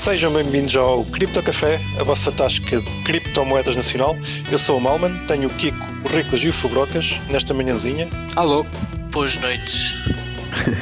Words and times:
Sejam 0.00 0.32
bem-vindos 0.32 0.74
ao 0.76 1.04
Cripto 1.04 1.42
Café, 1.42 1.78
a 2.00 2.04
vossa 2.04 2.32
tasca 2.32 2.80
de 2.80 2.90
criptomoedas 3.04 3.76
nacional. 3.76 4.16
Eu 4.50 4.56
sou 4.56 4.78
o 4.78 4.80
Malman, 4.80 5.26
tenho 5.26 5.46
o 5.46 5.50
Kiko, 5.50 5.76
o 6.02 6.08
Riclas 6.08 6.40
e 6.40 6.48
o 6.48 6.52
Fubrocas 6.54 7.20
nesta 7.28 7.52
manhãzinha. 7.52 8.08
Alô, 8.34 8.64
boas 9.12 9.36
noites. 9.36 9.96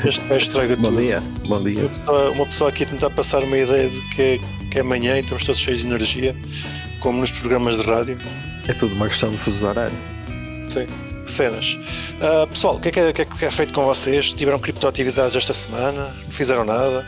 Este 0.07 0.33
é 0.33 0.37
estraga 0.37 0.77
Bom 0.77 0.91
tudo. 0.91 0.99
dia, 1.03 1.21
bom 1.49 1.61
dia. 1.61 1.81
Uma 1.81 1.89
pessoa, 1.89 2.31
uma 2.31 2.47
pessoa 2.47 2.71
aqui 2.71 2.85
a 2.85 2.87
tentar 2.87 3.11
passar 3.11 3.43
uma 3.43 3.59
ideia 3.59 3.91
de 3.91 4.01
que, 4.11 4.41
que 4.71 4.79
é 4.79 4.83
amanhã 4.83 5.17
e 5.17 5.23
estamos 5.23 5.43
todos 5.43 5.61
cheios 5.61 5.81
de 5.81 5.87
energia, 5.89 6.37
como 7.01 7.19
nos 7.19 7.33
programas 7.33 7.77
de 7.77 7.91
rádio. 7.91 8.21
É 8.69 8.73
tudo 8.73 8.95
uma 8.95 9.09
questão 9.09 9.29
de 9.29 9.37
fuso 9.37 9.67
horário. 9.67 9.97
Sim. 10.69 10.87
Cenas. 11.27 11.77
Ah, 12.21 12.47
pessoal, 12.47 12.77
o 12.77 12.81
que 12.81 12.87
é 12.87 12.93
que 12.93 13.01
é, 13.01 13.09
o 13.09 13.13
que 13.13 13.23
é 13.23 13.25
que 13.25 13.45
é 13.45 13.51
feito 13.51 13.75
com 13.75 13.83
vocês? 13.85 14.33
Tiveram 14.33 14.61
criptoatividades 14.61 15.35
esta 15.35 15.53
semana? 15.53 16.05
Não 16.05 16.31
fizeram 16.31 16.65
nada? 16.65 17.05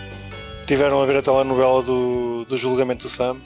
Tiveram 0.70 1.02
a 1.02 1.04
ver 1.06 1.16
a 1.16 1.22
telenovela 1.22 1.82
do, 1.82 2.44
do 2.44 2.56
julgamento 2.56 3.02
do 3.06 3.08
Sam 3.10 3.36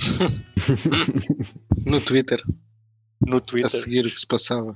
No 1.84 2.00
Twitter, 2.00 2.40
no 3.26 3.36
a 3.36 3.40
Twitter? 3.40 3.68
seguir 3.68 4.06
o 4.06 4.10
que 4.10 4.18
se 4.18 4.26
passava. 4.26 4.74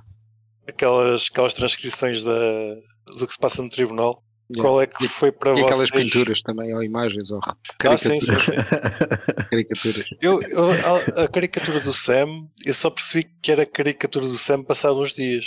aquelas, 0.69 1.29
aquelas 1.33 1.55
transcrições 1.55 2.23
da, 2.23 2.75
do 3.19 3.27
que 3.27 3.33
se 3.33 3.39
passa 3.39 3.63
no 3.63 3.71
tribunal. 3.71 4.23
Yeah. 4.51 4.63
Qual 4.69 4.83
é 4.83 4.87
que 4.87 5.07
E- 5.07 5.09
foi 5.09 5.33
para 5.33 5.59
E 5.59 5.63
aquelas 5.65 5.89
vocês? 5.89 6.05
pinturas 6.13 6.39
também, 6.43 6.75
ou 6.75 6.83
imagens, 6.83 7.31
ou 7.31 7.41
Ah, 7.43 7.97
sim, 7.97 8.21
sim, 8.21 8.27
caricaturas. 8.37 8.45
sim. 8.45 8.53
caricaturas. 9.51 10.07
Eu, 10.21 10.43
eu- 10.43 10.71
a, 11.19 11.25
a 11.25 11.29
caricatura 11.29 11.81
do 11.81 11.93
Sam, 11.95 12.47
eu 12.67 12.75
só 12.75 12.91
percebi 12.91 13.25
que 13.43 13.51
era 13.51 13.63
a 13.63 13.67
caricatura 13.67 14.27
do 14.27 14.37
Sam 14.37 14.63
passado 14.63 15.01
uns 15.01 15.15
dias. 15.15 15.47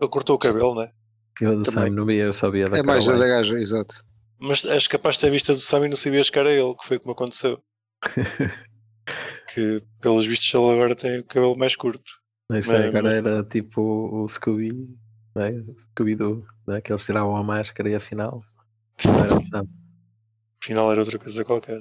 Ele 0.00 0.10
cortou 0.10 0.36
o 0.36 0.38
cabelo, 0.38 0.74
né? 0.74 0.88
Eu 1.38 1.58
do 1.58 1.64
Também. 1.64 1.90
Sam 1.90 1.94
não 1.96 2.06
via, 2.06 2.24
eu 2.24 2.32
só 2.32 2.50
via 2.50 2.64
da 2.64 2.78
É 2.78 2.82
mais 2.82 3.06
a 3.08 3.16
da 3.16 3.26
gaja, 3.28 3.58
exato. 3.60 4.02
Mas 4.40 4.64
és 4.64 4.86
capaz 4.88 5.16
de 5.16 5.22
ter 5.22 5.30
visto 5.30 5.52
a 5.52 5.54
do 5.54 5.60
Sam 5.60 5.86
e 5.86 5.88
não 5.88 5.96
sabias 5.96 6.30
que 6.30 6.38
era 6.38 6.50
ele, 6.50 6.74
que 6.74 6.86
foi 6.86 6.98
como 6.98 7.12
aconteceu. 7.12 7.60
que, 9.54 9.82
pelos 10.00 10.26
vistos, 10.26 10.52
ele 10.54 10.70
agora 10.72 10.94
tem 10.94 11.18
o 11.18 11.24
cabelo 11.24 11.56
mais 11.56 11.76
curto. 11.76 12.02
Isto 12.52 12.72
Mas- 12.72 12.84
agora 12.86 13.14
era 13.14 13.44
tipo 13.44 13.80
o 13.82 14.26
Scooby, 14.28 14.70
não 15.34 15.42
é? 15.42 15.52
Scooby-Doo, 15.94 16.44
é? 16.70 16.80
que 16.80 16.92
eles 16.92 17.04
tiravam 17.04 17.36
a 17.36 17.42
máscara 17.44 17.88
e 17.88 17.94
afinal 17.94 18.42
não 19.04 19.18
era 19.24 19.38
o 19.38 19.42
Sam. 19.42 19.66
Afinal, 20.62 20.90
era 20.92 21.00
outra 21.00 21.18
coisa 21.18 21.44
qualquer. 21.44 21.80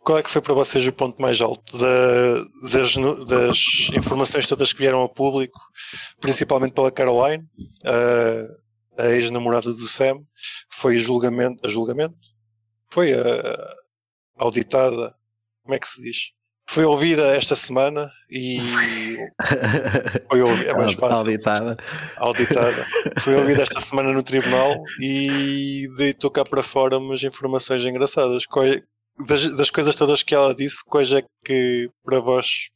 Qual 0.00 0.18
é 0.18 0.22
que 0.22 0.30
foi 0.30 0.40
para 0.40 0.54
vocês 0.54 0.86
o 0.86 0.92
ponto 0.92 1.20
mais 1.20 1.40
alto 1.40 1.76
da- 1.76 2.42
das, 2.70 2.94
das 3.28 3.58
informações 3.96 4.46
todas 4.46 4.72
que 4.72 4.78
vieram 4.78 4.98
ao 4.98 5.08
público, 5.08 5.58
principalmente 6.20 6.72
pela 6.72 6.90
Caroline, 6.92 7.44
a, 7.84 8.46
a 8.98 9.06
ex-namorada 9.08 9.70
do 9.72 9.86
Sam? 9.88 10.20
Foi 10.70 10.96
o 10.96 10.98
julgamento, 10.98 11.66
a 11.66 11.70
julgamento? 11.70 12.16
Foi 12.90 13.12
a, 13.12 13.74
auditada, 14.36 15.14
como 15.62 15.74
é 15.74 15.78
que 15.78 15.88
se 15.88 16.00
diz? 16.02 16.16
Foi 16.68 16.84
ouvida 16.84 17.36
esta 17.36 17.54
semana 17.54 18.10
e 18.30 18.58
foi 20.28 20.42
ouvida, 20.42 20.70
é 20.70 20.74
mais 20.74 20.92
fácil 20.94 21.18
Auditada. 21.18 21.76
auditada. 22.16 22.86
Foi 23.22 23.34
ouvida 23.36 23.62
esta 23.62 23.80
semana 23.80 24.12
no 24.12 24.22
tribunal 24.22 24.74
e 25.00 25.86
deitou 25.96 26.28
cá 26.30 26.42
para 26.44 26.62
fora 26.64 26.98
umas 26.98 27.22
informações 27.22 27.84
engraçadas. 27.84 28.46
Qual- 28.46 28.66
Das, 29.26 29.54
das 29.56 29.70
coisas 29.70 29.94
todas 29.94 30.22
que 30.22 30.34
ela 30.34 30.54
disse, 30.54 30.84
quais 30.84 31.10
é 31.12 31.22
que 31.44 31.88
para 32.04 32.20
vós, 32.20 32.68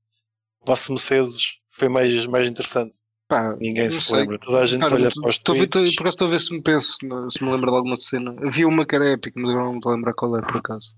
vossos 0.65 0.89
mercedes, 0.89 1.43
foi 1.71 1.89
mais, 1.89 2.27
mais 2.27 2.49
interessante? 2.49 2.95
Pá, 3.31 3.57
Ninguém 3.61 3.89
se 3.89 4.01
sei. 4.03 4.17
lembra. 4.19 4.39
Toda 4.41 4.59
a 4.59 4.67
gente 4.67 4.81
Cara, 4.81 4.95
olha 4.97 5.09
para 5.15 5.29
os 5.31 5.37
estou- 5.37 5.55
tweets. 5.55 5.95
Por 5.95 6.03
acaso 6.03 6.15
estou 6.17 6.27
a 6.27 6.31
ver 6.33 6.41
se 6.41 6.53
me 6.53 6.63
penso, 6.63 6.97
se 7.31 7.45
me 7.45 7.51
lembro 7.51 7.71
de 7.71 7.77
alguma 7.77 7.97
cena. 7.99 8.35
Havia 8.45 8.67
uma 8.67 8.85
que 8.85 8.97
era 8.97 9.09
épica, 9.13 9.41
mas 9.41 9.51
agora 9.51 9.65
não 9.67 9.73
me 9.73 9.79
estou 9.79 9.93
a 9.93 9.95
lembrar 9.95 10.15
qual 10.15 10.37
é, 10.37 10.43
por 10.43 10.57
acaso. 10.57 10.95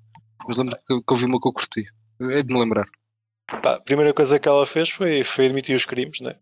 Mas 0.49 0.57
lembro 0.57 0.75
que, 0.77 0.83
que 1.03 1.13
ouvi 1.13 1.25
uma 1.27 1.39
que 1.39 1.47
eu 1.47 1.53
curti. 1.53 1.85
É 2.23 2.43
de 2.43 2.53
me 2.53 2.59
lembrar. 2.59 2.89
Pá, 3.63 3.75
a 3.75 3.81
primeira 3.83 4.15
coisa 4.15 4.39
que 4.39 4.49
ela 4.49 4.65
fez 4.67 4.89
foi, 4.89 5.23
foi 5.23 5.45
admitir 5.47 5.77
os 5.77 5.85
crimes, 5.85 6.21
né? 6.21 6.35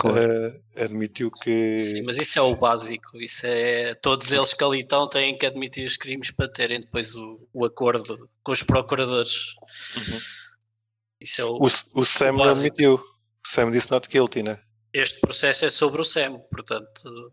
Claro. 0.00 0.18
Eh, 0.18 0.60
admitiu 0.84 1.30
que. 1.30 1.78
Sim, 1.78 2.02
mas 2.02 2.18
isso 2.18 2.36
é 2.38 2.42
o 2.42 2.56
básico. 2.56 3.16
Isso 3.20 3.46
é 3.46 3.94
todos 3.94 4.32
eles 4.32 4.52
que 4.52 4.64
ali 4.64 4.80
estão 4.80 5.08
têm 5.08 5.38
que 5.38 5.46
admitir 5.46 5.86
os 5.86 5.96
crimes 5.96 6.30
para 6.32 6.48
terem 6.48 6.80
depois 6.80 7.14
o, 7.14 7.38
o 7.52 7.64
acordo 7.64 8.28
com 8.42 8.50
os 8.50 8.62
procuradores. 8.64 9.54
Uhum. 9.96 10.18
Isso 11.20 11.40
é 11.40 11.44
o, 11.44 11.52
O, 11.52 12.00
o 12.00 12.04
Sam 12.04 12.32
não 12.32 12.38
básico. 12.38 12.74
admitiu. 12.74 12.94
O 12.94 13.48
Sam 13.48 13.70
disse 13.70 13.90
not 13.90 14.08
guilty, 14.08 14.42
né? 14.42 14.58
Este 14.92 15.20
processo 15.20 15.64
é 15.64 15.68
sobre 15.68 16.00
o 16.00 16.04
Sam, 16.04 16.38
portanto 16.50 17.32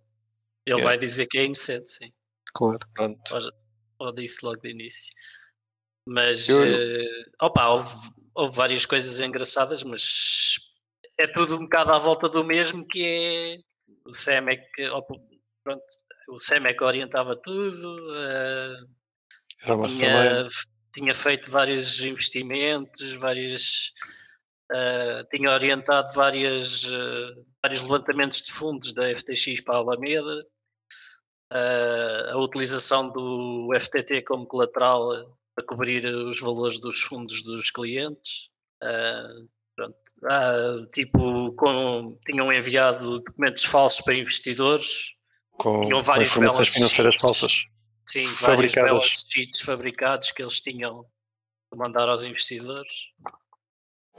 ele 0.66 0.76
Yeah. 0.76 0.84
vai 0.84 0.98
dizer 0.98 1.28
que 1.28 1.38
é 1.38 1.46
inocente, 1.46 1.90
sim. 1.90 2.12
Claro. 2.54 2.80
Pronto. 2.94 3.22
Ou 4.00 4.14
disse 4.14 4.46
logo 4.46 4.60
de 4.62 4.70
início. 4.72 5.14
Mas 6.06 6.50
Eu- 6.50 6.64
eh, 6.66 7.24
opa, 7.42 7.70
houve, 7.70 8.10
houve 8.36 8.56
várias 8.56 8.86
coisas 8.86 9.20
engraçadas, 9.22 9.82
mas 9.84 10.56
é 11.18 11.26
tudo 11.28 11.56
um 11.56 11.64
bocado 11.64 11.94
à 11.94 11.98
volta 11.98 12.28
do 12.30 12.44
mesmo 12.44 12.86
que 12.88 13.06
é 13.06 13.58
o 14.06 14.14
Sam 14.14 14.50
é 14.50 14.58
que 14.58 14.88
opa, 14.90 15.16
pronto, 15.64 15.84
o 16.30 16.38
Sam 16.38 16.68
é 16.68 16.74
que 16.74 16.84
orientava 16.84 17.36
tudo, 17.36 18.16
Era 19.64 19.76
uma 19.76 19.88
tinha, 19.88 20.48
tinha 20.94 21.14
feito 21.14 21.50
vários 21.50 22.02
investimentos, 22.02 23.14
várias 23.14 23.92
eh, 24.74 25.24
tinha 25.30 25.52
orientado 25.52 26.10
várias, 26.14 26.84
eh, 26.86 27.44
vários 27.64 27.82
levantamentos 27.82 28.42
de 28.42 28.52
fundos 28.52 28.94
da 28.94 29.08
FTX 29.10 29.62
para 29.62 29.76
a 29.76 29.78
Alameda, 29.80 30.46
eh, 31.54 32.30
a 32.32 32.38
utilização 32.38 33.10
do 33.12 33.70
FTT 33.80 34.24
como 34.24 34.46
colateral 34.46 35.38
para 35.56 35.66
cobrir 35.66 36.06
os 36.06 36.40
valores 36.40 36.80
dos 36.80 37.02
fundos 37.02 37.42
dos 37.44 37.72
clientes. 37.72 38.50
Ah, 40.30 40.86
tipo, 40.92 41.54
com, 41.54 42.18
tinham 42.26 42.52
enviado 42.52 43.22
documentos 43.22 43.64
falsos 43.64 44.02
para 44.02 44.16
investidores, 44.16 45.14
Com, 45.52 45.82
tinham 45.82 46.00
com 46.00 46.04
vários 46.04 46.32
informações 46.32 46.70
financeiras 46.70 47.14
sheets. 47.14 47.22
falsas. 47.22 47.54
Sim, 48.08 48.26
vários 48.42 48.74
Fabricadas. 48.74 49.12
sheets 49.28 49.62
fabricados 49.62 50.32
que 50.32 50.42
eles 50.42 50.60
tinham 50.60 51.06
para 51.70 51.78
mandar 51.78 52.10
aos 52.10 52.26
investidores. 52.26 52.90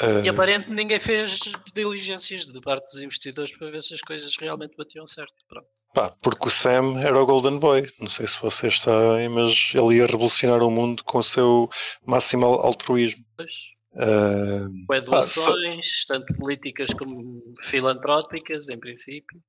Eh, 0.01 0.23
E 0.25 0.29
aparentemente 0.29 0.71
ninguém 0.81 0.99
fez 0.99 1.41
diligências 1.75 2.47
de 2.47 2.61
parte 2.61 2.85
dos 2.93 3.03
investidores 3.03 3.57
para 3.57 3.71
ver 3.71 3.83
se 3.83 3.95
as 3.95 4.01
coisas 4.01 4.37
realmente 4.39 4.77
batiam 4.77 5.05
certo. 5.07 5.35
Pronto. 5.49 5.67
Pá, 5.95 6.11
porque 6.23 6.47
o 6.47 6.51
Sam 6.51 7.01
era 7.01 7.21
o 7.21 7.27
Golden 7.27 7.59
Boy. 7.59 7.91
Não 8.01 8.09
sei 8.09 8.27
se 8.27 8.41
vocês 8.41 8.81
sabem, 8.81 9.29
mas 9.29 9.73
ele 9.75 9.97
ia 9.97 10.07
revolucionar 10.07 10.63
o 10.63 10.71
mundo 10.71 11.03
com 11.05 11.19
o 11.19 11.23
seu 11.23 11.69
máximo 12.07 12.47
altruísmo. 12.47 13.25
Pois, 13.37 13.55
Eh, 14.01 14.61
com 14.87 14.87
Pá, 14.87 15.01
só- 15.01 15.11
doações, 15.11 16.05
tanto 16.07 16.33
políticas 16.35 16.93
como 16.95 17.43
filantrópicas, 17.63 18.69
em 18.69 18.79
princípio. 18.79 19.41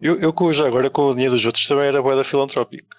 eu, 0.00 0.18
eu 0.20 0.32
com- 0.32 0.50
já 0.52 0.66
agora 0.66 0.88
com 0.88 1.02
o 1.02 1.12
dinheiro 1.12 1.34
dos 1.34 1.44
outros 1.44 1.66
também 1.66 1.84
era 1.86 2.00
boeda 2.00 2.24
filantrópico. 2.24 2.96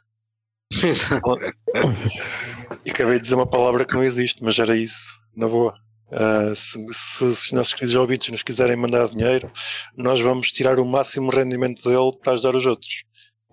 E 2.86 2.92
acabei 2.92 3.16
de 3.16 3.22
dizer 3.22 3.36
uma 3.36 3.48
palavra 3.50 3.86
que 3.86 3.94
não 3.96 4.04
existe, 4.04 4.44
mas 4.44 4.60
era 4.60 4.76
isso, 4.76 5.20
na 5.36 5.48
boa. 5.48 5.74
Ah, 6.12 6.54
se, 6.56 6.84
se, 6.92 7.24
os 7.24 7.52
nossos 7.52 7.74
queridos 7.74 7.96
ouvintes 7.96 8.30
nos 8.32 8.44
quiserem 8.44 8.76
mandar 8.76 9.08
dinheiro, 9.10 9.52
nós 9.96 10.20
vamos 10.20 10.52
tirar 10.52 10.80
o 10.80 10.86
máximo 10.86 11.30
rendimento 11.30 11.84
dele 11.84 12.12
para 12.22 12.34
ajudar 12.34 12.56
os 12.56 12.66
outros. 12.66 13.04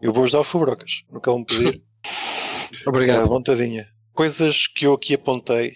Eu 0.00 0.12
vou 0.12 0.24
ajudar 0.24 0.40
o 0.40 0.44
Fubrocas, 0.44 1.02
no 1.10 1.20
que 1.20 1.28
ele 1.28 1.38
me 1.38 1.44
pedir. 1.46 1.82
Obrigado. 2.86 3.28
vontadinha. 3.28 3.86
Coisas 4.12 4.66
que 4.66 4.86
eu 4.86 4.94
aqui 4.94 5.14
apontei. 5.14 5.72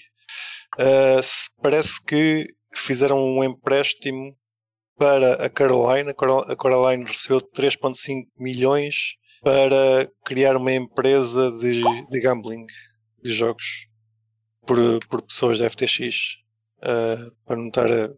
Se- 1.22 1.50
parece 1.62 2.02
que 2.04 2.46
fizeram 2.74 3.18
um 3.22 3.42
empréstimo 3.44 4.34
para 4.98 5.34
a 5.44 5.50
Caroline. 5.50 6.10
A 6.10 6.14
Carol- 6.14 6.50
a 6.50 6.56
Caroline 6.56 7.04
recebeu 7.04 7.40
3,5 7.40 8.26
milhões 8.38 8.94
para 9.42 10.10
criar 10.24 10.56
uma 10.56 10.72
empresa 10.72 11.50
de, 11.52 11.82
de 12.08 12.20
gambling, 12.20 12.66
de 13.22 13.32
jogos, 13.32 13.88
por, 14.66 14.78
por 15.08 15.22
pessoas 15.22 15.58
da 15.58 15.68
FTX. 15.70 16.38
Ah, 16.82 17.30
para 17.46 17.56
não 17.56 17.68
estar 17.68 17.90
a. 17.90 18.10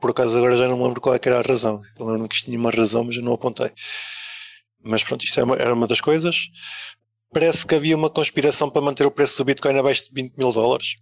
Por 0.00 0.10
acaso 0.10 0.36
agora 0.36 0.56
já 0.56 0.68
não 0.68 0.76
me 0.76 0.84
lembro 0.84 1.00
qual 1.00 1.14
é 1.14 1.18
que 1.18 1.28
era 1.28 1.38
a 1.40 1.42
razão. 1.42 1.80
Eu 1.98 2.06
lembro-me 2.06 2.28
que 2.28 2.34
isto 2.36 2.44
tinha 2.44 2.58
uma 2.58 2.70
razão, 2.70 3.04
mas 3.04 3.16
eu 3.16 3.22
não 3.22 3.32
apontei. 3.32 3.70
Mas 4.82 5.02
pronto, 5.02 5.24
isto 5.24 5.40
é 5.40 5.62
era 5.62 5.74
uma 5.74 5.86
das 5.86 6.00
coisas. 6.00 6.48
Parece 7.32 7.66
que 7.66 7.74
havia 7.74 7.96
uma 7.96 8.10
conspiração 8.10 8.70
para 8.70 8.82
manter 8.82 9.06
o 9.06 9.10
preço 9.10 9.36
do 9.38 9.44
Bitcoin 9.44 9.78
abaixo 9.78 10.04
de 10.08 10.22
20 10.22 10.36
mil 10.36 10.52
dólares. 10.52 10.96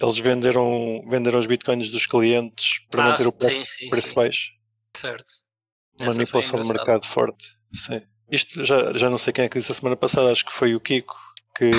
Eles 0.00 0.18
venderam, 0.18 1.04
venderam 1.08 1.38
os 1.38 1.46
Bitcoins 1.46 1.90
dos 1.90 2.06
clientes 2.06 2.80
para 2.90 3.04
Ah, 3.04 3.08
manter 3.10 3.26
o 3.26 3.30
sim, 3.30 3.36
preço, 3.38 3.66
sim, 3.66 3.90
preço 3.90 4.08
sim. 4.08 4.14
baixo. 4.14 4.48
Certo. 4.96 5.30
Manipulação 6.00 6.58
engraçada. 6.58 6.78
mercado 6.78 7.06
forte. 7.06 7.56
Sim. 7.72 8.00
Isto 8.30 8.64
já, 8.64 8.92
já 8.94 9.10
não 9.10 9.18
sei 9.18 9.32
quem 9.32 9.44
é 9.44 9.48
que 9.48 9.58
disse 9.58 9.70
a 9.70 9.74
semana 9.74 9.96
passada, 9.96 10.30
acho 10.32 10.44
que 10.46 10.52
foi 10.52 10.74
o 10.74 10.80
Kiko, 10.80 11.14
que 11.56 11.70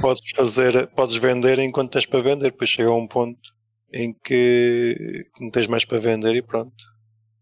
podes 0.00 0.22
fazer, 0.34 0.86
podes 0.88 1.16
vender 1.16 1.58
enquanto 1.58 1.92
tens 1.92 2.06
para 2.06 2.20
vender, 2.20 2.50
depois 2.50 2.70
chega 2.70 2.88
a 2.88 2.94
um 2.94 3.06
ponto 3.06 3.54
em 3.92 4.12
que 4.24 5.24
não 5.40 5.50
tens 5.50 5.66
mais 5.66 5.84
para 5.84 5.98
vender 5.98 6.34
e 6.34 6.42
pronto. 6.42 6.74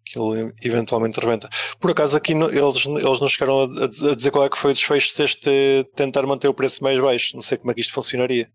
Aquilo 0.06 0.53
eventualmente 0.62 1.19
rebenta. 1.19 1.49
Por 1.81 1.91
acaso 1.91 2.15
aqui 2.17 2.35
no- 2.35 2.50
eles, 2.50 2.85
eles 2.85 3.21
não 3.21 3.26
chegaram 3.29 3.62
a, 3.62 3.85
a 4.11 4.15
dizer 4.15 4.31
qual 4.31 4.44
é 4.44 4.50
que 4.50 4.59
foi 4.59 4.71
o 4.73 4.75
desfecho 4.75 5.17
deste 5.17 5.50
tentar 5.97 6.26
manter 6.26 6.47
o 6.47 6.53
preço 6.55 6.85
mais 6.85 7.00
baixo. 7.00 7.35
Não 7.35 7.41
sei 7.41 7.56
como 7.56 7.71
é 7.71 7.75
que 7.75 7.81
isto 7.81 7.94
funcionaria. 7.94 8.50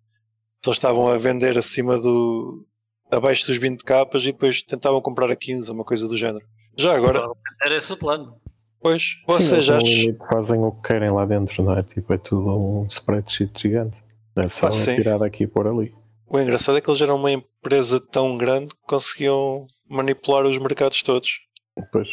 Só 0.64 0.72
estavam 0.72 1.08
a 1.08 1.18
vender 1.18 1.58
acima 1.58 1.98
do. 1.98 2.66
abaixo 3.12 3.48
dos 3.48 3.58
20 3.58 3.84
capas 3.84 4.22
e 4.24 4.28
depois 4.28 4.62
tentavam 4.62 5.02
comprar 5.02 5.32
a 5.32 5.36
15, 5.36 5.72
uma 5.72 5.84
coisa 5.84 6.08
do 6.08 6.16
género. 6.16 6.46
Já 6.78 6.96
agora, 6.96 7.24
Era 7.64 7.76
esse 7.76 7.92
o 7.94 7.98
plano. 7.98 8.40
Pois, 8.82 9.04
vocês 9.28 9.70
acham. 9.70 10.16
fazem 10.30 10.60
o 10.60 10.72
que 10.72 10.88
querem 10.88 11.10
lá 11.12 11.26
dentro, 11.26 11.64
não 11.64 11.78
é? 11.78 11.84
Tipo, 11.84 12.14
é 12.14 12.18
tudo 12.18 12.50
um 12.58 12.86
spreadsheet 12.88 13.52
gigante. 13.62 14.02
É 14.38 14.48
só 14.48 14.68
Ah, 14.68 14.72
sim. 14.72 14.96
tirar 14.96 15.18
daqui 15.20 15.44
e 15.44 15.48
pôr 15.48 15.68
ali. 15.68 15.92
O 16.28 16.40
engraçado 16.40 16.78
é 16.78 16.82
que 16.82 16.90
eles 16.90 17.02
eram 17.02 17.16
uma 17.18 17.32
empresa 17.32 18.00
tão 18.00 18.38
grande 18.38 18.68
que 18.70 18.82
conseguiam 18.88 19.66
manipular 19.90 20.46
os 20.46 20.58
mercados 20.58 21.02
todos. 21.04 21.30
Depois, 21.76 22.10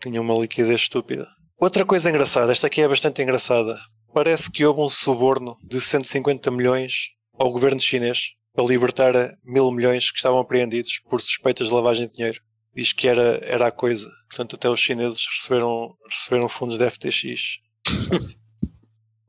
Tinham 0.00 0.22
uma 0.24 0.34
liquidez 0.34 0.80
estúpida. 0.82 1.26
Outra 1.60 1.84
coisa 1.84 2.08
engraçada, 2.08 2.50
esta 2.52 2.66
aqui 2.68 2.80
é 2.80 2.88
bastante 2.88 3.20
engraçada. 3.20 3.76
Parece 4.14 4.50
que 4.50 4.64
houve 4.64 4.80
um 4.80 4.88
suborno 4.88 5.56
de 5.62 5.80
150 5.80 6.50
milhões 6.50 7.10
ao 7.38 7.50
governo 7.52 7.80
chinês 7.80 8.34
para 8.54 8.64
libertar 8.64 9.12
mil 9.44 9.70
milhões 9.70 10.10
que 10.10 10.16
estavam 10.16 10.38
apreendidos 10.38 11.00
por 11.08 11.20
suspeitas 11.20 11.68
de 11.68 11.74
lavagem 11.74 12.06
de 12.06 12.14
dinheiro. 12.14 12.40
Diz 12.74 12.92
que 12.92 13.08
era, 13.08 13.40
era 13.42 13.66
a 13.68 13.72
coisa. 13.72 14.08
Portanto, 14.28 14.56
até 14.56 14.68
os 14.68 14.80
chineses 14.80 15.26
receberam, 15.34 15.96
receberam 16.10 16.48
fundos 16.48 16.78
da 16.78 16.90
FTX. 16.90 17.58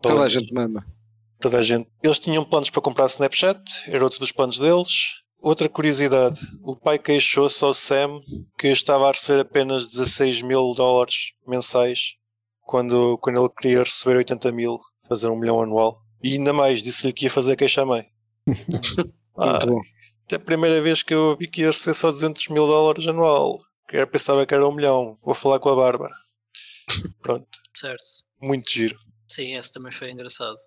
Toda 0.02 0.24
a 0.24 0.30
gente 0.30 0.54
mama. 0.54 0.86
toda 1.42 1.58
a 1.58 1.62
gente. 1.62 1.90
Eles 2.02 2.20
tinham 2.20 2.46
planos 2.46 2.70
para 2.70 2.82
comprar 2.82 3.08
Snapchat, 3.08 3.60
era 3.88 4.04
outro 4.04 4.20
dos 4.20 4.32
planos 4.32 4.58
deles. 4.58 5.20
Outra 5.42 5.70
curiosidade, 5.70 6.40
o 6.62 6.76
pai 6.76 7.00
queixou-se 7.00 7.64
ao 7.64 7.74
Sam 7.74 8.22
que 8.58 8.68
estava 8.68 9.08
a 9.08 9.12
receber 9.12 9.42
apenas 9.42 9.86
16 9.86 10.42
mil 10.42 10.74
dólares 10.74 11.32
mensais 11.48 12.16
quando, 12.62 13.18
quando 13.20 13.40
ele 13.40 13.50
queria 13.58 13.80
receber 13.80 14.18
80 14.18 14.52
mil, 14.52 14.78
fazer 15.08 15.28
um 15.30 15.40
milhão 15.40 15.62
anual. 15.62 16.02
E 16.22 16.34
ainda 16.34 16.52
mais, 16.52 16.82
disse-lhe 16.82 17.14
que 17.14 17.26
ia 17.26 17.32
fazer 17.32 17.56
queixa 17.56 17.82
à 17.82 17.86
mãe. 17.86 18.06
Ah. 19.42 19.64
É 20.36 20.38
a 20.38 20.40
primeira 20.40 20.82
vez 20.82 21.02
que 21.04 21.14
eu 21.14 21.36
vi 21.38 21.48
que 21.48 21.62
ia 21.62 21.68
receber 21.68 21.94
só 21.94 22.12
200 22.12 22.48
mil 22.50 22.68
dólares 22.68 23.08
anual. 23.08 23.60
Que 23.88 23.98
eu 23.98 24.08
pensava 24.08 24.46
que 24.46 24.54
era 24.54 24.68
um 24.68 24.72
milhão. 24.72 25.16
Vou 25.24 25.34
falar 25.34 25.60
com 25.60 25.70
a 25.70 25.76
Bárbara. 25.76 26.14
Pronto, 27.22 27.48
Certo. 27.76 28.04
muito 28.42 28.70
giro. 28.70 28.98
Sim, 29.28 29.56
esse 29.56 29.72
também 29.74 29.92
foi 29.92 30.12
engraçado. 30.12 30.58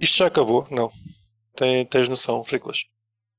Isto 0.00 0.18
já 0.18 0.26
acabou? 0.26 0.66
Não. 0.70 0.92
Tem, 1.56 1.84
tens 1.86 2.08
noção, 2.08 2.44
Friclas? 2.44 2.84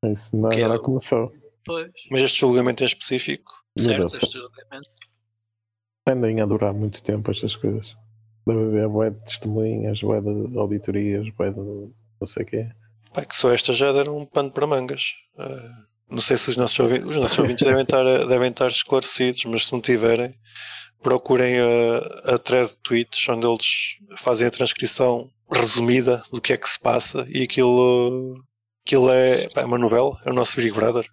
é 0.04 0.12
isso 0.12 0.36
não, 0.36 0.50
Que 0.50 0.62
é 0.62 0.64
agora 0.64 0.80
o- 0.80 0.84
começou. 0.84 1.32
Pois, 1.66 1.92
Mas 2.12 2.22
este 2.24 2.40
julgamento 2.40 2.84
em 2.84 2.86
específico, 2.86 3.52
certo, 3.78 4.16
este 4.16 4.34
julgamento. 4.40 4.90
Tendem 6.06 6.42
a 6.42 6.46
durar 6.46 6.74
muito 6.74 7.04
tempo 7.04 7.30
estas 7.32 7.56
coisas. 7.56 7.96
Deve 8.48 8.62
haver 8.66 8.88
bué 8.88 9.10
de 9.12 9.24
testemunhas, 9.24 10.02
bué 10.02 10.22
de 10.22 10.58
auditorias, 10.58 11.30
bué 11.36 11.52
de 11.52 11.60
não 11.60 12.26
sei 12.28 12.44
o 12.44 12.46
quê. 12.46 12.72
Que 13.28 13.36
só 13.36 13.52
esta 13.52 13.74
já 13.74 13.92
deram 13.92 14.18
um 14.18 14.26
pano 14.26 14.52
para 14.52 14.68
mangas. 14.68 15.14
Ah, 15.38 15.90
não 16.10 16.22
sei 16.22 16.38
se 16.38 16.50
os 16.50 16.58
nossos 16.58 16.80
ouvintes, 16.80 17.08
os 17.08 17.16
nossos 17.16 17.40
ouvintes 17.40 17.66
devem, 17.66 17.84
estar, 17.84 18.04
devem 18.26 18.50
estar 18.50 18.68
esclarecidos, 18.68 19.46
mas 19.46 19.68
se 19.68 19.74
não 19.74 19.82
tiverem, 19.82 20.34
procurem 21.02 21.58
a, 21.60 22.34
a 22.36 22.40
thread 22.40 22.70
de 22.70 22.80
tweets 22.80 23.30
onde 23.30 23.46
eles 23.46 23.98
fazem 24.18 24.48
a 24.48 24.52
transcrição 24.52 25.30
resumida 25.52 26.24
do 26.32 26.42
que 26.42 26.54
é 26.54 26.58
que 26.58 26.70
se 26.70 26.80
passa 26.80 27.26
e 27.30 27.44
aquilo, 27.44 28.36
aquilo 28.86 29.10
é, 29.10 29.48
pá, 29.50 29.62
é 29.62 29.66
uma 29.66 29.78
novela, 29.78 30.20
é 30.26 30.32
o 30.32 30.34
nosso 30.34 30.56
Big 30.58 30.72
Brother. 30.72 31.06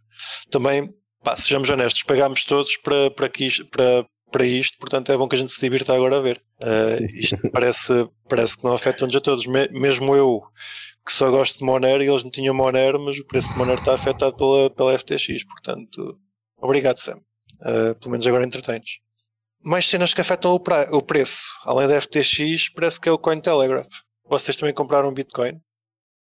Também, 0.51 0.93
pá, 1.23 1.37
sejamos 1.37 1.69
honestos, 1.71 2.03
pagámos 2.03 2.45
todos 2.45 2.77
para, 2.79 3.11
para, 3.11 3.29
que 3.29 3.65
para, 3.65 4.07
para 4.37 4.45
isto, 4.47 4.77
portanto 4.79 5.11
é 5.11 5.17
bom 5.17 5.27
que 5.29 5.35
a 5.35 5.39
gente 5.39 5.51
se 5.53 5.61
divirta 5.61 5.95
agora 5.95 6.19
a 6.19 6.21
ver. 6.21 6.43
Ah, 6.63 6.97
isto 7.19 7.39
parece, 7.51 7.93
parece 8.29 8.59
que 8.59 8.65
não 8.65 8.75
afeta-nos 8.75 9.17
a 9.17 9.21
todos, 9.21 9.47
Me- 9.47 9.69
mesmo 9.69 10.15
eu 10.15 10.43
que 11.07 11.13
só 11.13 11.31
gosto 11.31 11.59
de 11.59 11.65
Monero 11.65 12.03
e 12.03 12.09
eles 12.09 12.23
não 12.23 12.31
tinham 12.31 12.55
Monero, 12.55 13.01
mas 13.01 13.17
o 13.19 13.27
preço 13.27 13.51
de 13.53 13.59
Monero 13.59 13.79
está 13.79 13.95
afetado 13.95 14.37
pela, 14.37 14.69
pela 14.71 14.99
FTX, 14.99 15.45
portanto, 15.45 16.19
obrigado 16.59 16.99
Sam. 16.99 17.21
Ah, 17.63 17.95
pelo 17.99 18.11
menos 18.11 18.27
agora 18.27 18.45
entretens. 18.45 18.99
Mais 19.65 19.89
cenas 19.89 20.13
que 20.13 20.21
afetam 20.21 20.53
o, 20.53 20.61
pra- 20.61 20.89
o 20.93 21.03
preço, 21.03 21.49
além 21.65 21.89
da 21.89 22.01
FTX, 22.01 22.69
parece 22.75 23.01
que 23.01 23.09
é 23.09 23.13
o 23.13 23.19
Cointelegraph. 23.19 23.89
Vocês 24.29 24.57
também 24.57 24.75
compraram 24.75 25.13
Bitcoin? 25.15 25.61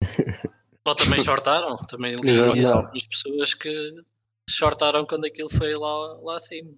Ou 0.88 0.96
também 0.96 1.20
shortaram. 1.24 1.76
Também 1.88 2.16
Não. 2.24 2.74
algumas 2.78 3.06
pessoas 3.08 3.54
que 3.54 3.72
shortaram 4.50 5.06
quando 5.06 5.26
aquilo 5.26 5.50
foi 5.50 5.74
lá, 5.76 6.18
lá 6.24 6.36
acima. 6.38 6.72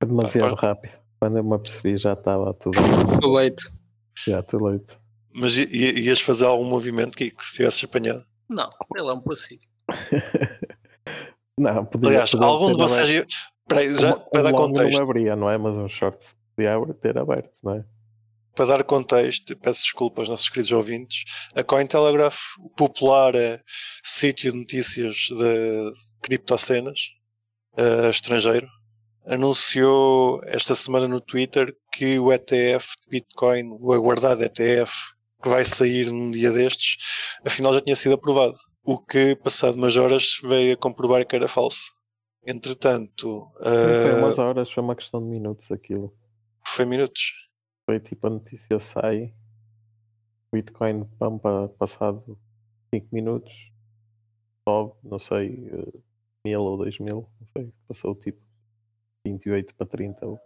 É 0.00 0.06
demasiado 0.06 0.56
pá. 0.56 0.68
rápido. 0.68 0.98
Quando 1.18 1.38
eu 1.38 1.44
me 1.44 1.54
apercebi 1.54 1.96
já 1.96 2.12
estava 2.12 2.52
tudo. 2.54 2.78
O 3.24 3.32
leite. 3.36 3.70
Já 4.26 4.42
too 4.42 4.60
late. 4.60 4.98
Mas 5.34 5.56
ias 5.56 6.20
fazer 6.20 6.46
algum 6.46 6.64
movimento, 6.64 7.16
Kiko, 7.16 7.44
se 7.44 7.54
tivesses 7.56 7.84
apanhado? 7.84 8.24
Não, 8.48 8.68
ele 8.96 9.08
é 9.08 9.12
um 9.12 9.20
pussy. 9.20 9.58
Não, 11.58 11.84
podia, 11.86 12.08
Aliás, 12.10 12.30
podia 12.30 12.46
algum 12.46 12.66
de 12.68 12.74
vocês. 12.82 13.08
ia- 13.10 13.26
Peraí, 13.68 13.94
já, 13.94 14.14
Um- 14.14 14.20
para 14.20 14.40
um 14.40 14.44
dar 14.44 14.52
contexto. 14.52 14.92
não 14.98 15.02
abria, 15.02 15.36
não 15.36 15.50
é? 15.50 15.58
Mas 15.58 15.76
um 15.78 15.88
short 15.88 16.18
podia 16.54 16.94
ter 17.00 17.18
aberto, 17.18 17.58
não 17.64 17.74
é? 17.74 17.84
para 18.54 18.64
dar 18.78 18.84
contexto, 18.84 19.54
peço 19.58 19.82
desculpa 19.82 20.22
aos 20.22 20.30
nossos 20.30 20.48
queridos 20.48 20.72
ouvintes, 20.72 21.24
a 21.54 21.62
Cointelegraph, 21.62 22.38
o 22.60 22.70
popular 22.70 23.34
eh, 23.34 23.60
sítio 24.02 24.50
de 24.50 24.56
notícias 24.56 25.14
de 25.28 25.92
criptocenas 26.22 26.98
eh, 27.76 28.08
estrangeiro, 28.08 28.66
anunciou 29.26 30.40
esta 30.44 30.74
semana 30.74 31.08
no 31.08 31.20
Twitter 31.20 31.74
que 31.92 32.18
o 32.18 32.32
ETF 32.32 32.86
de 33.02 33.08
Bitcoin, 33.10 33.76
o 33.80 33.92
aguardado 33.92 34.42
ETF, 34.42 34.92
que 35.42 35.48
vai 35.48 35.64
sair 35.64 36.10
num 36.10 36.30
dia 36.30 36.50
destes, 36.50 37.38
afinal 37.44 37.72
já 37.72 37.80
tinha 37.80 37.96
sido 37.96 38.14
aprovado. 38.14 38.56
O 38.84 38.98
que, 38.98 39.34
passado 39.36 39.76
umas 39.76 39.96
horas, 39.96 40.40
veio 40.44 40.74
a 40.74 40.76
comprovar 40.76 41.26
que 41.26 41.34
era 41.34 41.48
falso. 41.48 41.94
Entretanto, 42.46 43.44
Foi 43.58 44.12
eh, 44.12 44.18
umas 44.18 44.38
horas, 44.38 44.70
foi 44.70 44.82
uma 44.82 44.94
questão 44.94 45.20
de 45.20 45.26
minutos 45.26 45.72
aquilo. 45.72 46.14
foi 46.64 46.84
minutos. 46.84 47.48
Foi 47.84 47.98
tipo 47.98 48.26
a 48.26 48.30
notícia 48.30 48.78
sai, 48.78 49.34
Bitcoin 50.52 51.04
pampa 51.18 51.68
passado 51.78 52.38
5 52.94 53.08
minutos, 53.12 53.72
sobe, 54.66 54.94
não 55.02 55.18
sei, 55.18 55.68
eh, 55.72 55.98
mil 56.44 56.62
ou 56.62 56.76
2 56.76 56.98
mil, 57.00 57.28
não 57.40 57.48
sei, 57.56 57.72
passou 57.88 58.14
tipo 58.14 58.45
28 59.26 59.74
para 59.74 59.86
30 59.86 60.26
ou 60.26 60.40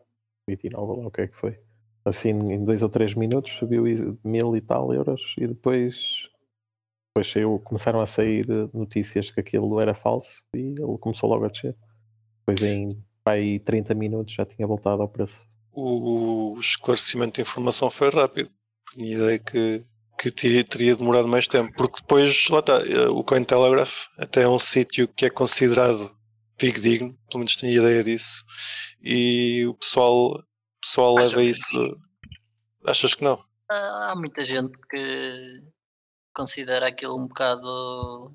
29 0.49 0.93
ou 0.93 1.01
lá 1.01 1.07
o 1.07 1.11
que 1.11 1.23
é 1.23 1.27
que 1.29 1.37
foi. 1.37 1.59
Assim, 2.05 2.31
em 2.31 2.65
2 2.65 2.83
ou 2.83 2.89
3 2.89 3.15
minutos 3.15 3.53
subiu 3.53 3.85
mil 4.25 4.57
e 4.57 4.61
tal 4.61 4.93
euros 4.95 5.35
e 5.37 5.47
depois, 5.47 6.31
depois 7.09 7.31
saiu, 7.31 7.61
começaram 7.61 8.01
a 8.01 8.07
sair 8.07 8.47
eh, 8.51 8.69
notícias 8.73 9.31
que 9.31 9.41
aquilo 9.41 9.79
era 9.79 9.95
falso 9.95 10.43
e 10.55 10.75
ele 10.79 10.99
começou 10.99 11.29
logo 11.29 11.45
a 11.45 11.49
descer. 11.49 11.77
Depois 12.39 12.63
em 12.63 12.91
pá, 13.23 13.33
aí 13.33 13.59
30 13.59 13.95
minutos 13.95 14.35
já 14.35 14.47
tinha 14.47 14.67
voltado 14.67 15.03
ao 15.03 15.09
preço. 15.09 15.47
o 15.73 16.57
esclarecimento 16.59 17.35
de 17.35 17.43
informação 17.43 17.91
foi 17.91 18.09
rápido. 18.09 18.51
Tinha 18.93 19.15
ideia 19.15 19.39
que, 19.39 19.85
que 20.19 20.31
teria, 20.31 20.65
teria 20.65 20.97
demorado 20.97 21.29
mais 21.29 21.47
tempo, 21.47 21.71
porque 21.77 22.01
depois, 22.01 22.49
lá 22.49 22.61
está, 22.61 22.79
eh, 22.79 23.09
o 23.11 23.23
Cointelegraph 23.23 24.07
até 24.19 24.43
é 24.43 24.49
um 24.49 24.59
sítio 24.59 25.07
que 25.07 25.27
é 25.27 25.31
considerado 25.31 26.11
digno, 26.81 27.17
pelo 27.29 27.39
menos 27.39 27.57
tenho 27.57 27.73
ideia 27.81 28.03
disso, 28.05 28.45
e 29.03 29.65
o 29.67 29.75
pessoal, 29.75 30.33
o 30.33 30.45
pessoal 30.83 31.15
leva 31.17 31.37
menos. 31.37 31.59
isso. 31.59 31.97
Achas 32.87 33.15
que 33.15 33.25
não? 33.25 33.43
Ah, 33.71 34.11
Há 34.13 34.17
muita 34.17 34.43
gente 34.45 34.73
que 34.91 35.63
considera 36.35 36.89
aquilo 36.89 37.17
um 37.19 37.27
bocado. 37.27 38.35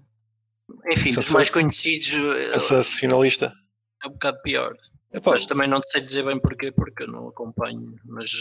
Enfim, 0.92 1.14
dos 1.14 1.30
mais 1.30 1.50
conhecidos 1.50 2.14
eh, 2.38 2.56
Assassinalinista? 2.56 3.54
é 4.04 4.08
um 4.08 4.12
bocado 4.12 4.42
pior. 4.42 4.76
Epá, 5.14 5.32
Mas 5.32 5.46
também 5.46 5.68
não 5.68 5.80
te 5.80 5.90
sei 5.90 6.02
dizer 6.02 6.24
bem 6.26 6.40
porquê, 6.40 6.72
porque 6.72 7.04
eu 7.04 7.08
não 7.08 7.28
acompanho, 7.30 7.96
mas 8.06 8.32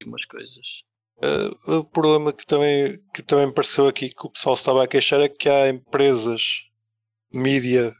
vi 0.00 0.06
umas 0.06 0.24
coisas. 0.26 0.84
eh, 1.22 1.50
o 1.76 1.84
problema 1.84 2.32
que 2.32 2.46
também, 2.46 2.98
que 3.14 3.22
também 3.22 3.46
me 3.46 3.52
pareceu 3.54 3.86
aqui 3.88 4.08
que 4.10 4.26
o 4.26 4.30
pessoal 4.30 4.54
estava 4.54 4.84
a 4.84 4.88
queixar 4.88 5.20
é 5.20 5.28
que 5.28 5.48
há 5.48 5.68
empresas, 5.68 6.64
mídia, 7.32 7.92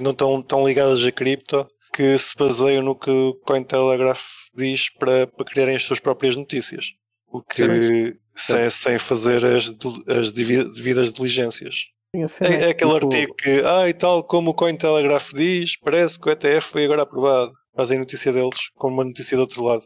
que 0.00 0.04
não 0.04 0.12
estão 0.12 0.40
tão 0.40 0.66
ligadas 0.66 1.04
a 1.04 1.12
cripto, 1.12 1.68
que 1.92 2.16
se 2.16 2.34
baseiam 2.36 2.82
no 2.82 2.94
que 2.96 3.10
o 3.10 3.34
Cointelegraph 3.44 4.22
diz 4.54 4.88
para, 4.98 5.26
para 5.26 5.44
criarem 5.44 5.76
as 5.76 5.84
suas 5.84 6.00
próprias 6.00 6.34
notícias. 6.34 6.86
O 7.30 7.42
que 7.42 8.16
sem, 8.34 8.70
sem 8.70 8.98
fazer 8.98 9.44
as, 9.44 9.70
as 10.08 10.32
devi- 10.32 10.64
devidas 10.72 11.12
diligências. 11.12 11.74
Sim, 12.16 12.22
a 12.22 12.28
cena 12.28 12.54
É, 12.54 12.62
é 12.64 12.70
aquele 12.70 12.94
tipo, 12.94 13.06
artigo 13.06 13.34
que, 13.36 13.62
ah, 13.64 13.88
e 13.88 13.92
tal 13.94 14.24
como 14.24 14.50
o 14.50 14.54
Cointelegraph 14.54 15.32
diz, 15.34 15.76
parece 15.76 16.18
que 16.18 16.28
o 16.28 16.32
ETF 16.32 16.68
foi 16.72 16.84
agora 16.86 17.02
aprovado. 17.02 17.52
Fazem 17.76 17.98
notícia 17.98 18.32
deles 18.32 18.56
como 18.76 18.94
uma 18.94 19.04
notícia 19.04 19.36
do 19.36 19.42
outro 19.42 19.62
lado. 19.62 19.84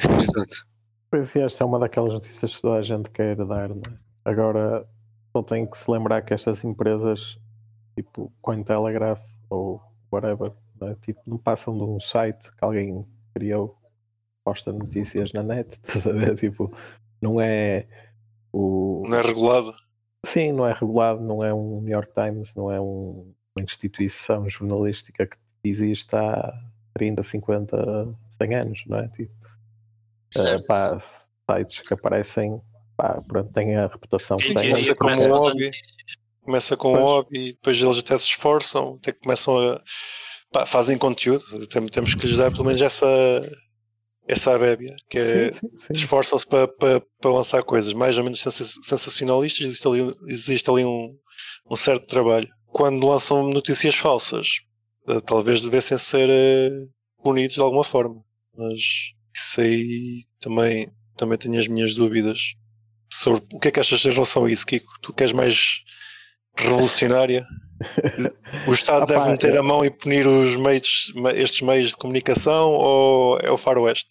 Exato. 0.00 0.56
Pois 1.10 1.34
é, 1.36 1.44
esta 1.44 1.62
é 1.62 1.66
uma 1.66 1.78
daquelas 1.78 2.12
notícias 2.12 2.56
que 2.56 2.62
toda 2.62 2.78
a 2.78 2.82
gente 2.82 3.08
quer 3.10 3.36
dar, 3.36 3.68
não 3.68 3.76
é? 3.76 3.96
Agora 4.24 4.84
só 5.34 5.42
tem 5.42 5.66
que 5.68 5.78
se 5.78 5.90
lembrar 5.90 6.22
que 6.22 6.34
estas 6.34 6.62
empresas, 6.64 7.36
tipo 7.96 8.32
Cointelegraph 8.42 9.22
ou 9.52 9.82
whatever, 10.10 10.52
não, 10.80 10.88
é? 10.88 10.94
tipo, 10.96 11.20
não 11.26 11.38
passam 11.38 11.76
de 11.76 11.84
um 11.84 12.00
site 12.00 12.50
que 12.52 12.64
alguém 12.64 13.06
criou, 13.34 13.76
posta 14.44 14.72
notícias 14.72 15.32
na 15.32 15.42
net, 15.42 15.72
estás 15.82 16.06
a 16.06 16.12
ver? 16.12 16.34
Tipo, 16.36 16.72
não 17.20 17.40
é 17.40 17.86
o. 18.52 19.02
Não 19.06 19.18
é 19.18 19.22
regulado. 19.22 19.74
Sim, 20.24 20.52
não 20.52 20.66
é 20.66 20.72
regulado, 20.72 21.20
não 21.20 21.44
é 21.44 21.52
um 21.52 21.80
New 21.80 21.92
York 21.92 22.12
Times, 22.12 22.54
não 22.54 22.70
é 22.70 22.80
um- 22.80 23.34
uma 23.56 23.64
instituição 23.64 24.48
jornalística 24.48 25.26
que 25.26 25.36
existe 25.64 26.14
há 26.14 26.52
30, 26.94 27.22
50, 27.22 27.76
100 28.30 28.54
anos, 28.54 28.84
não 28.86 28.98
é? 28.98 29.08
Tipo, 29.08 29.32
eh, 30.36 30.62
pá, 30.62 30.98
sites 30.98 31.80
que 31.80 31.92
aparecem, 31.92 32.62
pá, 32.96 33.20
pronto, 33.26 33.52
têm 33.52 33.76
a 33.76 33.88
reputação 33.88 34.36
que 34.38 34.54
têm. 34.54 34.70
como 34.94 34.96
começa 34.96 35.28
Começa 36.44 36.76
com 36.76 36.92
Pois. 36.92 37.02
hobby 37.02 37.38
e 37.48 37.52
depois 37.52 37.80
eles 37.80 37.98
até 37.98 38.18
se 38.18 38.26
esforçam, 38.26 38.96
até 39.00 39.12
que 39.12 39.20
começam 39.20 39.56
a. 39.58 39.80
pá, 40.50 40.66
fazem 40.66 40.98
conteúdo. 40.98 41.44
Tem- 41.68 41.86
Temos 41.86 42.14
que 42.14 42.26
lhes 42.26 42.36
dar 42.36 42.50
pelo 42.50 42.64
menos 42.64 42.80
essa. 42.82 43.06
essa 44.26 44.54
abébia, 44.54 44.94
que 45.08 45.18
é. 45.18 45.50
Esforçam-se 45.90 46.46
para, 46.46 46.66
para, 46.68 47.00
para 47.20 47.32
lançar 47.32 47.62
coisas 47.62 47.92
mais 47.92 48.16
ou 48.18 48.24
menos 48.24 48.40
sensa- 48.40 48.64
sensacionalistas, 48.82 49.64
existe 49.68 49.86
ali, 49.86 50.02
um- 50.02 50.12
existe 50.28 50.70
ali 50.70 50.84
um, 50.84 51.16
um 51.70 51.76
certo 51.76 52.06
trabalho. 52.06 52.48
Quando 52.66 53.06
lançam 53.06 53.48
notícias 53.50 53.94
falsas, 53.94 54.48
eh, 55.08 55.20
talvez 55.20 55.60
devessem 55.60 55.98
ser 55.98 56.28
eh, 56.30 56.70
punidos 57.22 57.54
de 57.54 57.60
alguma 57.60 57.84
forma, 57.84 58.14
mas 58.56 58.80
isso 59.34 59.60
aí 59.60 60.24
também, 60.40 60.88
também 61.16 61.36
tenho 61.38 61.58
as 61.58 61.68
minhas 61.68 61.94
dúvidas 61.94 62.54
sobre 63.12 63.42
o 63.52 63.58
que 63.60 63.68
é 63.68 63.70
que 63.70 63.80
achas 63.80 64.04
em 64.06 64.10
relação 64.10 64.44
a 64.46 64.50
isso, 64.50 64.64
Kiko? 64.66 64.90
Tu 65.02 65.12
que 65.12 65.22
és 65.24 65.32
mais 65.32 65.82
revolucionária? 66.56 67.44
O 68.66 68.72
Estado 68.72 69.02
Ah, 69.02 69.06
pá, 69.06 69.14
deve 69.14 69.30
meter 69.32 69.54
eu- 69.54 69.60
a 69.60 69.62
mão 69.62 69.84
e 69.84 69.90
punir 69.90 70.26
os 70.26 70.56
meios, 70.56 71.12
estes 71.34 71.60
meios 71.62 71.90
de 71.90 71.96
comunicação 71.96 72.70
ou 72.70 73.38
é 73.40 73.50
o 73.50 73.58
faroeste? 73.58 74.10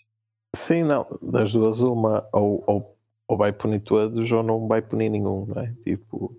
Sim, 0.55 0.83
não, 0.83 1.07
das 1.21 1.53
duas 1.53 1.79
uma, 1.81 2.27
ou, 2.33 2.63
ou, 2.67 2.97
ou 3.27 3.37
vai 3.37 3.53
punir 3.53 3.79
todos 3.79 4.29
ou 4.31 4.43
não 4.43 4.67
vai 4.67 4.81
punir 4.81 5.09
nenhum, 5.09 5.45
não 5.45 5.61
é? 5.61 5.73
Tipo, 5.83 6.35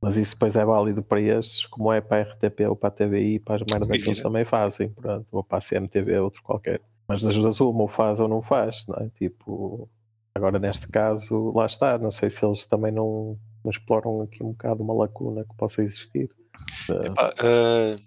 mas 0.00 0.16
isso 0.16 0.34
depois 0.34 0.56
é 0.56 0.64
válido 0.64 1.02
para 1.02 1.20
estes, 1.20 1.64
como 1.66 1.92
é 1.92 2.00
para 2.00 2.16
a 2.16 2.20
RTP 2.32 2.66
ou 2.68 2.74
para 2.74 2.88
a 2.88 2.92
TVI, 2.92 3.38
para 3.38 3.54
as 3.54 3.62
merdas 3.70 3.96
que 4.02 4.08
eles 4.08 4.20
também 4.22 4.44
fazem, 4.44 4.88
pronto, 4.88 5.26
ou 5.30 5.44
para 5.44 5.58
a 5.58 5.60
CMTV, 5.60 6.18
outro 6.18 6.42
qualquer. 6.42 6.80
Mas 7.06 7.22
das 7.22 7.36
duas 7.36 7.60
uma, 7.60 7.82
ou 7.82 7.88
faz 7.88 8.18
ou 8.18 8.26
não 8.26 8.42
faz, 8.42 8.84
não 8.88 8.96
é? 8.96 9.08
Tipo, 9.10 9.88
agora 10.34 10.58
neste 10.58 10.88
caso, 10.88 11.52
lá 11.54 11.66
está, 11.66 11.96
não 11.98 12.10
sei 12.10 12.28
se 12.28 12.44
eles 12.44 12.66
também 12.66 12.90
não, 12.90 13.38
não 13.64 13.70
exploram 13.70 14.20
aqui 14.20 14.42
um 14.42 14.52
bocado 14.52 14.82
uma 14.82 14.94
lacuna 14.94 15.44
que 15.44 15.56
possa 15.56 15.82
existir. 15.82 16.28
Eh, 16.90 17.98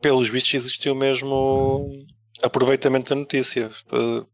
pelos 0.00 0.28
vistos 0.30 0.54
existiu 0.54 0.94
mesmo 0.94 2.06
aproveitamento 2.42 3.10
da 3.10 3.20
notícia. 3.20 3.70
Eh, 3.92 4.24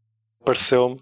Pareceu-me. 0.45 0.97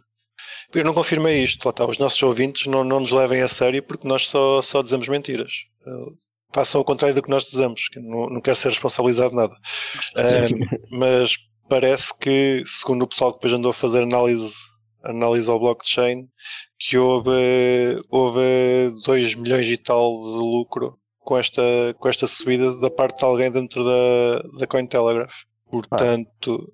Eu 0.74 0.84
não 0.84 0.94
confirmei 0.94 1.44
isto, 1.44 1.64
lá 1.66 1.70
está. 1.70 1.86
Os 1.86 1.98
nossos 1.98 2.22
ouvintes 2.24 2.66
não, 2.66 2.84
não 2.84 3.00
nos 3.00 3.12
levem 3.12 3.42
a 3.42 3.48
sério 3.48 3.84
porque 3.84 4.08
nós 4.08 4.28
só, 4.28 4.62
só 4.62 4.82
dizemos 4.82 5.08
mentiras. 5.08 5.52
Eh, 5.86 6.14
façam 6.54 6.82
o 6.82 6.86
contrário 6.86 7.14
do 7.14 7.22
que 7.22 7.30
nós 7.30 7.44
dizemos, 7.44 7.90
que 7.90 8.00
não, 8.00 8.28
não 8.28 8.42
quero 8.42 8.56
ser 8.56 8.70
responsabilizado 8.70 9.32
de 9.32 9.36
nada. 9.36 9.56
Mas 10.90 11.36
parece 11.70 12.18
que, 12.18 12.64
segundo 12.66 13.04
o 13.04 13.08
pessoal 13.08 13.32
que 13.32 13.40
depois 13.40 13.54
andou 13.54 13.72
a 13.72 13.74
fazer 13.74 14.04
análise, 14.04 14.56
análise 15.06 15.50
ao 15.50 15.60
blockchain, 15.60 16.28
que 16.80 16.98
houve, 16.98 17.32
houve 18.10 18.42
2 19.06 19.36
milhões 19.36 19.68
e 19.68 19.78
tal 19.78 20.22
de 20.22 20.38
lucro 20.38 20.98
com 21.20 21.38
esta, 21.38 21.62
com 22.00 22.08
esta 22.08 22.28
subida 22.28 22.78
da 22.78 22.90
parte 22.90 23.20
de 23.20 23.26
alguém 23.26 23.52
dentro 23.52 23.84
da, 23.84 24.42
da 24.60 24.68
Cointelegraph. 24.68 25.34
Portanto, 25.70 26.74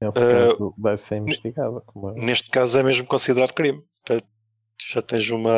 nesse 0.00 0.24
eh, 0.24 0.32
caso 0.32 0.74
deve 0.78 0.98
ser 0.98 1.16
investigado. 1.16 1.82
É. 2.16 2.20
neste 2.20 2.50
caso 2.50 2.78
é 2.78 2.82
mesmo 2.82 3.06
considerado 3.06 3.52
crime. 3.52 3.82
Já 4.90 5.02
tens 5.02 5.28
uma. 5.28 5.50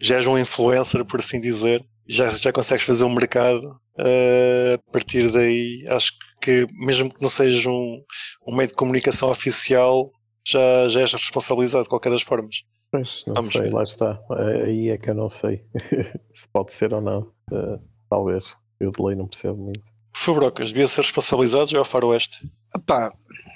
Já 0.00 0.16
és 0.16 0.26
um 0.26 0.38
influencer, 0.38 1.04
por 1.04 1.20
assim 1.20 1.40
dizer. 1.40 1.84
Já, 2.08 2.30
já 2.30 2.50
consegues 2.50 2.84
fazer 2.84 3.04
um 3.04 3.14
mercado. 3.14 3.68
eh, 3.98 4.78
a 4.78 4.90
partir 4.90 5.30
daí, 5.30 5.84
acho 5.88 6.12
que 6.40 6.66
mesmo 6.72 7.12
que 7.12 7.20
não 7.20 7.28
seja 7.28 7.68
um, 7.68 8.02
um 8.46 8.56
meio 8.56 8.68
de 8.68 8.74
comunicação 8.74 9.30
oficial, 9.30 10.10
já, 10.48 10.88
já 10.88 11.00
és 11.00 11.12
responsabilizado 11.12 11.84
de 11.84 11.90
qualquer 11.90 12.10
das 12.10 12.22
formas. 12.22 12.64
Pois, 12.90 13.22
não 13.26 13.34
Vamos 13.34 13.52
sei, 13.52 13.68
lá 13.68 13.82
está. 13.82 14.18
Eh, 14.30 14.64
Aí 14.64 14.88
é 14.88 14.96
que 14.96 15.10
eu 15.10 15.14
não 15.14 15.28
sei 15.28 15.62
se 16.32 16.48
pode 16.48 16.72
ser 16.72 16.94
ou 16.94 17.02
não. 17.02 17.30
Eh, 17.52 17.78
talvez. 18.08 18.56
Eu 18.80 18.90
de 18.90 19.02
lei 19.02 19.14
não 19.14 19.26
percebo 19.26 19.56
muito. 19.56 19.82
Fabrocas, 20.16 20.68
devia 20.68 20.88
ser 20.88 21.02
responsabilizados 21.02 21.72
ou 21.72 21.80
é 21.80 21.82
o 21.82 21.84
faroeste? 21.84 22.44
Pá, 22.86 23.12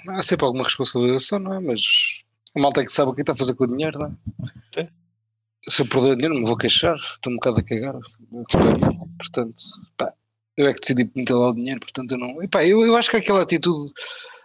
há 0.09 0.23
sempre 0.23 0.45
alguma 0.45 0.65
responsabilização, 0.65 1.39
não 1.39 1.55
é? 1.55 1.61
Mas 1.61 1.81
a 2.57 2.61
malta 2.61 2.83
é 2.83 2.85
que 2.85 2.93
sabe 2.93 3.11
o 3.11 3.15
que 3.15 3.23
está 3.23 3.33
a 3.33 3.37
fazer 3.37 3.55
com 3.55 3.65
o 3.65 3.69
dinheiro, 3.69 3.99
não 3.99 4.07
é? 4.09 4.13
Sim. 4.75 4.89
Se 5.69 5.83
eu 5.83 5.89
perder 5.89 6.17
dinheiro, 6.17 6.35
não 6.35 6.41
me 6.43 6.47
vou 6.47 6.57
queixar, 6.57 6.97
estou 6.97 7.33
um 7.33 7.37
bocado 7.37 7.61
a 7.61 7.63
cagar. 7.63 7.95
Portanto, 9.19 9.63
pá, 9.97 10.13
eu 10.57 10.67
é 10.67 10.75
que 10.75 10.81
decidi 10.81 11.11
meter 11.15 11.35
lá 11.35 11.51
o 11.51 11.55
dinheiro, 11.55 11.81
portanto 11.81 12.13
eu 12.13 12.19
não. 12.19 12.43
E 12.43 12.49
pá, 12.49 12.65
eu, 12.65 12.85
eu 12.85 12.97
acho 12.97 13.11
que 13.11 13.17
aquela 13.17 13.43
atitude 13.43 13.93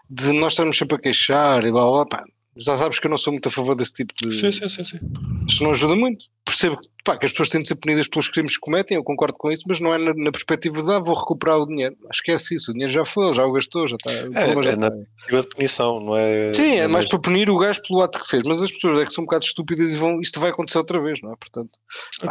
de 0.10 0.32
nós 0.34 0.54
estarmos 0.54 0.78
sempre 0.78 0.96
a 0.96 1.00
queixar 1.00 1.64
e 1.66 1.72
blá 1.72 1.84
blá, 1.84 1.92
blá 1.92 2.06
pá, 2.06 2.26
já 2.60 2.78
sabes 2.78 3.00
que 3.00 3.08
eu 3.08 3.10
não 3.10 3.18
sou 3.18 3.32
muito 3.34 3.48
a 3.48 3.52
favor 3.52 3.76
desse 3.76 3.94
tipo 3.94 4.14
de. 4.16 4.32
Sim, 4.40 4.52
sim, 4.52 4.68
sim. 4.70 4.84
sim. 4.84 5.00
Isto 5.48 5.64
não 5.64 5.72
ajuda 5.72 5.96
muito. 5.96 6.26
Percebo 6.46 6.78
que, 6.78 6.88
pá, 7.04 7.18
que 7.18 7.26
as 7.26 7.32
pessoas 7.32 7.50
têm 7.50 7.62
de 7.62 7.68
ser 7.68 7.76
punidas 7.76 8.08
pelos 8.08 8.30
crimes 8.30 8.54
que 8.56 8.60
cometem, 8.62 8.96
eu 8.98 9.04
concordo 9.04 9.36
com 9.38 9.52
isso, 9.52 9.64
mas 9.68 9.80
não 9.80 9.94
é 9.94 9.98
na, 9.98 10.14
na 10.14 10.32
perspectiva 10.32 10.82
de 10.82 10.92
ah, 10.92 11.00
vou 11.00 11.16
recuperar 11.16 11.58
o 11.60 11.66
dinheiro. 11.68 11.96
Esquece 12.12 12.56
isso, 12.56 12.72
o 12.72 12.74
dinheiro 12.74 12.92
já 12.92 13.06
foi, 13.06 13.26
ele 13.28 13.36
já 13.36 13.46
o 13.46 13.52
gastou, 13.52 13.88
já 13.88 13.96
está. 13.96 14.12
o 14.28 14.32
problema 14.32 14.64
já 14.64 14.72
é 14.72 14.76
na- 14.76 14.88
está. 14.88 14.98
Perspectiva 14.98 15.42
de 15.42 15.50
punição, 15.50 16.00
não 16.00 16.18
é? 16.18 16.54
Sim, 16.54 16.72
é 16.76 16.84
não 16.84 16.90
mais 16.94 17.08
para 17.08 17.20
punir 17.20 17.50
o 17.50 17.58
gajo 17.58 17.82
pelo 17.88 18.02
ato 18.02 18.20
que 18.22 18.28
fez, 18.30 18.44
mas 18.44 18.62
as 18.62 18.72
pessoas 18.72 19.00
é 19.00 19.06
que 19.06 19.12
são 19.14 19.24
um 19.24 19.26
bocado 19.28 19.46
estúpidas 19.46 19.94
e 19.94 19.98
vão, 19.98 20.20
isto 20.22 20.40
vai 20.40 20.50
acontecer 20.52 20.78
outra 20.78 21.02
vez, 21.02 21.20
não 21.22 21.34
é? 21.34 21.36
Portanto, 21.36 21.72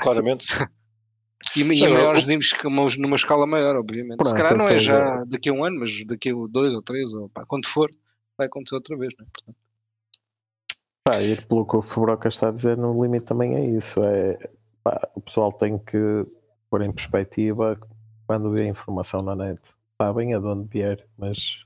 Claramente. 0.02 0.46
e, 1.56 1.60
e 1.62 1.76
Sim, 1.76 1.84
a 1.84 1.88
eu- 1.88 1.94
maiores 1.94 2.26
níveis 2.26 2.52
que 2.52 2.66
uma- 2.66 2.86
numa 2.98 3.16
escala 3.16 3.46
maior, 3.46 3.76
obviamente. 3.76 4.18
Se 4.26 4.32
Pronto, 4.32 4.36
calhar 4.36 4.56
não 4.56 4.68
é 4.68 4.78
já 4.78 5.24
daqui 5.26 5.48
a 5.48 5.52
um 5.52 5.64
ano, 5.64 5.80
mas 5.80 6.04
daqui 6.06 6.30
a 6.30 6.34
dois 6.48 6.72
ou 6.74 6.82
três, 6.82 7.12
ou 7.14 7.28
pá, 7.28 7.44
quando 7.46 7.66
for, 7.66 7.88
vai 8.36 8.46
acontecer 8.46 8.74
outra 8.74 8.96
vez, 8.96 9.12
não 9.18 9.24
é? 9.24 9.28
Portanto, 9.32 9.56
Pá, 11.06 11.22
e 11.22 11.36
pelo 11.42 11.64
que 11.64 11.76
o 11.76 11.82
Fabroca 11.82 12.28
está 12.28 12.48
a 12.48 12.50
dizer, 12.52 12.76
no 12.76 13.00
limite 13.00 13.26
também 13.26 13.54
é 13.54 13.64
isso. 13.64 14.02
É, 14.02 14.36
pá, 14.82 15.08
o 15.14 15.20
pessoal 15.20 15.52
tem 15.52 15.78
que 15.78 16.26
pôr 16.68 16.82
em 16.82 16.90
perspectiva 16.90 17.78
quando 18.26 18.50
vê 18.50 18.64
a 18.64 18.68
informação 18.68 19.22
na 19.22 19.36
net. 19.36 19.60
Sabem 20.02 20.34
a 20.34 20.40
de 20.40 20.46
onde 20.46 20.68
vier, 20.68 21.06
mas 21.16 21.64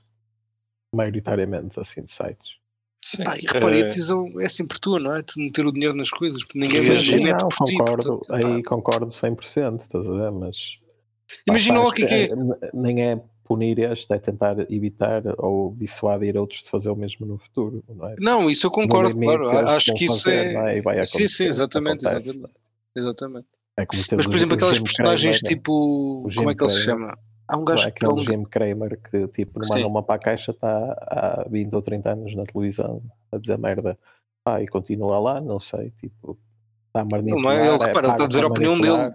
maioritariamente 0.95 1.79
assim 1.79 2.03
de 2.03 2.11
sites. 2.11 2.59
Sim. 3.03 3.23
pá, 3.23 3.35
e 3.35 3.41
repare, 3.51 3.77
a 3.77 3.79
Eh, 3.79 3.83
decisão 3.83 4.39
é 4.39 4.47
sempre 4.47 4.79
tua, 4.79 4.99
não 4.99 5.15
é? 5.15 5.23
De 5.23 5.33
meter 5.37 5.65
o 5.65 5.71
dinheiro 5.71 5.95
nas 5.97 6.11
coisas, 6.11 6.43
porque 6.43 6.59
ninguém 6.59 6.79
Sim, 6.79 7.15
ninguém 7.15 7.31
é 7.31 7.35
não, 7.35 7.49
ti, 7.49 7.55
concordo, 7.57 8.17
portanto, 8.19 8.33
aí 8.35 8.63
concordo 8.63 9.07
100%, 9.07 9.79
estás 9.79 10.07
a 10.07 10.13
ver? 10.13 10.31
Mas 10.31 10.79
Imagina 11.47 11.79
lá 11.79 11.87
o 11.87 11.91
que 11.91 12.03
é 12.03 12.07
que 12.07 12.13
é. 12.13 12.23
eh, 12.25 12.71
Nem 12.75 13.03
é 13.03 13.23
punir 13.51 13.79
este, 13.79 14.13
é 14.13 14.17
tentar 14.19 14.55
evitar 14.71 15.23
ou 15.37 15.75
dissuadir 15.77 16.37
outros 16.37 16.63
de 16.63 16.69
fazer 16.69 16.89
o 16.89 16.95
mesmo 16.95 17.25
no 17.25 17.37
futuro, 17.37 17.83
não 17.89 18.07
é? 18.07 18.15
Não, 18.19 18.49
isso 18.49 18.67
eu 18.67 18.71
concordo, 18.71 19.09
limite, 19.19 19.37
claro. 19.37 19.69
Acho 19.69 19.93
que 19.93 20.05
isso 20.05 20.23
fazer, 20.23 20.53
não 20.53 20.67
é. 20.67 20.77
E 20.77 20.81
vai 20.81 21.05
Sim, 21.05 21.27
sim, 21.27 21.45
exatamente, 21.45 22.05
acontece. 22.07 22.29
exatamente. 22.29 22.55
Exatamente. 22.95 23.47
É 23.77 23.85
Mas, 23.91 24.07
por 24.07 24.33
o- 24.33 24.35
exemplo, 24.35 24.53
o 24.53 24.57
aquelas 24.57 24.79
personagens 24.79 25.39
Cramer, 25.39 25.55
tipo. 25.57 26.23
o 26.25 26.29
Jim 26.29 26.37
Como 26.37 26.51
é 26.51 26.55
que 26.55 26.63
ele 26.63 26.71
se 26.71 26.81
chama? 26.83 27.17
Há 27.47 27.55
um 27.55 27.59
Não 27.59 27.65
gajo 27.65 27.87
é 27.87 27.91
que 27.91 28.05
é 28.05 28.07
aquele 28.07 28.23
Jim 28.25 28.43
Kramer 28.43 28.99
que 29.01 29.27
tipo 29.27 29.59
não 29.59 29.67
manda 29.67 29.87
uma 29.87 30.03
para 30.03 30.15
a 30.15 30.19
caixa 30.19 30.51
está 30.51 30.93
há 31.01 31.45
20 31.49 31.73
ou 31.73 31.81
30 31.81 32.11
anos 32.11 32.33
na 32.35 32.43
televisão 32.43 33.01
a 33.31 33.37
dizer 33.37 33.57
merda 33.57 33.97
ah, 34.45 34.61
e 34.61 34.67
continua 34.67 35.19
lá, 35.19 35.41
não 35.41 35.59
sei, 35.59 35.91
tipo 35.91 36.37
está 36.87 37.01
a 37.01 37.05
manipular, 37.05 37.43
Não 37.43 37.51
é? 37.51 37.55
Ele 37.67 37.83
é 37.83 37.85
repara, 37.87 38.07
ele 38.07 38.13
está 38.13 38.23
a 38.23 38.27
dizer 38.27 38.43
a 38.43 38.47
opinião 38.47 38.79
dele. 38.79 39.13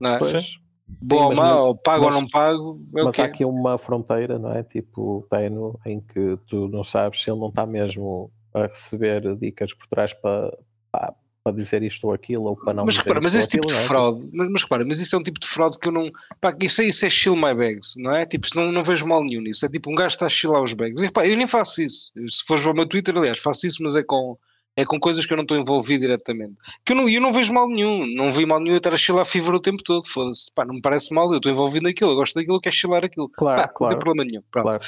Não 0.00 0.10
é? 0.10 0.18
Pois, 0.18 0.58
Boa 1.00 1.26
ou 1.26 1.66
ou 1.68 1.76
pago 1.76 2.04
ou 2.04 2.10
mas- 2.10 2.20
não 2.22 2.28
pago, 2.28 2.80
é 2.96 3.04
mas 3.04 3.18
há 3.18 3.24
aqui 3.24 3.44
uma 3.44 3.78
fronteira, 3.78 4.38
não 4.38 4.52
é? 4.52 4.62
Tipo, 4.62 5.26
tenue, 5.30 5.74
em 5.86 6.00
que 6.00 6.38
tu 6.46 6.66
não 6.68 6.82
sabes 6.82 7.22
se 7.22 7.30
ele 7.30 7.38
não 7.38 7.48
está 7.50 7.66
mesmo 7.66 8.30
a 8.54 8.66
receber 8.66 9.36
dicas 9.36 9.74
por 9.74 9.86
trás 9.86 10.12
para, 10.14 10.56
para, 10.90 11.14
para 11.44 11.52
dizer 11.54 11.82
isto 11.82 12.06
ou 12.06 12.12
aquilo, 12.12 12.44
ou 12.44 12.56
para 12.56 12.72
não 12.74 12.86
Mas 12.86 12.96
repara, 12.96 13.20
mas 13.22 13.34
ou 13.34 13.38
esse 13.40 13.48
tipo 13.50 13.66
de 13.66 13.74
é? 13.74 13.76
fraude, 13.76 14.28
mas, 14.32 14.50
mas 14.50 14.62
repara, 14.62 14.84
mas 14.84 14.98
isso 14.98 15.14
é 15.14 15.18
um 15.18 15.22
tipo 15.22 15.38
de 15.38 15.46
fraude 15.46 15.78
que 15.78 15.88
eu 15.88 15.92
não. 15.92 16.10
Pá, 16.40 16.56
isso, 16.60 16.82
isso 16.82 17.04
é 17.06 17.10
chill 17.10 17.36
my 17.36 17.54
bags, 17.54 17.94
não 17.96 18.10
é? 18.10 18.24
Tipo, 18.24 18.48
se 18.48 18.56
não, 18.56 18.72
não 18.72 18.82
vejo 18.82 19.06
mal 19.06 19.22
nenhum 19.22 19.42
nisso. 19.42 19.64
É 19.66 19.68
tipo 19.68 19.90
um 19.90 19.94
gajo 19.94 20.14
está 20.14 20.26
a 20.26 20.30
chilar 20.30 20.62
os 20.62 20.72
bags. 20.72 21.00
E 21.02 21.06
repara, 21.06 21.28
eu 21.28 21.36
nem 21.36 21.46
faço 21.46 21.80
isso. 21.82 22.10
Se 22.28 22.44
fores 22.46 22.66
ao 22.66 22.74
meu 22.74 22.86
Twitter, 22.86 23.16
aliás, 23.16 23.38
faço 23.38 23.66
isso, 23.66 23.82
mas 23.82 23.94
é 23.94 24.02
com, 24.02 24.36
é 24.80 24.84
com 24.84 24.98
coisas 25.00 25.26
que 25.26 25.32
eu 25.32 25.36
não 25.36 25.42
estou 25.42 25.56
envolvido 25.58 26.00
diretamente. 26.02 26.54
Que 26.86 26.92
eu 26.92 26.96
não, 26.96 27.08
eu 27.08 27.20
não 27.20 27.32
vejo 27.32 27.52
mal 27.52 27.68
nenhum. 27.68 28.06
Não 28.14 28.30
vi 28.32 28.46
mal 28.46 28.60
nenhum 28.60 28.74
eu 28.74 28.78
estar 28.78 28.94
a 28.94 28.98
chilar 28.98 29.24
fever 29.26 29.52
o 29.54 29.60
tempo 29.60 29.82
todo. 29.82 30.06
Foda-se. 30.06 30.50
Pá, 30.54 30.64
não 30.64 30.74
me 30.76 30.80
parece 30.80 31.12
mal. 31.12 31.28
Eu 31.30 31.38
estou 31.38 31.50
envolvido 31.50 31.84
naquilo. 31.86 32.12
Eu 32.12 32.16
gosto 32.16 32.34
daquilo, 32.34 32.56
eu 32.56 32.60
quero 32.60 32.76
chilar 32.76 33.04
aquilo. 33.04 33.28
Claro, 33.36 33.60
Pá, 33.60 33.66
não 33.66 33.74
claro. 33.74 33.94
tem 33.96 34.04
problema 34.04 34.30
nenhum. 34.30 34.42
Pronto. 34.50 34.64
Claro. 34.64 34.84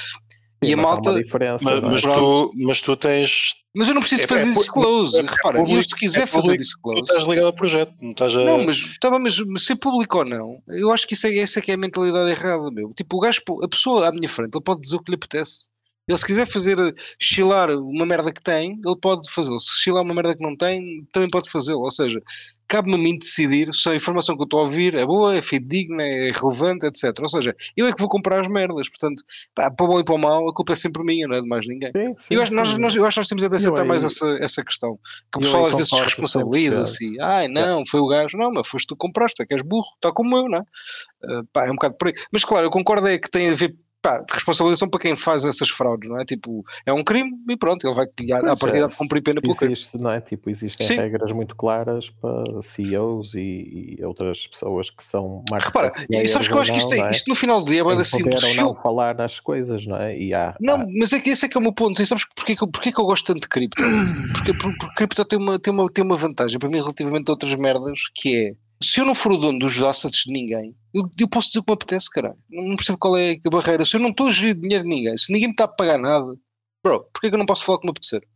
E 0.63 0.67
Sim, 0.67 0.73
a 0.73 0.77
malta- 0.77 1.11
mas, 1.13 1.63
não 1.63 1.71
é? 1.73 1.81
mas 1.81 2.01
tu, 2.03 2.51
mas 2.67 2.81
tu 2.81 2.95
tens. 2.95 3.55
Mas 3.75 3.87
eu 3.87 3.95
não 3.95 4.01
preciso 4.01 4.23
É- 4.23 4.27
fazer 4.27 4.41
é 4.43 4.53
disclose. 4.53 5.17
é 5.17 5.21
Repara, 5.23 5.57
eu 5.57 5.63
público- 5.65 5.81
se 5.89 5.95
quiser 5.95 6.21
é 6.21 6.25
fazer 6.27 6.41
público, 6.41 6.57
Tu 6.57 6.63
disclose. 6.65 7.01
estás 7.01 7.23
ligado 7.23 7.45
ao 7.47 7.53
projeto, 7.53 7.93
não 7.99 8.11
estás 8.11 8.35
a. 8.35 8.43
Não, 8.43 8.63
mas, 8.65 8.77
estava 8.77 9.17
mas, 9.17 9.39
mas 9.39 9.63
ser 9.65 9.75
público 9.77 10.19
ou 10.19 10.25
não, 10.25 10.61
eu 10.67 10.91
acho 10.91 11.07
que 11.07 11.15
isso 11.15 11.25
é, 11.25 11.35
essa 11.37 11.57
é 11.57 11.61
que 11.63 11.71
é 11.71 11.73
a 11.73 11.77
mentalidade 11.77 12.29
errada, 12.29 12.69
meu. 12.69 12.93
Tipo, 12.95 13.17
o 13.17 13.19
gajo, 13.21 13.41
a 13.63 13.67
pessoa 13.67 14.07
à 14.07 14.11
minha 14.11 14.29
frente, 14.29 14.53
ele 14.53 14.63
pode 14.63 14.81
dizer 14.81 14.97
o 14.97 15.01
que 15.01 15.09
lhe 15.09 15.15
apetece. 15.15 15.63
Ele 16.07 16.17
se 16.17 16.25
quiser 16.25 16.47
fazer 16.47 16.77
eh, 16.79 16.93
chilar 17.19 17.69
uma 17.71 18.05
merda 18.05 18.31
que 18.33 18.41
tem, 18.41 18.79
ele 18.85 18.97
pode 19.01 19.29
fazê-lo. 19.31 19.59
Se 19.59 19.81
chilar 19.83 20.03
uma 20.03 20.13
merda 20.13 20.35
que 20.35 20.41
não 20.43 20.55
tem, 20.57 21.07
também 21.13 21.29
pode 21.29 21.49
fazê-lo. 21.49 21.81
Ou 21.81 21.91
seja, 21.91 22.21
cabe-me 22.67 22.95
a 22.95 22.97
mim 22.97 23.17
decidir 23.17 23.73
se 23.73 23.87
a 23.87 23.95
informação 23.95 24.35
que 24.35 24.41
eu 24.41 24.45
estou 24.45 24.59
a 24.61 24.63
ouvir 24.63 24.95
é 24.95 25.05
boa, 25.05 25.35
é 25.35 25.41
fidedigna, 25.41 26.03
é 26.03 26.31
relevante, 26.31 26.85
etc. 26.85 27.13
Ou 27.21 27.29
seja, 27.29 27.55
eu 27.77 27.85
é 27.85 27.93
que 27.93 27.99
vou 27.99 28.09
comprar 28.09 28.41
as 28.41 28.47
merdas. 28.47 28.89
Portanto, 28.89 29.23
pá, 29.53 29.69
para 29.69 29.85
o 29.85 29.89
bom 29.89 29.99
e 29.99 30.03
para 30.03 30.15
o 30.15 30.17
mal, 30.17 30.49
a 30.49 30.53
culpa 30.53 30.73
é 30.73 30.75
sempre 30.75 31.03
minha, 31.03 31.27
não 31.27 31.35
é 31.35 31.41
de 31.41 31.47
mais 31.47 31.67
ninguém. 31.67 31.91
Sim, 31.95 32.13
sim, 32.17 32.33
Eu 32.35 32.41
acho, 32.41 32.49
que 32.51 32.57
nós, 32.57 32.77
nós- 32.77 32.95
eu 32.95 33.05
acho 33.05 33.15
que 33.15 33.19
nós 33.19 33.27
temos 33.27 33.43
é 33.43 33.49
de 33.49 33.55
aceitar 33.57 33.85
mais 33.85 34.03
essa, 34.03 34.37
essa 34.41 34.65
questão. 34.65 34.97
Que 35.31 35.37
o 35.37 35.41
pessoal 35.41 35.67
às 35.67 35.75
vezes 35.75 35.89
se 35.89 35.95
responsabiliza 36.01 36.81
100%. 36.81 36.83
assim. 36.83 37.19
Ai, 37.21 37.47
não, 37.47 37.85
foi 37.85 37.99
o 37.99 38.07
gajo. 38.07 38.37
Não, 38.37 38.51
mas 38.51 38.67
foste 38.67 38.87
tu 38.87 38.95
que 38.95 38.99
compraste, 39.05 39.41
é 39.43 39.45
que 39.45 39.53
és 39.53 39.61
burro, 39.61 39.87
está 39.95 40.11
como 40.11 40.35
eu, 40.35 40.49
não 40.49 40.57
é? 40.57 40.61
Uh, 40.61 41.45
pá, 41.53 41.67
é 41.67 41.71
um 41.71 41.75
bocado 41.75 41.95
por 41.97 42.07
aí. 42.07 42.13
Mas 42.33 42.43
claro, 42.43 42.65
eu 42.65 42.71
concordo 42.71 43.07
é 43.07 43.17
que 43.19 43.29
tem 43.29 43.49
a 43.49 43.53
ver 43.53 43.75
pá, 44.01 44.19
de 44.19 44.33
responsabilização 44.33 44.89
para 44.89 44.99
quem 44.99 45.15
faz 45.15 45.45
essas 45.45 45.69
fraudes, 45.69 46.09
não 46.09 46.19
é? 46.19 46.25
Tipo, 46.25 46.63
é 46.85 46.91
um 46.93 47.03
crime 47.03 47.31
e 47.49 47.55
pronto, 47.57 47.85
ele 47.85 47.93
vai 47.93 48.05
à, 48.05 48.37
à 48.37 48.41
Pois 48.41 48.59
partida 48.59 48.85
é, 48.85 48.87
de 48.87 48.95
cumprir 48.97 49.21
pena 49.21 49.41
pelo 49.41 49.55
crime. 49.55 49.73
existe, 49.73 49.97
não 49.97 50.11
é? 50.11 50.19
Tipo, 50.19 50.49
existem 50.49 50.87
Sim. 50.87 50.95
regras 50.95 51.31
muito 51.31 51.55
claras 51.55 52.09
para 52.09 52.61
CEOs 52.61 53.35
e, 53.35 53.97
e 53.99 54.03
outras 54.05 54.47
pessoas 54.47 54.89
que 54.89 55.03
são 55.03 55.43
market 55.49 55.67
Repara, 55.73 55.93
e 56.09 56.27
sabes 56.27 56.47
que 56.47 56.53
eu 56.53 56.59
acho 56.59 56.71
que 56.71 56.77
isto, 56.79 56.93
é, 56.93 56.99
é? 56.99 57.11
isto 57.11 57.27
no 57.29 57.35
final 57.35 57.61
do 57.63 57.69
dia 57.71 57.81
é 57.81 57.83
bem 57.83 57.93
Em 57.93 58.01
assim. 58.01 58.23
poder 58.23 58.43
ou 58.43 58.55
não 58.55 58.75
falar 58.75 59.15
nas 59.15 59.39
coisas, 59.39 59.85
não 59.85 59.97
é? 59.97 60.17
E 60.17 60.33
há, 60.33 60.55
Não, 60.59 60.75
há- 60.81 60.85
mas 60.99 61.13
é 61.13 61.19
que 61.19 61.29
esse 61.29 61.45
é 61.45 61.49
que 61.49 61.57
é 61.57 61.59
o 61.59 61.63
meu 61.63 61.73
ponto. 61.73 62.01
E 62.01 62.05
sabes 62.05 62.25
porquê 62.35 62.55
que, 62.55 62.63
eu- 62.63 62.67
porquê 62.67 62.91
que 62.91 62.99
eu 62.99 63.05
gosto 63.05 63.25
tanto 63.25 63.41
de 63.41 63.49
cripto? 63.49 63.81
Porque, 64.33 64.53
porque, 64.53 64.77
porque 64.77 64.95
cripto 64.95 65.25
tem 65.25 65.37
uma, 65.39 65.59
tem, 65.59 65.73
uma, 65.73 65.89
tem 65.91 66.03
uma 66.03 66.15
vantagem 66.15 66.57
para 66.57 66.69
mim 66.69 66.77
relativamente 66.77 67.29
a 67.29 67.33
outras 67.33 67.53
merdas, 67.55 67.99
que 68.15 68.35
é 68.35 68.53
se 68.83 68.99
eu 68.99 69.05
não 69.05 69.13
for 69.13 69.33
o 69.33 69.37
dono 69.37 69.59
dos 69.59 69.81
assets 69.81 70.23
de 70.25 70.31
ninguém, 70.31 70.75
eu, 70.93 71.09
eu 71.19 71.27
posso 71.27 71.47
dizer 71.47 71.59
o 71.59 71.63
que 71.63 71.71
me 71.71 71.75
apetece, 71.75 72.09
caralho. 72.09 72.37
Não 72.49 72.75
percebo 72.75 72.97
qual 72.97 73.17
é 73.17 73.37
a 73.45 73.49
barreira. 73.49 73.85
Se 73.85 73.95
eu 73.95 73.99
não 73.99 74.09
estou 74.09 74.27
a 74.27 74.31
gerir 74.31 74.55
dinheiro 74.55 74.83
de 74.83 74.89
ninguém, 74.89 75.17
se 75.17 75.31
ninguém 75.31 75.49
me 75.49 75.53
está 75.53 75.65
a 75.65 75.67
pagar 75.67 75.97
nada, 75.97 76.35
bro, 76.83 77.03
porquê 77.13 77.29
que 77.29 77.35
eu 77.35 77.39
não 77.39 77.45
posso 77.45 77.63
falar 77.63 77.77
o 77.77 77.81
que 77.81 77.87
me 77.87 77.91
apetecer? 77.91 78.27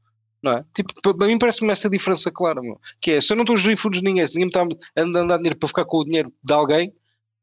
Não 0.41 0.53
é? 0.53 0.65
Tipo, 0.75 1.15
para 1.15 1.27
mim 1.27 1.39
parece-me 1.39 1.71
essa 1.71 1.89
diferença 1.89 2.31
clara, 2.31 2.61
meu. 2.61 2.79
Que 3.01 3.13
é, 3.13 3.21
se 3.21 3.33
eu 3.33 3.35
não 3.35 3.43
estou 3.43 3.55
a 3.55 3.59
gerir 3.59 3.77
fundos 3.77 3.99
de 3.99 4.05
ninguém, 4.05 4.27
se 4.27 4.35
ninguém 4.35 4.45
me 4.45 4.49
está 4.49 4.61
a 4.61 5.01
andar 5.01 5.37
dinheiro 5.37 5.57
para 5.57 5.67
ficar 5.67 5.85
com 5.85 5.97
o 5.97 6.05
dinheiro 6.05 6.31
de 6.43 6.53
alguém, 6.53 6.93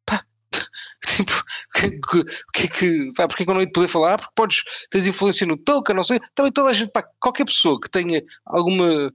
pá, 0.06 0.24
tipo, 1.08 1.32
que, 1.74 1.86
o 1.88 2.52
que 2.52 2.62
é 2.62 2.68
que, 2.68 3.12
pá, 3.14 3.26
porque 3.26 3.42
é 3.42 3.46
que 3.46 3.50
eu 3.50 3.54
não 3.54 3.62
ia 3.62 3.72
poder 3.72 3.88
falar? 3.88 4.14
Ah, 4.14 4.18
porque 4.18 4.32
podes, 4.36 4.62
tens 4.90 5.06
influência 5.06 5.44
no 5.46 5.56
token, 5.56 5.96
não 5.96 6.04
sei, 6.04 6.20
também 6.34 6.52
toda 6.52 6.70
a 6.70 6.72
gente, 6.72 6.92
pá, 6.92 7.04
qualquer 7.20 7.44
pessoa 7.44 7.80
que 7.80 7.90
tenha 7.90 8.22
alguma, 8.46 9.12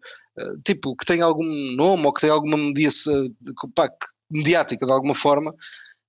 tipo, 0.63 0.95
que 0.95 1.05
tenha 1.05 1.25
algum 1.25 1.43
nome 1.75 2.05
ou 2.05 2.13
que 2.13 2.21
tenha 2.21 2.33
alguma 2.33 2.57
mediação, 2.57 3.29
pá, 3.75 3.87
que- 3.89 3.95
mediática 4.29 4.85
de 4.85 4.91
alguma 4.91 5.13
forma, 5.15 5.53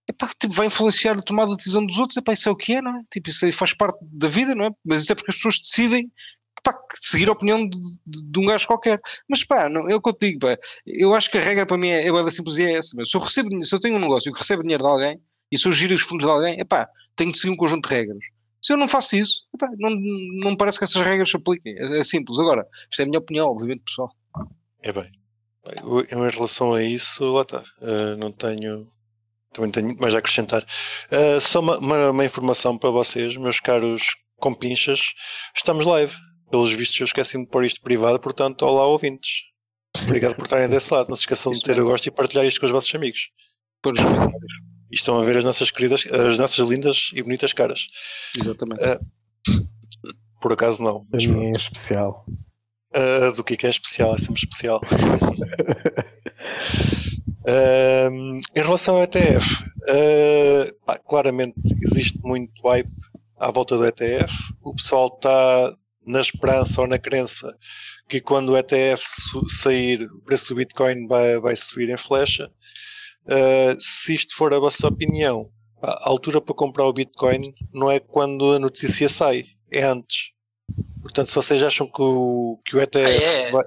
epá, 0.08 0.28
tipo, 0.40 0.52
vai 0.54 0.66
influenciar 0.66 1.18
a 1.18 1.22
tomada 1.22 1.50
de 1.52 1.56
decisão 1.58 1.84
dos 1.84 1.98
outros, 1.98 2.16
epá, 2.16 2.32
isso 2.32 2.48
é 2.48 2.52
o 2.52 2.56
que 2.56 2.74
é, 2.74 2.82
não 2.82 2.98
é? 2.98 3.02
Tipo, 3.12 3.30
isso 3.30 3.44
aí 3.44 3.52
faz 3.52 3.74
parte 3.74 3.98
da 4.02 4.28
vida, 4.28 4.54
não 4.54 4.66
é? 4.66 4.70
Mas 4.84 5.02
isso 5.02 5.12
é 5.12 5.14
porque 5.14 5.30
as 5.30 5.36
pessoas 5.36 5.58
decidem 5.58 6.10
pá, 6.62 6.76
seguir 6.94 7.28
a 7.28 7.32
opinião 7.32 7.68
de, 7.68 7.78
de- 8.06 8.24
de 8.24 8.38
um 8.40 8.46
gajo 8.46 8.66
qualquer. 8.66 9.00
Mas 9.28 9.44
pá, 9.44 9.68
não, 9.68 9.88
é 9.88 9.94
o 9.94 10.00
que 10.00 10.08
eu 10.10 10.14
te 10.14 10.26
digo, 10.28 10.40
pá, 10.40 10.56
eu 10.86 11.14
acho 11.14 11.30
que 11.30 11.38
a 11.38 11.40
regra 11.40 11.66
para 11.66 11.78
mim 11.78 11.88
é, 11.88 12.06
é 12.06 12.12
da 12.12 12.20
e 12.58 12.62
é 12.64 12.72
essa. 12.74 12.90
Mas 12.96 13.10
se 13.10 13.16
eu, 13.16 13.20
recebo, 13.20 13.64
se 13.64 13.74
eu 13.74 13.80
tenho 13.80 13.96
um 13.96 14.00
negócio 14.00 14.32
que 14.32 14.38
recebo 14.38 14.62
dinheiro 14.62 14.82
de 14.82 14.90
alguém 14.90 15.20
e 15.52 15.58
se 15.58 15.66
eu 15.66 15.72
giro 15.72 15.94
os 15.94 16.02
fundos 16.02 16.26
de 16.26 16.32
alguém, 16.32 16.60
epá, 16.60 16.88
tenho 17.16 17.32
de 17.32 17.38
seguir 17.38 17.52
um 17.52 17.56
conjunto 17.56 17.88
de 17.88 17.94
regras. 17.94 18.18
Se 18.60 18.72
eu 18.72 18.76
não 18.76 18.88
faço 18.88 19.16
isso, 19.16 19.42
epá, 19.54 19.68
não, 19.78 19.90
não 19.90 20.50
me 20.52 20.56
parece 20.56 20.78
que 20.78 20.84
essas 20.84 21.00
regras 21.02 21.30
se 21.30 21.36
apliquem. 21.36 21.74
É, 21.78 21.98
é 21.98 22.04
simples. 22.04 22.38
Agora, 22.38 22.66
isto 22.90 23.00
é 23.00 23.04
a 23.04 23.06
minha 23.06 23.18
opinião, 23.18 23.48
obviamente, 23.48 23.82
pessoal. 23.84 24.10
É 24.82 24.92
bem. 24.92 25.10
Eu- 25.82 26.04
eu 26.10 26.26
em 26.26 26.30
relação 26.30 26.72
a 26.74 26.82
isso, 26.82 27.24
lá 27.32 27.42
está. 27.42 27.62
Uh, 27.80 28.16
não 28.18 28.32
tenho. 28.32 28.90
Também 29.52 29.70
tenho 29.70 29.86
muito 29.86 30.00
mais 30.00 30.14
a 30.14 30.18
acrescentar. 30.18 30.64
Uh, 31.10 31.40
só 31.40 31.60
uma, 31.60 31.78
uma- 31.78 32.10
uma 32.10 32.24
informação 32.24 32.76
para 32.78 32.90
vocês, 32.90 33.36
meus 33.36 33.60
caros 33.60 34.02
compinchas. 34.36 35.00
Estamos 35.56 35.84
live. 35.86 36.14
Pelos 36.50 36.72
vistos, 36.72 36.98
eu 37.00 37.04
esqueci-me 37.04 37.44
de 37.44 37.50
pôr 37.50 37.64
isto 37.64 37.82
privado, 37.82 38.18
portanto, 38.18 38.62
olá 38.62 38.86
ouvintes. 38.86 39.42
Obrigado 40.04 40.34
por 40.34 40.44
estarem 40.44 40.66
desse 40.68 40.92
lado. 40.94 41.08
Não 41.10 41.16
se 41.16 41.22
esqueçam 41.22 41.52
de 41.52 41.58
Isso 41.58 41.64
ter 41.66 41.72
mesmo. 41.72 41.88
a 41.88 41.90
gosto 41.92 42.06
e 42.06 42.10
partilhar 42.10 42.46
isto 42.46 42.58
com 42.60 42.64
os 42.66 42.72
vossos 42.72 42.94
amigos. 42.94 43.30
Pôr 43.82 43.92
os 43.92 44.00
comentários. 44.00 44.52
E 44.90 44.94
estão 44.94 45.18
a 45.18 45.24
ver 45.24 45.36
as 45.36 45.44
nossas 45.44 45.70
queridas, 45.70 46.06
as 46.06 46.38
nossas 46.38 46.68
lindas 46.68 47.10
e 47.14 47.22
bonitas 47.22 47.52
caras. 47.52 47.86
Exatamente. 48.38 48.82
Por 50.40 50.52
acaso 50.52 50.82
não. 50.82 50.98
a 50.98 51.04
Mas 51.12 51.26
minha 51.26 51.48
em 51.48 51.52
especial. 51.52 52.24
Uh, 52.94 53.32
do 53.36 53.44
que 53.44 53.54
é 53.54 53.56
que 53.56 53.66
é 53.66 53.70
especial, 53.70 54.14
é 54.14 54.18
sempre 54.18 54.40
especial. 54.40 54.80
Um, 58.10 58.40
em 58.56 58.62
relação 58.62 58.96
ao 58.96 59.02
ETF, 59.02 59.46
uh, 59.82 60.74
pá, 60.86 60.98
claramente 60.98 61.54
existe 61.82 62.18
muito 62.22 62.66
hype 62.66 62.88
à 63.38 63.50
volta 63.50 63.76
do 63.76 63.86
ETF. 63.86 64.32
O 64.62 64.74
pessoal 64.74 65.12
está 65.14 65.76
na 66.06 66.20
esperança 66.20 66.80
ou 66.80 66.86
na 66.86 66.98
crença 66.98 67.54
que 68.08 68.20
quando 68.20 68.50
o 68.50 68.56
ETF 68.56 69.02
sair, 69.48 70.02
o 70.02 70.22
preço 70.22 70.48
do 70.48 70.56
Bitcoin 70.56 71.06
vai, 71.06 71.38
vai 71.38 71.54
subir 71.54 71.90
em 71.90 71.98
flecha. 71.98 72.50
Uh, 73.26 73.78
se 73.78 74.14
isto 74.14 74.34
for 74.36 74.54
a 74.54 74.58
vossa 74.58 74.86
opinião, 74.86 75.50
a 75.82 76.08
altura 76.08 76.40
para 76.40 76.54
comprar 76.54 76.86
o 76.86 76.92
Bitcoin 76.92 77.54
não 77.72 77.90
é 77.90 78.00
quando 78.00 78.54
a 78.54 78.58
notícia 78.58 79.08
sai, 79.08 79.44
é 79.70 79.84
antes. 79.84 80.32
Portanto, 81.02 81.28
se 81.28 81.34
vocês 81.34 81.62
acham 81.62 81.86
que 81.86 82.02
o, 82.02 82.58
que 82.64 82.76
o 82.76 82.80
ETF 82.80 83.06
Ah, 83.06 83.10
é? 83.10 83.50
vai, 83.50 83.64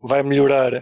vai 0.00 0.22
melhorar 0.22 0.72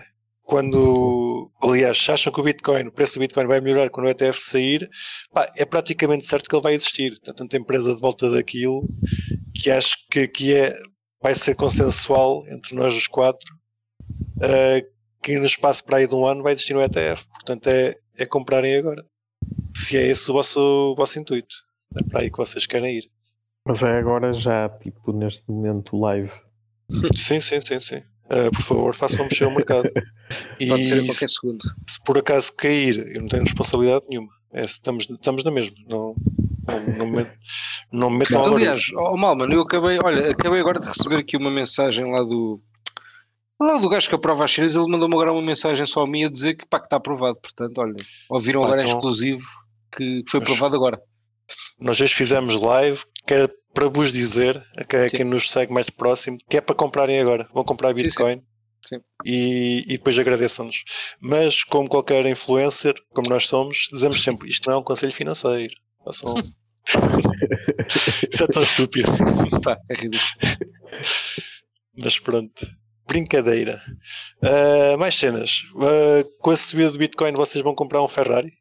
quando. 0.43 1.51
Aliás, 1.63 1.99
se 1.99 2.11
acham 2.11 2.33
que 2.33 2.41
o 2.41 2.45
Bitcoin, 2.45 2.89
o 2.89 2.93
preço 2.93 3.15
do 3.15 3.21
Bitcoin 3.21 3.47
vai 3.47 3.61
melhorar 3.61 3.91
quando 3.91 4.07
o 4.07 4.11
ETF 4.11 4.41
sair, 4.41 4.89
pá, 5.33 5.51
é 5.57 5.65
praticamente 5.65 6.27
certo 6.27 6.49
que 6.49 6.55
ele 6.57 6.63
vai 6.63 6.75
existir. 6.75 7.13
Está 7.13 7.33
tanta 7.33 7.57
empresa 7.57 7.95
de 7.95 8.01
volta 8.01 8.31
daquilo 8.31 8.89
que 9.55 9.71
acho 9.71 10.07
que, 10.11 10.27
que 10.27 10.55
é, 10.55 10.75
vai 11.23 11.35
ser 11.35 11.55
consensual 11.55 12.45
entre 12.49 12.75
nós 12.75 12.97
os 12.97 13.07
quatro 13.07 13.55
eh, 14.41 14.87
que 15.23 15.39
no 15.39 15.47
espaço 15.47 15.85
para 15.85 15.99
aí 15.99 16.07
de 16.07 16.15
um 16.15 16.27
ano 16.27 16.43
vai 16.43 16.53
existir 16.53 16.77
um 16.77 16.83
ETF. 16.83 17.27
Portanto, 17.29 17.67
é, 17.69 17.97
é 18.17 18.27
comprarem 18.27 18.77
agora. 18.77 19.05
Se 19.77 19.97
é 19.97 20.07
esse 20.07 20.31
o 20.31 20.35
vosso, 20.35 20.61
o 20.61 20.95
vosso 20.95 21.19
intuito. 21.19 21.55
Se 21.77 21.89
é 21.99 22.09
para 22.09 22.21
aí 22.21 22.31
que 22.31 22.39
vocês 22.39 22.67
querem 22.67 22.99
ir. 22.99 23.11
Mas 23.67 23.83
é 23.83 23.99
agora 23.99 24.33
já, 24.33 24.69
tipo, 24.69 25.13
neste 25.13 25.49
momento 25.51 25.97
live. 25.97 26.33
Sim, 27.17 27.41
sim, 27.41 27.61
sim, 27.61 27.79
sim. 27.79 28.03
Eh, 28.31 28.51
por 28.51 28.63
favor, 28.63 28.95
façam 28.95 29.25
mexer 29.25 29.47
o 29.47 29.55
mercado. 29.55 29.91
E 30.61 30.69
Pode 30.69 30.85
ser 30.85 30.95
a 30.95 31.01
se, 31.01 31.07
qualquer 31.07 31.29
segundo. 31.29 31.59
se 31.89 32.05
por 32.05 32.17
acaso 32.17 32.55
cair, 32.55 32.97
eu 33.17 33.23
não 33.23 33.29
tenho 33.29 33.43
responsabilidade 33.43 34.05
nenhuma. 34.09 34.31
É, 34.53 34.65
se 34.65 34.75
estamos, 34.75 35.11
estamos 35.11 35.43
na 35.43 35.51
mesma. 35.51 35.75
Não, 35.89 36.15
não, 36.97 37.11
me, 37.11 37.27
não 37.91 38.11
me 38.11 38.19
metam 38.19 38.45
a 38.45 38.49
Aliás, 38.49 38.81
oh, 38.95 39.17
Malman, 39.17 39.53
eu 39.53 39.63
acabei, 39.63 39.99
olha, 40.01 40.31
acabei 40.31 40.61
agora 40.61 40.79
de 40.79 40.87
receber 40.87 41.17
aqui 41.17 41.37
uma 41.37 41.51
mensagem 41.51 42.13
lá 42.13 42.23
do. 42.23 42.61
Lá 43.61 43.79
do 43.79 43.89
gajo 43.89 44.09
que 44.09 44.15
aprova 44.15 44.45
as 44.45 44.51
séries, 44.53 44.75
ele 44.75 44.89
mandou-me 44.89 45.15
agora 45.15 45.33
uma 45.33 45.43
mensagem 45.43 45.85
só 45.85 46.03
a 46.03 46.07
mim 46.07 46.25
a 46.25 46.31
dizer 46.31 46.55
que, 46.55 46.67
pá, 46.67 46.79
que 46.81 46.87
está 46.87 46.97
aprovado. 46.97 47.39
Portanto, 47.41 47.77
olha, 47.79 47.95
ouviram 48.29 48.63
Ah, 48.63 48.67
agora 48.67 48.81
em 48.81 48.85
então- 48.85 48.97
exclusivo 48.97 49.45
que, 49.95 50.23
que 50.23 50.31
foi 50.31 50.41
aprovado 50.41 50.77
agora. 50.77 51.01
Nós 51.81 52.01
hoje 52.01 52.15
fizemos 52.15 52.55
live, 52.55 53.03
que 53.27 53.35
era 53.35 53.51
para 53.75 53.89
vos 53.89 54.13
dizer, 54.13 54.57
a 54.77 54.85
quem, 54.85 55.01
a 55.01 55.09
Sim. 55.11 55.17
quem 55.19 55.27
nos 55.27 55.51
segue 55.51 55.73
mais 55.73 55.91
próximo, 55.91 56.39
que 56.49 56.57
é 56.57 56.61
para 56.61 56.75
comprarem 56.75 57.21
agora. 57.21 57.49
Vão 57.53 57.63
comprar 57.65 57.89
sim. 57.91 57.95
Bitcoin. 57.97 58.43
Sim. 58.87 59.01
E, 59.27 59.85
e 59.87 59.99
depois 59.99 60.19
agradeçam-nos. 60.19 60.83
Mas, 61.21 61.63
como 61.65 61.89
qualquer 61.89 62.25
influencer, 62.27 62.95
como 63.13 63.29
nós 63.29 63.47
somos, 63.47 63.89
dizemos 63.93 64.23
sempre: 64.23 64.49
isto 64.49 64.67
não 64.67 64.77
é 64.77 64.79
um 64.79 64.83
conselho 64.83 65.13
financeiro. 65.13 65.75
Façam- 66.05 66.35
Isso 68.33 68.43
é 68.43 68.47
tão 68.47 68.63
estúpido. 68.63 69.11
Pá, 69.63 69.77
é 69.91 69.95
ridículo. 69.95 70.23
Mas 72.03 72.19
pronto. 72.19 72.67
Brincadeira. 73.15 73.83
Ah, 74.43 74.97
mais 74.97 75.17
cenas. 75.17 75.63
Ah, 75.77 76.23
com 76.41 76.51
a 76.51 76.57
subida 76.57 76.91
do 76.93 76.99
Bitcoin, 76.99 77.33
vocês 77.33 77.63
vão 77.65 77.75
comprar 77.75 78.01
um 78.03 78.07
Ferrari? 78.09 78.53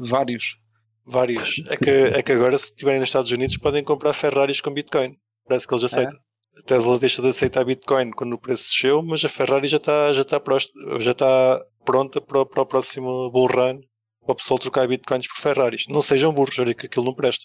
Vários. 0.00 0.56
Vários. 1.04 1.62
É 1.68 1.76
que, 1.76 1.90
é 1.90 2.22
que 2.22 2.32
agora, 2.32 2.56
se 2.56 2.66
estiverem 2.66 3.00
nos 3.00 3.08
Estados 3.10 3.30
Unidos, 3.30 3.56
podem 3.58 3.84
comprar 3.84 4.12
Ferraris 4.14 4.60
com 4.62 4.72
Bitcoin. 4.72 5.16
Parece 5.46 5.66
que 5.66 5.74
eles 5.74 5.84
aceitam. 5.84 6.18
A 6.58 6.62
Tesla 6.62 6.98
deixa 6.98 7.20
de 7.22 7.28
aceitar 7.28 7.64
Bitcoin 7.64 8.10
quando 8.12 8.32
o 8.32 8.38
preço 8.40 8.64
desceu, 8.70 9.02
mas 9.02 9.24
a 9.24 9.28
Ferrari 9.28 9.68
já 9.68 9.76
está 9.76 10.12
já 10.12 10.22
está 10.22 10.40
prost- 10.40 10.72
já 11.00 11.12
está 11.12 11.62
pronta 11.84 12.20
para, 12.20 12.40
o- 12.40 12.46
para 12.46 12.62
o 12.62 12.66
próximo 12.66 13.30
bull 13.30 13.46
run 13.46 13.80
para 14.24 14.32
o 14.32 14.34
pessoal 14.34 14.58
trocar 14.58 14.86
Bitcoins 14.88 15.26
por 15.28 15.36
Ferraris. 15.40 15.84
Não 15.88 16.02
sejam 16.02 16.32
burros, 16.32 16.58
olha 16.58 16.74
que 16.74 16.86
aquilo 16.86 17.04
não 17.06 17.14
presta. 17.14 17.44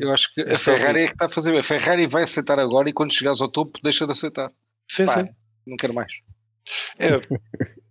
Eu 0.00 0.12
acho 0.12 0.32
que 0.32 0.40
a 0.40 0.44
É 0.44 0.56
só 0.56 0.72
Ferrari 0.72 1.00
é 1.02 1.06
que 1.08 1.12
está 1.14 1.24
a 1.26 1.28
fazer. 1.28 1.58
A 1.58 1.62
Ferrari 1.62 2.06
vai 2.06 2.22
aceitar 2.22 2.58
agora 2.60 2.88
e 2.88 2.92
quando 2.92 3.12
chegares 3.12 3.40
ao 3.40 3.48
topo, 3.48 3.78
deixa 3.82 4.06
de 4.06 4.12
aceitar. 4.12 4.50
Sim, 4.90 5.06
Pá, 5.06 5.24
sim. 5.24 5.28
Não 5.66 5.76
quero 5.76 5.94
mais. 5.94 6.12
É, 6.98 7.10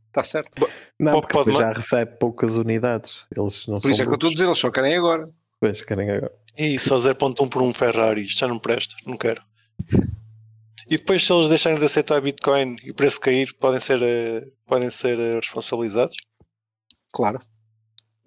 Está 0.07 0.23
certo. 0.23 0.59
Não, 0.99 1.13
Pode- 1.13 1.27
porque 1.27 1.51
pode 1.51 1.57
já 1.57 1.71
recebe 1.73 2.12
poucas 2.19 2.55
unidades. 2.55 3.25
Eles 3.36 3.65
não 3.67 3.75
Por 3.77 3.81
são 3.83 3.91
isso 3.91 4.01
é 4.03 4.05
que 4.05 4.12
eu 4.12 4.15
estou 4.15 4.29
a 4.29 4.31
dizer, 4.33 4.45
eles 4.45 4.57
só 4.59 4.69
querem 4.69 4.95
agora. 4.95 5.27
Pois, 5.59 5.81
querem 5.83 6.09
agora. 6.12 6.31
e 6.57 6.77
só 6.77 6.95
0.1 6.97 7.49
por 7.49 7.62
um 7.63 7.73
Ferrari, 7.73 8.21
isto 8.21 8.39
já 8.39 8.47
não 8.47 8.59
presta, 8.59 8.95
não 9.07 9.17
quero. 9.17 9.41
E 10.89 10.97
depois, 10.97 11.23
se 11.25 11.33
eles 11.33 11.49
deixarem 11.49 11.79
de 11.79 11.86
aceitar 11.86 12.21
Bitcoin 12.21 12.75
e 12.83 12.91
o 12.91 12.93
preço 12.93 13.19
cair, 13.19 13.51
podem 13.59 13.79
ser, 13.79 14.01
eh, 14.03 14.45
podem 14.67 14.89
ser 14.91 15.17
eh, 15.19 15.36
responsabilizados? 15.36 16.15
Claro. 17.12 17.39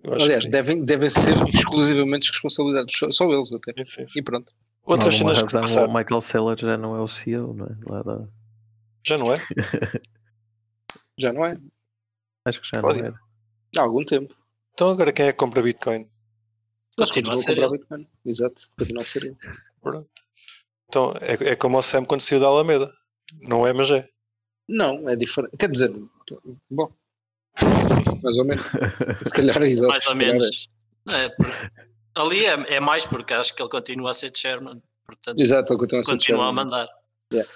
Aliás, 0.04 0.40
que 0.44 0.48
devem, 0.50 0.84
devem 0.84 1.10
ser 1.10 1.34
exclusivamente 1.54 2.30
responsabilidades. 2.30 2.96
Só, 2.98 3.10
só 3.10 3.32
eles 3.32 3.52
até. 3.52 3.72
Sim, 3.76 3.84
sim, 3.84 4.08
sim. 4.08 4.18
E 4.20 4.22
pronto. 4.22 4.52
Outras 4.84 5.14
cenas 5.16 5.36
que 5.38 5.42
razão, 5.44 5.60
passaram. 5.62 5.88
o 5.90 5.94
Michael 5.94 6.20
Saylor 6.20 6.56
já 6.58 6.76
não 6.76 6.96
é 6.96 7.00
o 7.00 7.08
CEO, 7.08 7.52
não 7.54 7.66
é? 7.66 7.76
Lá 7.86 8.02
da- 8.02 8.28
Já 9.06 9.16
não 9.18 9.32
é? 9.32 9.38
Já 11.18 11.32
não 11.32 11.46
é? 11.46 11.56
Acho 12.44 12.60
que 12.60 12.68
já 12.68 12.82
não 12.82 12.88
Olha. 12.90 13.06
era. 13.06 13.20
Há 13.78 13.82
algum 13.82 14.04
tempo. 14.04 14.34
Então 14.74 14.90
agora 14.90 15.12
quem 15.12 15.26
é 15.26 15.32
que 15.32 15.38
compra 15.38 15.62
Bitcoin? 15.62 16.08
Eles 16.98 17.10
Continua 17.10 17.32
a 17.32 17.36
ser 17.36 17.58
ele. 17.58 17.70
Bitcoin. 17.70 18.08
Exato, 18.24 18.62
continua 18.78 19.02
a 19.02 19.06
ser 19.06 19.24
ele. 19.24 19.36
Pronto. 19.80 20.08
Então 20.88 21.14
é, 21.20 21.52
é 21.52 21.56
como 21.56 21.78
o 21.78 21.82
Sam 21.82 22.04
quando 22.04 22.20
saiu 22.20 22.40
da 22.40 22.46
Alameda. 22.46 22.92
Não 23.40 23.66
é, 23.66 23.72
mas 23.72 23.90
é. 23.90 24.08
Não, 24.68 25.08
é 25.08 25.16
diferente. 25.16 25.56
Quer 25.56 25.70
dizer, 25.70 25.90
bom, 26.70 26.92
mais 28.22 28.36
ou 28.38 28.44
menos. 28.44 28.64
Se 29.24 29.30
calhar 29.30 29.62
é 29.62 29.66
exato. 29.66 29.88
mais 29.88 30.06
ou 30.06 30.12
calhar 30.14 30.28
é. 30.28 30.32
menos. 30.32 30.70
É, 31.10 31.28
porque- 31.30 31.70
ali 32.16 32.44
é, 32.46 32.74
é 32.76 32.80
mais 32.80 33.06
porque 33.06 33.32
acho 33.34 33.54
que 33.54 33.62
ele 33.62 33.68
continua 33.70 34.10
a 34.10 34.14
ser 34.14 34.30
chairman. 34.36 34.82
Portanto, 35.04 35.38
Exato, 35.40 35.72
ele 35.72 35.78
continua 35.78 36.00
a 36.00 36.04
ser 36.04 36.10
continua 36.12 36.40
a 36.40 36.44
chairman. 36.46 36.64
mandar. 36.64 36.88
Yeah. 37.32 37.50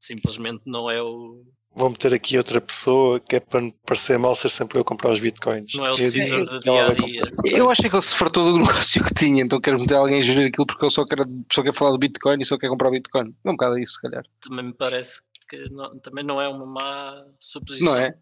Simplesmente 0.00 0.62
não 0.66 0.90
é 0.90 1.00
o, 1.02 1.44
Vou 1.72 1.88
meter 1.88 2.12
aqui 2.12 2.36
outra 2.36 2.60
pessoa 2.60 3.20
que 3.20 3.36
é 3.36 3.40
para 3.40 3.60
me 3.60 3.72
parecer 3.86 4.18
mal 4.18 4.34
ser 4.34 4.48
sempre 4.48 4.76
eu 4.78 4.82
a 4.82 4.84
comprar 4.84 5.12
os 5.12 5.20
Bitcoins. 5.20 5.72
não 5.74 5.84
é 5.86 5.92
o 5.92 5.96
ela 5.96 6.94
dia 6.94 7.04
a 7.04 7.06
dia. 7.06 7.22
Eu 7.44 7.70
acho 7.70 7.82
que 7.82 7.88
ele 7.94 8.02
se 8.02 8.14
fartou 8.16 8.44
do 8.44 8.58
negócio 8.58 9.04
que 9.04 9.14
tinha, 9.14 9.40
então 9.44 9.60
quero 9.60 9.78
meter 9.78 9.94
alguém 9.94 10.18
a 10.18 10.20
gerir 10.20 10.48
aquilo 10.48 10.66
porque 10.66 10.84
ele 10.84 10.90
só 10.90 11.04
quer, 11.04 11.18
só 11.52 11.62
quer 11.62 11.72
falar 11.72 11.92
do 11.92 11.98
Bitcoin 11.98 12.38
e 12.40 12.44
só 12.44 12.58
quer 12.58 12.68
comprar 12.68 12.90
Bitcoin. 12.90 13.32
É 13.44 13.48
um 13.48 13.52
bocado 13.52 13.78
isso, 13.78 13.94
se 13.94 14.00
calhar. 14.00 14.24
Também 14.40 14.64
me 14.64 14.74
parece 14.74 15.22
que 15.48 15.70
não- 15.70 15.96
também 16.00 16.24
não 16.24 16.40
é 16.40 16.48
uma 16.48 16.66
má 16.66 17.24
suposição. 17.38 17.92
Não 17.92 18.00
é? 18.00 18.16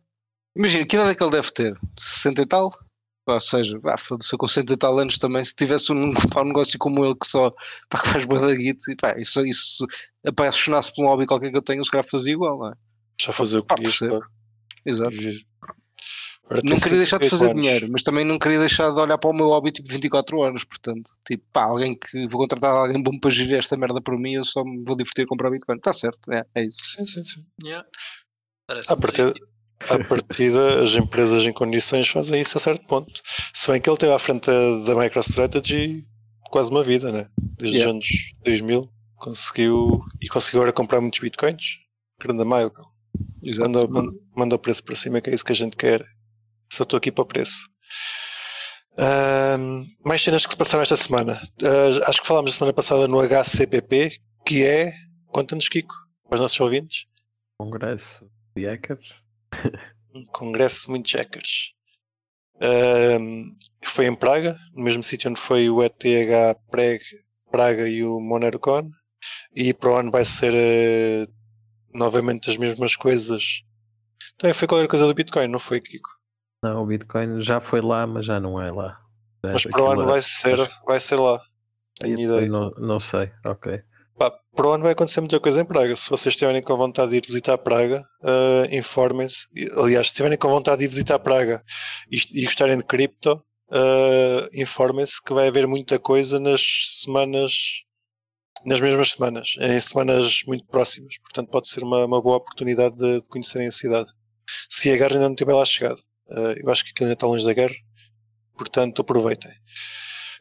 Imagina, 0.55 0.85
que 0.87 0.97
idade 0.97 1.13
é 1.13 1.15
que 1.15 1.23
ele 1.23 1.31
deve 1.33 1.51
ter? 1.53 1.79
60 1.99 2.43
e 2.43 2.47
tal? 2.47 2.73
Ou 3.35 3.41
seja, 3.41 3.79
ah, 3.85 3.97
foda-se, 3.99 4.33
eu 4.33 4.39
com 4.39 4.49
60 4.49 4.73
e 4.73 4.77
tal 4.77 4.99
anos 4.99 5.19
também, 5.19 5.45
se 5.45 5.55
tivesse 5.55 5.93
um, 5.93 6.11
pá, 6.33 6.43
um 6.43 6.47
negócio 6.47 6.79
como 6.79 7.05
ele 7.05 7.15
que 7.15 7.27
só 7.27 7.51
pá, 7.91 8.01
que 8.01 8.09
faz 8.09 8.25
boa 8.25 8.41
da 8.41 8.55
guita, 8.55 8.91
e 8.91 8.97
pá, 8.97 9.15
isso, 9.19 9.45
isso 9.45 9.87
apaixonasse 10.27 10.95
por 10.95 11.05
um 11.05 11.09
hobby 11.09 11.27
qualquer 11.27 11.51
que 11.51 11.57
eu 11.57 11.63
tenho, 11.63 11.85
se 11.85 11.91
calhar 11.91 12.07
fazia 12.09 12.33
igual, 12.33 12.59
não 12.59 12.69
é? 12.71 12.75
Já 13.21 13.33
fazer 13.33 13.59
o 13.59 13.63
que 13.63 13.69
pá. 13.69 13.75
Exato. 14.87 15.11
Não 16.51 16.81
queria 16.81 16.97
deixar 16.99 17.19
de 17.19 17.25
58 17.25 17.31
fazer 17.31 17.51
anos. 17.51 17.63
dinheiro, 17.63 17.89
mas 17.93 18.03
também 18.03 18.25
não 18.25 18.39
queria 18.39 18.59
deixar 18.59 18.91
de 18.91 18.99
olhar 18.99 19.19
para 19.19 19.29
o 19.29 19.35
meu 19.35 19.49
hobby 19.49 19.71
tipo 19.71 19.91
24 19.93 20.39
horas, 20.39 20.65
portanto, 20.65 21.11
tipo, 21.27 21.45
pá, 21.53 21.65
alguém 21.65 21.95
que 21.95 22.27
vou 22.29 22.41
contratar 22.41 22.71
alguém 22.75 23.03
bom 23.03 23.19
para 23.19 23.31
gerir 23.31 23.59
esta 23.59 23.77
merda 23.77 24.01
por 24.01 24.19
mim, 24.19 24.33
eu 24.35 24.45
só 24.45 24.65
me 24.65 24.83
vou 24.83 24.97
divertir 24.97 25.25
a 25.25 25.27
comprar 25.27 25.51
Bitcoin. 25.51 25.77
Está 25.77 25.93
certo, 25.93 26.33
é, 26.33 26.43
é 26.55 26.65
isso. 26.65 26.81
Sim, 26.83 27.07
sim, 27.07 27.25
sim. 27.27 27.45
Yeah. 27.63 27.87
Parece 28.67 28.91
Ah, 28.91 28.97
porque- 28.97 29.23
À 29.91 30.03
partida, 30.05 30.83
as 30.83 30.95
empresas 30.95 31.45
em 31.47 31.53
condições 31.53 32.09
fazem 32.09 32.41
isso 32.41 32.59
a 32.59 32.61
certo 32.61 32.85
ponto. 32.87 33.13
Se 33.55 33.71
bem 33.71 33.81
que 33.81 33.89
ele 33.89 33.97
teve 33.97 34.13
à 34.13 34.19
frente 34.19 34.47
da, 34.47 34.95
MicroStrategy 34.95 36.05
quase 36.51 36.71
uma 36.71 36.83
vida, 36.83 37.13
né? 37.13 37.29
Desde 37.59 37.79
Yeah. 37.79 37.91
os 37.91 37.95
anos 37.95 38.07
2000. 38.45 38.91
Conseguiu. 39.17 40.01
E 40.21 40.29
conseguiu 40.29 40.61
agora 40.61 40.73
comprar 40.73 41.01
muitos 41.01 41.21
bitcoins. 41.21 41.79
Grande 42.21 42.45
Michael. 42.45 42.73
Exato. 43.45 43.71
Manda, 43.71 43.87
manda, 43.89 44.13
manda 44.37 44.57
o 44.57 44.59
preço 44.59 44.83
para 44.85 44.95
cima, 44.97 45.21
que 45.21 45.31
é 45.31 45.35
isso 45.35 45.45
que 45.45 45.53
a 45.53 45.57
gente 45.57 45.77
quer. 45.77 46.05
Só 46.73 46.83
estou 46.83 46.97
aqui 46.99 47.11
para 47.13 47.23
o 47.23 47.27
preço. 47.27 47.69
Mais 50.05 50.23
cenas 50.23 50.45
que 50.45 50.53
se 50.53 50.57
passaram 50.59 50.83
esta 50.83 50.97
semana. 50.97 51.41
Ah, 51.63 52.09
acho 52.09 52.21
que 52.21 52.27
falámos 52.27 52.53
a 52.53 52.55
semana 52.55 52.73
passada 52.73 53.07
no 53.07 53.21
HCPP, 53.21 54.13
que 54.45 54.65
é. 54.65 54.93
Conta-nos, 55.29 55.69
Kiko, 55.69 55.95
para 56.29 56.37
os 56.37 56.41
nossos 56.41 56.59
ouvintes. 56.61 57.07
Congresso 57.59 58.29
de 58.57 58.65
hackers. 58.67 59.15
Um 60.15 60.25
congresso 60.27 60.91
muito 60.91 61.09
checkers. 61.09 61.75
Foi 63.83 64.07
em 64.07 64.15
Praga, 64.15 64.59
no 64.75 64.83
mesmo 64.85 65.03
sítio 65.03 65.31
onde 65.31 65.41
foi 65.41 65.69
o 65.71 65.83
ETH 65.83 65.95
Praga, 66.71 67.01
Praga 67.51 67.89
e 67.89 68.05
o 68.05 68.21
MoneroCon. 68.21 68.91
E 69.55 69.73
para 69.75 69.91
o 69.91 69.97
ano 69.97 70.11
vai 70.11 70.25
ser 70.25 70.53
eh, 70.55 71.27
novamente 71.93 72.49
as 72.51 72.57
mesmas 72.57 72.95
coisas. 72.95 73.63
Também 74.37 74.55
foi 74.55 74.69
qualquer 74.69 74.89
coisa 74.89 75.07
do 75.07 75.15
Bitcoin, 75.15 75.49
não 75.49 75.59
foi, 75.59 75.81
Kiko? 75.81 76.09
Não, 76.63 76.83
o 76.83 76.87
Bitcoin 76.87 77.41
já 77.43 77.61
foi 77.61 77.81
lá, 77.81 78.07
mas 78.07 78.27
já 78.27 78.39
não 78.39 78.63
é 78.63 78.71
lá. 78.71 79.01
É 79.45 79.53
Mas 79.53 79.65
para 79.65 79.83
o 79.83 79.91
ano 79.91 80.07
vai 80.07 80.23
ser, 80.23 80.57
Mas- 80.57 80.81
vai 80.87 81.01
ser 81.01 81.17
lá. 81.17 81.41
Tenho 81.99 82.19
ideia. 82.19 82.49
Não, 82.49 82.71
não 82.73 83.01
sei, 83.01 83.33
ok. 83.45 83.83
Para 84.19 84.67
o 84.67 84.73
ano 84.73 84.83
vai 84.83 84.93
acontecer 84.93 85.21
muita 85.21 85.39
coisa 85.39 85.61
em 85.61 85.65
Praga. 85.65 85.95
Se 85.95 86.11
vocês 86.11 86.33
estiverem 86.33 86.61
com 86.61 86.77
vontade 86.77 87.13
de 87.13 87.19
ir 87.19 87.25
visitar 87.25 87.57
Praga, 87.57 88.05
eh, 88.25 88.77
informem-se. 88.77 89.47
Aliás, 89.77 90.07
se 90.07 90.13
estiverem 90.13 90.37
com 90.37 90.49
vontade 90.49 90.81
de 90.81 90.87
ir 90.87 90.89
visitar 90.89 91.21
Praga 91.21 91.63
e, 92.11 92.19
e 92.41 92.45
gostarem 92.45 92.77
de 92.77 92.83
cripto, 92.83 93.41
eh, 93.71 94.49
informem-se 94.55 95.23
que 95.23 95.33
vai 95.33 95.47
haver 95.47 95.69
muita 95.69 96.01
coisa 96.01 96.41
nas 96.41 96.61
semanas, 97.05 97.53
nas 98.67 98.81
mesmas 98.81 99.13
semanas, 99.13 99.55
em 99.61 99.79
semanas 99.79 100.43
muito 100.49 100.67
próximas. 100.67 101.17
Portanto, 101.19 101.51
pode 101.51 101.69
ser 101.69 101.85
uma, 101.85 102.05
uma 102.05 102.21
boa 102.21 102.39
oportunidade 102.39 102.97
de, 102.97 103.21
de 103.21 103.29
conhecerem 103.29 103.69
a 103.69 103.73
cidade. 103.73 104.11
Se 104.69 104.91
a 104.91 104.97
guerra 104.97 105.13
ainda 105.13 105.27
não 105.27 105.35
estiver 105.35 105.55
lá 105.55 105.65
chegado. 105.65 106.03
Eh, 106.31 106.63
eu 106.65 106.71
acho 106.73 106.85
que 106.85 106.91
aquilo 106.91 107.07
ainda 107.07 107.15
está 107.15 107.29
longe 107.29 107.45
da 107.45 107.53
guerra. 107.53 107.77
Portanto, 108.57 109.03
aproveitem. 109.03 109.53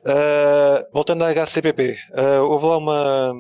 Uh, 0.02 0.94
voltando 0.94 1.24
à 1.24 1.32
HCPP, 1.34 1.98
uh, 2.12 2.44
houve 2.44 2.66
lá 2.66 2.78
uma, 2.78 3.34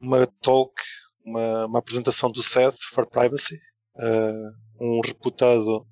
uma 0.00 0.26
talk, 0.40 0.72
uma, 1.24 1.66
uma 1.66 1.78
apresentação 1.78 2.30
do 2.30 2.42
SED 2.42 2.74
for 2.90 3.06
Privacy, 3.06 3.60
uh, 3.96 4.84
um 4.84 5.00
reputado 5.00 5.86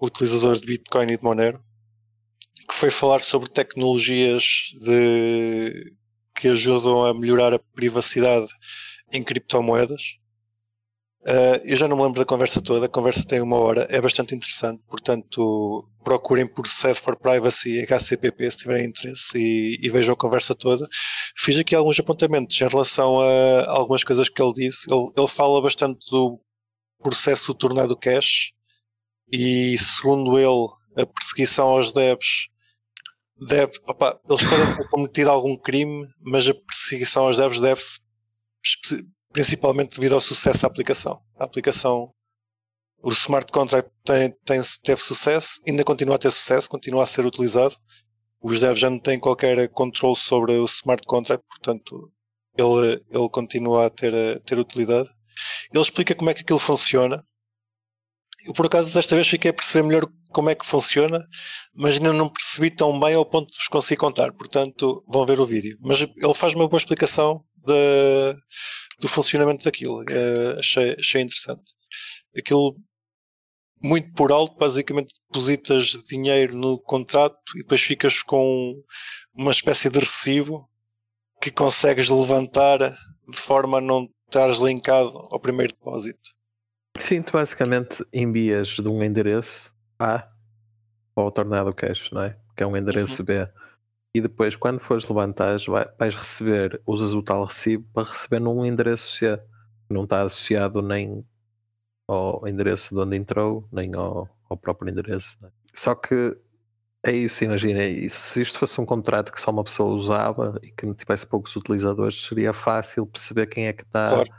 utilizador 0.00 0.56
de 0.56 0.64
Bitcoin 0.64 1.06
e 1.10 1.16
de 1.16 1.24
Monero, 1.24 1.60
que 2.68 2.74
foi 2.74 2.88
falar 2.88 3.18
sobre 3.18 3.50
tecnologias 3.50 4.44
de, 4.80 5.92
que 6.36 6.46
ajudam 6.46 7.04
a 7.04 7.12
melhorar 7.12 7.52
a 7.52 7.58
privacidade 7.58 8.46
em 9.12 9.24
criptomoedas. 9.24 10.18
Uh, 11.22 11.60
eu 11.64 11.76
já 11.76 11.88
não 11.88 11.96
me 11.96 12.04
lembro 12.04 12.20
da 12.20 12.24
conversa 12.24 12.62
toda, 12.62 12.86
a 12.86 12.88
conversa 12.88 13.24
tem 13.24 13.40
uma 13.40 13.56
hora, 13.56 13.86
é 13.90 14.00
bastante 14.00 14.34
interessante, 14.34 14.80
portanto 14.88 15.86
procurem 16.04 16.46
por 16.46 16.66
SED 16.66 16.98
for 17.00 17.16
Privacy 17.16 17.84
HCPP 17.84 18.50
se 18.50 18.58
tiverem 18.58 18.86
interesse 18.86 19.36
e, 19.36 19.78
e 19.82 19.90
vejam 19.90 20.14
a 20.14 20.16
conversa 20.16 20.54
toda. 20.54 20.88
Fiz 21.36 21.58
aqui 21.58 21.74
alguns 21.74 21.98
apontamentos 21.98 22.58
em 22.60 22.68
relação 22.68 23.20
a 23.20 23.70
algumas 23.70 24.04
coisas 24.04 24.28
que 24.28 24.40
ele 24.40 24.54
disse. 24.54 24.86
Ele, 24.90 25.10
ele 25.16 25.28
fala 25.28 25.60
bastante 25.60 25.98
do 26.10 26.40
processo 27.02 27.52
tornado 27.52 27.96
cash 27.96 28.52
e, 29.30 29.76
segundo 29.76 30.38
ele, 30.38 31.02
a 31.02 31.04
perseguição 31.04 31.68
aos 31.68 31.92
devs 31.92 32.48
deve, 33.40 33.72
opa, 33.86 34.18
eles 34.28 34.42
podem 34.44 34.76
ter 34.76 34.88
cometido 34.88 35.30
algum 35.30 35.56
crime, 35.56 36.08
mas 36.20 36.48
a 36.48 36.54
perseguição 36.54 37.26
aos 37.26 37.36
devs 37.36 37.60
deve-se 37.60 38.00
principalmente 39.32 39.94
devido 39.96 40.14
ao 40.14 40.20
sucesso 40.20 40.62
da 40.62 40.68
aplicação. 40.68 41.20
A 41.38 41.44
aplicação, 41.44 42.12
o 43.02 43.10
smart 43.12 43.50
contract 43.52 43.90
tem, 44.04 44.30
tem- 44.44 44.60
teve 44.82 45.00
sucesso, 45.00 45.60
ainda 45.66 45.84
continua 45.84 46.16
a 46.16 46.18
ter 46.18 46.30
sucesso, 46.30 46.68
continua 46.68 47.04
a 47.04 47.06
ser 47.06 47.24
utilizado. 47.26 47.76
Os 48.40 48.60
devs 48.60 48.78
já 48.80 48.88
não 48.90 48.98
têm 48.98 49.18
qualquer 49.18 49.68
controle 49.70 50.16
sobre 50.16 50.52
o 50.52 50.64
smart 50.64 51.02
contract, 51.06 51.44
portanto, 51.48 52.12
ele, 52.56 53.02
ele 53.10 53.28
continua 53.30 53.86
a 53.86 53.90
ter, 53.90 54.14
a 54.14 54.40
ter 54.40 54.58
utilidade. 54.58 55.08
Ele 55.72 55.82
explica 55.82 56.14
como 56.14 56.30
é 56.30 56.34
que 56.34 56.42
aquilo 56.42 56.58
funciona. 56.58 57.22
Eu, 58.46 58.52
por 58.52 58.66
acaso, 58.66 58.94
desta 58.94 59.14
vez 59.14 59.26
fiquei 59.28 59.50
a 59.50 59.54
perceber 59.54 59.82
melhor 59.86 60.06
como 60.32 60.48
é 60.50 60.54
que 60.54 60.64
funciona, 60.66 61.26
mas 61.74 61.94
ainda 61.94 62.12
não 62.12 62.28
percebi 62.28 62.70
tão 62.70 62.98
bem 62.98 63.14
ao 63.14 63.26
ponto 63.26 63.50
de 63.50 63.56
vos 63.58 63.68
conseguir 63.68 63.98
contar. 63.98 64.32
Portanto, 64.32 65.04
vão 65.08 65.26
ver 65.26 65.40
o 65.40 65.46
vídeo. 65.46 65.76
Mas 65.80 66.00
ele 66.00 66.34
faz 66.34 66.54
uma 66.54 66.68
boa 66.68 66.78
explicação 66.78 67.44
da, 67.66 67.74
do 68.98 69.08
funcionamento 69.08 69.64
daquilo. 69.64 70.04
Eh, 70.08 70.56
achei, 70.58 70.96
achei 70.98 71.22
interessante. 71.22 71.72
Aquilo, 72.36 72.76
muito 73.82 74.12
por 74.12 74.32
alto, 74.32 74.56
basicamente 74.58 75.14
depositas 75.30 76.04
dinheiro 76.04 76.56
no 76.56 76.78
contrato 76.78 77.38
e 77.56 77.58
depois 77.58 77.80
ficas 77.80 78.22
com 78.22 78.74
uma 79.34 79.50
espécie 79.50 79.88
de 79.88 79.98
recibo 79.98 80.68
que 81.40 81.50
consegues 81.50 82.08
levantar 82.08 82.78
de 82.80 83.36
forma 83.36 83.78
a 83.78 83.80
não 83.80 84.08
estares 84.26 84.58
linkado 84.58 85.28
ao 85.30 85.40
primeiro 85.40 85.72
depósito. 85.72 86.36
Sim, 86.98 87.22
tu 87.22 87.32
basicamente 87.32 88.04
envias 88.12 88.68
de 88.68 88.88
um 88.88 89.02
endereço 89.02 89.72
A 89.98 90.28
para 91.14 91.24
o 91.24 91.30
Tornado 91.30 91.72
Cash, 91.72 92.10
não 92.10 92.22
é? 92.22 92.36
Que 92.56 92.62
é 92.62 92.66
um 92.66 92.76
endereço 92.76 93.22
B. 93.22 93.48
E 94.14 94.20
depois, 94.20 94.56
quando 94.56 94.80
fores 94.80 95.06
levantar, 95.06 95.58
vai- 95.68 95.88
vais 95.98 96.14
receber, 96.14 96.80
usas 96.86 97.14
o 97.14 97.22
tal 97.22 97.44
recibo 97.44 97.86
para 97.92 98.08
receber 98.08 98.40
num 98.40 98.64
endereço 98.64 99.16
C. 99.16 99.36
que 99.86 99.94
Não 99.94 100.04
está 100.04 100.22
associado 100.22 100.82
nem 100.82 101.24
ao 102.06 102.46
endereço 102.48 102.94
de 102.94 103.00
onde 103.00 103.16
entrou, 103.16 103.66
nem 103.72 103.94
ao, 103.94 104.28
ao 104.48 104.56
próprio 104.56 104.90
endereço. 104.90 105.36
não 105.40 105.48
é? 105.48 105.52
Só 105.74 105.94
que 105.94 106.36
é 107.02 107.12
isso, 107.12 107.44
imagina, 107.44 107.80
se 108.10 108.40
isto 108.42 108.58
fosse 108.58 108.80
um 108.80 108.86
contrato 108.86 109.30
que 109.32 109.40
só 109.40 109.50
uma 109.50 109.62
pessoa 109.64 109.92
usava 109.94 110.58
e 110.62 110.70
que 110.72 110.84
não 110.86 110.94
tivesse 110.94 111.26
poucos 111.26 111.54
utilizadores, 111.54 112.22
seria 112.26 112.52
fácil 112.52 113.06
perceber 113.06 113.46
quem 113.46 113.66
é 113.66 113.72
que 113.72 113.82
está 113.82 114.08
Claro. 114.08 114.30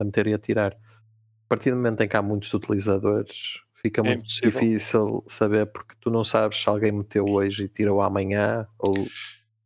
a 0.00 0.04
meter 0.04 0.26
e 0.26 0.34
a 0.34 0.38
tirar. 0.38 0.72
A 0.74 1.48
partir 1.48 1.70
do 1.70 1.76
momento 1.76 2.00
em 2.02 2.08
que 2.08 2.16
há 2.16 2.22
muitos 2.22 2.52
utilizadores, 2.52 3.60
fica 3.84 4.02
muito 4.02 4.20
impossível. 4.20 4.50
difícil 4.50 5.24
saber 5.26 5.66
porque 5.66 5.94
tu 6.00 6.10
não 6.10 6.24
sabes 6.24 6.58
se 6.60 6.68
alguém 6.68 6.90
meteu 6.92 7.26
hoje 7.26 7.64
e 7.64 7.68
tirou 7.68 8.00
amanhã 8.00 8.66
ou 8.78 8.94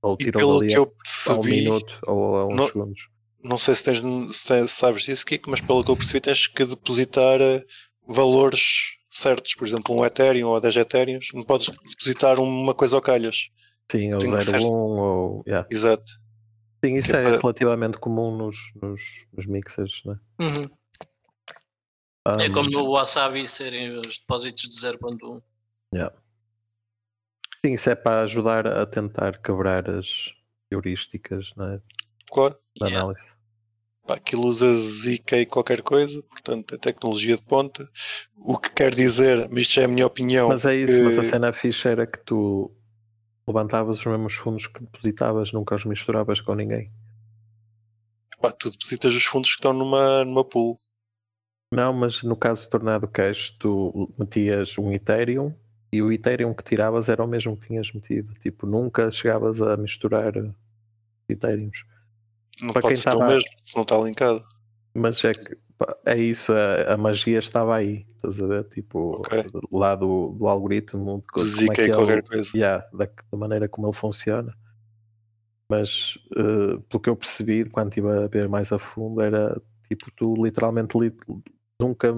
Ou 0.03 0.17
que 0.17 0.31
eu 0.37 0.93
a, 1.29 1.33
um 1.35 1.43
minuto 1.45 1.99
ou 2.07 2.37
a 2.37 2.47
uns 2.47 2.55
não- 2.57 2.67
segundos. 2.67 3.09
não 3.45 3.59
sei 3.59 3.75
se, 3.75 3.83
tens, 3.85 4.37
se 4.37 4.47
tens- 4.47 4.71
sabes 4.71 5.03
disso, 5.03 5.25
Kiko, 5.27 5.51
mas 5.51 5.61
pelo 5.61 5.85
que 5.85 5.91
eu 5.91 5.97
percebi 5.97 6.21
tens 6.21 6.47
que 6.47 6.65
depositar 6.65 7.41
eh, 7.41 7.65
valores 8.07 8.97
certos, 9.11 9.55
por 9.55 9.67
exemplo, 9.67 9.95
um 9.97 10.05
Ethereum 10.05 10.49
ou 10.49 10.61
10 10.61 10.77
Ethereums, 10.77 11.29
não 11.35 11.43
podes 11.43 11.67
depositar 11.69 12.39
uma 12.41 12.75
coisa 12.75 12.97
ao 12.97 13.03
calhas. 13.03 13.49
Sim, 13.91 14.13
ou 14.15 14.21
Tem 14.21 14.31
que 14.31 14.37
01 14.37 14.41
ser- 14.61 14.65
ou. 14.71 15.43
Yeah. 15.47 15.67
Exato. 15.71 16.05
Sim, 16.85 16.95
isso 16.95 17.11
Que 17.11 17.17
é 17.17 17.21
é 17.21 17.23
para- 17.31 17.39
relativamente 17.41 17.99
comum 17.99 18.37
nos, 18.37 18.57
nos, 18.81 19.01
nos 19.33 19.47
mixers, 19.47 20.03
né? 20.05 20.17
Uhum. 20.41 20.65
É 22.41 22.49
Um, 22.49 22.53
como 22.53 22.71
no 22.71 22.91
Wasabi 22.93 23.47
serem 23.47 23.99
os 23.99 24.19
depósitos 24.19 24.63
de 24.69 24.75
0.1. 24.77 25.41
Sim, 27.65 27.73
isso 27.73 27.91
é 27.91 27.95
para 27.95 28.23
ajudar 28.23 28.67
a 28.67 28.87
tentar 28.87 29.41
quebrar 29.41 29.89
as 29.91 30.33
heurísticas 30.71 31.55
né, 31.57 31.81
Claro. 32.31 32.55
da 32.79 32.87
Yeah. 32.87 33.01
análise. 33.05 33.33
Pá, 34.07 34.15
aquilo 34.15 34.47
usa 34.47 34.73
ZK 34.73 35.45
qualquer 35.47 35.83
coisa, 35.83 36.23
portanto 36.23 36.75
é 36.75 36.79
tecnologia 36.79 37.37
de 37.37 37.43
ponta. 37.43 37.87
O 38.37 38.57
que 38.57 38.71
quer 38.71 38.95
dizer, 38.95 39.49
mas 39.51 39.63
isto 39.63 39.75
já 39.75 39.83
é 39.83 39.85
a 39.85 39.89
minha 39.89 40.07
opinião. 40.07 40.49
Mas 40.49 40.65
é 40.65 40.75
isso, 40.75 41.03
mas 41.03 41.19
a 41.19 41.23
que- 41.23 41.27
cena 41.29 41.53
fixe 41.53 41.89
era 41.89 42.07
que 42.07 42.19
tu 42.25 42.71
levantavas 43.47 43.99
os 43.99 44.07
mesmos 44.07 44.35
fundos 44.35 44.67
que 44.67 44.81
depositavas, 44.81 45.53
nunca 45.53 45.75
os 45.75 45.85
misturavas 45.85 46.41
com 46.41 46.55
ninguém. 46.55 46.91
pá, 48.41 48.53
tu 48.53 48.71
depositas 48.71 49.15
os 49.15 49.25
fundos 49.25 49.51
que 49.51 49.57
estão 49.57 49.73
numa, 49.73 50.25
numa 50.25 50.45
pool. 50.45 50.79
Não, 51.73 51.93
mas 51.93 52.23
no 52.23 52.35
caso 52.37 52.63
de 52.63 52.71
Tornado 52.71 53.07
Cash, 53.07 53.51
tu 53.59 54.11
metias 54.19 54.77
um 54.79 54.93
Ethereum 54.93 55.53
e 55.93 56.01
o 56.03 56.11
Ethereum 56.11 56.55
que 56.55 56.65
tiravas 56.65 57.09
era 57.09 57.23
o 57.23 57.27
mesmo 57.27 57.57
que 57.57 57.67
tinhas 57.69 57.93
metido. 57.93 58.33
Tipo, 58.35 58.67
nunca 58.67 59.11
chegavas 59.11 59.61
a 59.61 59.77
misturar 59.77 60.33
Ethereums. 61.29 61.85
Não 62.63 62.73
Para 62.73 62.83
pode 62.83 62.95
quem 62.95 63.03
ser 63.03 63.11
o 63.11 63.13
estava- 63.13 63.31
mesmo, 63.35 63.51
se 63.57 63.77
não 63.77 63.83
está 63.83 63.99
linkado. 63.99 64.43
Mas 64.95 65.23
é 65.25 65.33
que 65.35 65.57
é 66.07 66.17
isso, 66.17 66.53
a, 66.53 66.95
a 66.95 66.97
magia 66.97 67.39
estava 67.39 67.77
aí, 67.77 68.05
estás 68.17 68.43
a 68.43 68.47
ver? 68.47 68.65
Tipo, 68.65 69.19
Ok. 69.21 69.45
lá 69.71 69.95
do, 69.95 70.31
do 70.33 70.49
algoritmo, 70.49 71.21
de 71.21 71.27
co- 71.29 71.45
Do 71.45 71.55
como 71.57 71.73
é 71.73 71.75
que 71.75 71.81
ele- 71.83 71.95
qualquer 71.95 72.23
coisa. 72.25 72.51
yeah, 72.57 72.85
da, 72.93 73.05
da 73.31 73.39
maneira 73.39 73.69
como 73.69 73.87
ele 73.87 73.95
funciona. 73.95 74.57
Mas 75.71 76.19
eh, 76.35 76.79
pelo 76.89 77.01
que 77.01 77.11
eu 77.11 77.15
percebi, 77.17 77.69
quando 77.69 77.89
estive 77.91 78.09
a 78.09 78.27
ver 78.27 78.49
mais 78.49 78.73
a 78.73 78.79
fundo, 78.79 79.21
era 79.21 79.61
tipo, 79.87 80.11
tu 80.17 80.35
literalmente 80.43 80.99
li- 80.99 81.15
nunca 81.81 82.09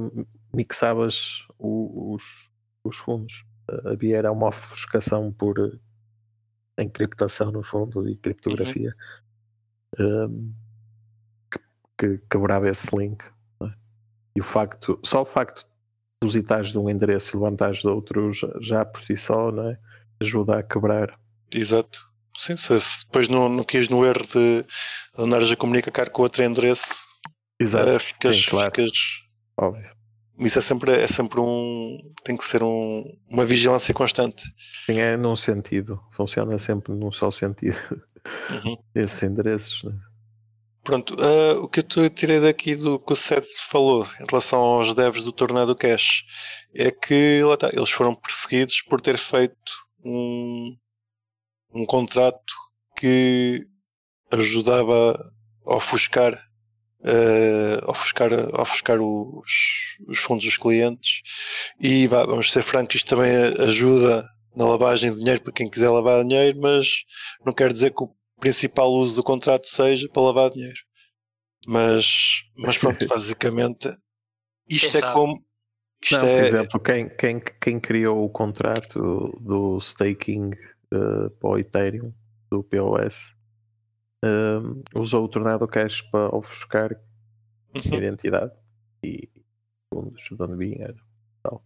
mixavas 0.53 1.45
o- 1.59 2.15
os, 2.15 2.49
os 2.85 2.97
fundos. 2.97 3.45
Havia 3.85 4.19
era 4.19 4.33
uma 4.33 4.49
ofuscação 4.49 5.33
por 5.33 5.57
eh, 5.59 6.83
encriptação 6.83 7.53
no 7.53 7.63
fundo 7.63 8.09
e 8.09 8.17
criptografia 8.17 8.95
eh, 9.99 10.29
que, 11.51 11.59
que 12.19 12.25
quebrava 12.31 12.69
esse 12.69 12.95
link. 12.97 13.23
é? 13.63 13.67
E 14.37 14.41
o 14.41 14.45
facto, 14.45 14.99
só 15.05 15.23
o 15.23 15.25
facto 15.27 15.61
de 15.63 15.67
depositares 16.23 16.71
de 16.73 16.79
um 16.79 16.89
endereço 16.91 17.37
e 17.37 17.39
levantares 17.41 17.79
de 17.79 17.89
outro 17.89 18.31
já, 18.33 18.49
já 18.61 18.85
por 18.85 19.01
si 19.01 19.17
só 19.17 19.51
é? 19.71 19.79
ajuda 20.21 20.59
a 20.59 20.63
quebrar. 20.63 21.19
Exato. 21.53 22.09
Sim, 22.37 22.57
se 22.57 23.05
depois 23.05 23.29
não, 23.29 23.49
não 23.49 23.65
quis 23.65 23.89
no 23.89 24.05
erro 24.05 24.23
de 24.27 24.65
andares 25.19 25.51
a 25.51 25.57
comunicar 25.57 26.09
com 26.11 26.23
outro 26.23 26.43
endereço, 26.43 27.05
Exato, 27.61 27.89
eh, 27.91 27.99
ficas, 27.99 28.37
sim, 28.37 28.51
claro, 28.51 28.71
ficas. 28.75 28.91
Óbvio. 29.67 29.91
Isso 30.39 30.59
é 30.59 30.63
sempre, 30.63 30.93
é 30.93 31.07
sempre 31.07 31.39
um. 31.41 31.99
Tem 32.25 32.37
que 32.37 32.45
ser 32.45 32.63
um, 32.63 33.05
uma 33.29 33.45
vigilância 33.45 33.93
constante. 33.93 34.43
Sim, 34.87 34.99
é 34.99 35.17
num 35.17 35.37
sentido, 35.37 36.01
funciona 36.11 36.57
sempre 36.59 36.95
num 36.95 37.11
só 37.13 37.31
sentido, 37.31 37.77
Uhum. 38.51 38.77
esses 38.95 39.23
endereços. 39.23 39.83
né? 39.85 39.93
Pronto, 40.83 41.15
ah, 41.21 41.59
o 41.61 41.69
que 41.69 41.81
eu 41.81 42.09
tirei 42.11 42.41
daqui 42.41 42.75
do 42.75 42.99
que 42.99 43.13
o 43.13 43.17
Seth 43.17 43.45
falou 43.69 44.07
em 44.19 44.25
relação 44.29 44.59
aos 44.61 44.95
devs 44.95 45.25
do 45.25 45.33
Tornado 45.33 45.77
Cash 45.77 46.25
é 46.75 46.91
que 46.91 47.43
lá 47.45 47.55
está, 47.55 47.69
eles 47.73 47.91
foram 47.91 48.15
perseguidos 48.15 48.81
por 48.83 48.99
ter 49.01 49.19
feito 49.19 49.55
um, 50.03 50.75
um 51.75 51.85
contrato 51.85 52.55
que 52.97 53.67
ajudava 54.33 55.15
a 55.67 55.77
ofuscar, 55.77 56.43
a 57.03 57.91
ofuscar, 57.91 58.31
ofuscar 58.61 59.01
os, 59.01 59.97
os 60.07 60.19
fundos 60.19 60.45
dos 60.45 60.57
clientes 60.57 61.23
e 61.81 62.07
vá, 62.07 62.25
vamos 62.25 62.51
ser 62.53 62.63
francos, 62.63 62.97
isto 62.97 63.09
também 63.09 63.31
ajuda 63.59 64.27
na 64.55 64.67
lavagem 64.67 65.13
de 65.13 65.19
dinheiro 65.19 65.43
para 65.43 65.53
quem 65.53 65.71
quiser 65.71 65.89
lavar 65.89 66.23
dinheiro, 66.25 66.59
mas 66.61 67.05
não 67.45 67.53
quer 67.53 67.73
dizer 67.73 67.93
que 67.93 68.03
o 68.03 68.15
principal 68.39 68.91
uso 68.91 69.17
do 69.17 69.23
contrato 69.23 69.69
seja 69.69 70.09
para 70.09 70.23
lavar 70.23 70.51
dinheiro. 70.51 70.79
Mas, 71.67 72.43
mas 72.57 72.79
pronto, 72.79 73.07
basicamente, 73.09 73.89
isto 74.69 74.91
Quem 74.91 74.99
é 74.99 75.01
sabe? 75.01 75.15
como. 75.15 75.35
Isto 76.03 76.15
Não, 76.15 76.21
por 76.21 76.29
é, 76.29 76.47
exemplo, 76.47 76.81
quem, 76.81 77.09
quem, 77.11 77.43
quem 77.61 77.81
criou 77.81 78.25
o 78.25 78.31
contrato 78.31 78.99
do 79.43 79.79
staking 79.79 80.51
eh, 80.93 81.29
para 81.39 81.51
o 81.51 81.59
Ethereum, 81.59 82.15
do 82.51 82.65
POS, 82.65 83.35
usou 84.95 85.25
o 85.25 85.29
Tornado 85.29 85.67
Cash 85.67 86.03
para 86.03 86.35
ofuscar 86.35 86.93
a 86.93 87.79
Uhum. 87.79 87.95
identidade 87.99 88.53
e 89.03 89.29
fundos 89.93 90.25
de 90.31 90.43
onde 90.43 90.57
vinha. 90.57 90.95
Tal. 91.43 91.65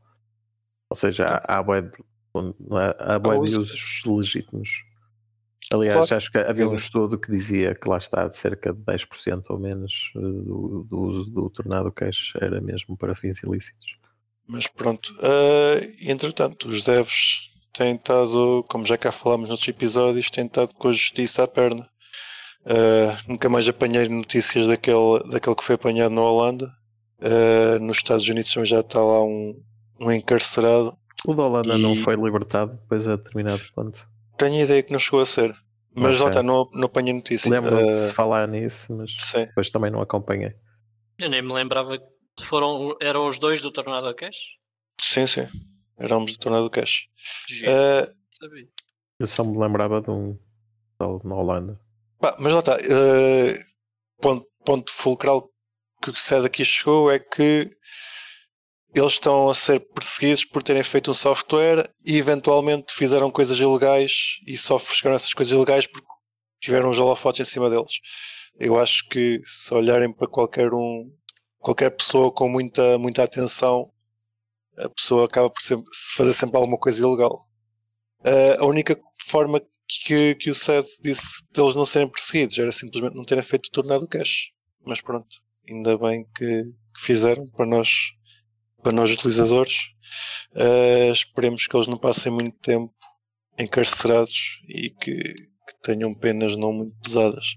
Ou 0.90 0.96
seja, 0.96 1.26
há, 1.26 1.58
há 1.58 1.62
bué 1.62 1.82
de, 1.82 1.88
é? 1.96 2.96
há 2.98 3.18
de 3.18 3.28
uso- 3.28 3.60
usos 3.60 4.02
legítimos. 4.06 4.84
Aliás, 5.72 5.96
Claro. 6.08 6.16
acho 6.16 6.30
que 6.30 6.38
havia 6.38 6.68
um 6.68 6.74
estudo 6.74 7.18
que 7.18 7.30
dizia 7.30 7.74
que 7.74 7.88
lá 7.88 7.96
está 7.96 8.28
de 8.28 8.36
cerca 8.36 8.72
de 8.72 8.80
10% 8.82 9.44
ou 9.48 9.58
menos 9.58 10.12
eh, 10.14 10.20
do, 10.20 10.86
do 10.88 11.00
uso 11.00 11.24
do 11.30 11.48
Tornado 11.48 11.90
Cash 11.90 12.34
era 12.36 12.60
mesmo 12.60 12.96
para 12.98 13.14
fins 13.14 13.42
ilícitos. 13.42 13.96
Mas 14.46 14.66
pronto, 14.66 15.10
ah, 15.22 15.80
entretanto, 16.02 16.68
os 16.68 16.82
devs 16.82 17.50
têm 17.72 17.96
estado, 17.96 18.62
como 18.68 18.84
já 18.84 18.98
cá 18.98 19.10
falámos 19.10 19.48
noutros 19.48 19.66
episódios, 19.68 20.30
têm 20.30 20.44
estado 20.46 20.74
com 20.74 20.88
a 20.88 20.92
justiça 20.92 21.42
à 21.44 21.48
perna. 21.48 21.88
Ah, 22.66 23.18
nunca 23.28 23.48
mais 23.48 23.68
apanhei 23.68 24.08
notícias 24.08 24.66
daquele, 24.68 25.22
daquele 25.30 25.56
que 25.56 25.64
foi 25.64 25.74
apanhado 25.74 26.14
na 26.14 26.22
Holanda. 26.22 26.70
Ah, 27.20 27.78
nos 27.78 27.98
Estados 27.98 28.28
Unidos 28.28 28.52
também 28.52 28.66
já 28.68 28.80
está 28.80 29.00
lá 29.00 29.22
um, 29.24 29.62
um 30.00 30.12
encarcerado. 30.12 30.96
O 31.26 31.34
da 31.34 31.42
Holanda 31.44 31.78
não 31.78 31.92
E- 31.92 31.96
foi 31.96 32.16
libertado 32.16 32.74
depois 32.74 33.06
a 33.08 33.16
determinado 33.16 33.62
ponto. 33.74 34.08
Tenho 34.36 34.56
a 34.56 34.64
ideia 34.64 34.82
que 34.82 34.92
não 34.92 34.98
chegou 34.98 35.20
a 35.20 35.26
ser, 35.26 35.54
mas 35.94 36.18
lá 36.18 36.26
Ok. 36.26 36.28
está, 36.28 36.42
não, 36.42 36.68
não 36.74 36.84
apanhei 36.86 37.12
notícia. 37.14 37.50
Lembro-me 37.50 37.86
de 37.86 37.94
Ah, 37.94 37.96
se 37.98 38.12
falar 38.12 38.48
nisso, 38.48 38.92
mas 38.94 39.14
sim. 39.18 39.44
depois 39.46 39.70
também 39.70 39.90
não 39.90 40.00
acompanhei. 40.02 40.54
Eu 41.18 41.30
nem 41.30 41.40
me 41.40 41.52
lembrava 41.52 41.96
que 41.98 42.44
foram, 42.44 42.96
eram 43.00 43.26
os 43.28 43.38
dois 43.38 43.62
do 43.62 43.70
Tornado 43.70 44.12
Cash. 44.14 44.56
Sim, 45.00 45.26
sim. 45.26 45.46
Éramos 45.96 46.32
do 46.32 46.38
Tornado 46.38 46.68
Cash. 46.68 47.08
Ah, 47.68 48.12
sabia. 48.30 48.68
Eu 49.20 49.26
só 49.28 49.44
me 49.44 49.56
lembrava 49.56 50.00
de 50.02 50.10
um 50.10 50.36
tal 50.98 51.20
na 51.24 51.36
Holanda. 51.36 51.80
Pá, 52.24 52.34
mas 52.38 52.52
lá 52.54 52.60
está. 52.60 52.74
ah, 52.76 53.64
ponto, 54.20 54.46
ponto 54.64 54.92
fulcral 54.92 55.50
que 56.02 56.10
o 56.10 56.16
SED 56.16 56.46
aqui 56.46 56.64
chegou 56.64 57.10
é 57.10 57.18
que 57.18 57.68
eles 58.94 59.12
estão 59.12 59.50
a 59.50 59.54
ser 59.54 59.80
perseguidos 59.80 60.44
por 60.44 60.62
terem 60.62 60.82
feito 60.82 61.10
um 61.10 61.14
software 61.14 61.86
e 62.06 62.16
eventualmente 62.16 62.94
fizeram 62.94 63.30
coisas 63.30 63.58
ilegais 63.58 64.38
e 64.46 64.56
só 64.56 64.78
chegaram 64.78 65.16
essas 65.16 65.34
coisas 65.34 65.52
ilegais 65.52 65.86
porque 65.86 66.06
tiveram 66.60 66.90
os 66.90 66.98
holofotes 66.98 67.40
em 67.46 67.50
cima 67.50 67.68
deles. 67.68 67.92
Eu 68.58 68.78
acho 68.78 69.08
que 69.08 69.42
se 69.44 69.74
olharem 69.74 70.12
para 70.12 70.28
qualquer 70.28 70.72
um, 70.72 71.10
qualquer 71.58 71.90
pessoa 71.90 72.30
com 72.32 72.48
muita, 72.48 72.98
muita 72.98 73.24
atenção, 73.24 73.90
a 74.78 74.88
pessoa 74.88 75.26
acaba 75.26 75.50
por 75.50 75.60
sempre, 75.62 75.86
se 75.92 76.14
fazer 76.14 76.32
sempre 76.32 76.56
alguma 76.56 76.78
coisa 76.78 77.02
ilegal. 77.02 77.46
Ah, 78.24 78.56
a 78.60 78.66
única 78.66 78.98
forma 79.26 79.60
que, 79.88 80.34
que 80.36 80.50
o 80.50 80.54
SED 80.54 80.86
disse 81.02 81.42
deles 81.52 81.74
não 81.74 81.86
serem 81.86 82.08
perseguidos 82.08 82.58
era 82.58 82.72
simplesmente 82.72 83.14
não 83.16 83.24
terem 83.24 83.42
feito 83.44 83.66
o 83.66 83.70
tornado 83.72 84.08
cash. 84.08 84.50
Mas 84.86 85.00
pronto, 85.00 85.26
ainda 85.68 85.96
bem 85.98 86.26
que, 86.36 86.64
que 86.64 87.00
fizeram 87.00 87.46
para 87.48 87.66
nós, 87.66 87.88
para 88.82 88.92
nós 88.92 89.10
utilizadores. 89.10 89.90
Ah, 90.56 91.10
esperemos 91.12 91.66
que 91.66 91.76
eles 91.76 91.86
não 91.86 91.96
passem 91.98 92.30
muito 92.32 92.56
tempo 92.60 92.92
encarcerados 93.58 94.60
e 94.68 94.90
que, 94.90 95.14
que 95.22 95.74
tenham 95.82 96.12
penas 96.14 96.56
não 96.56 96.72
muito 96.72 96.94
pesadas. 97.02 97.56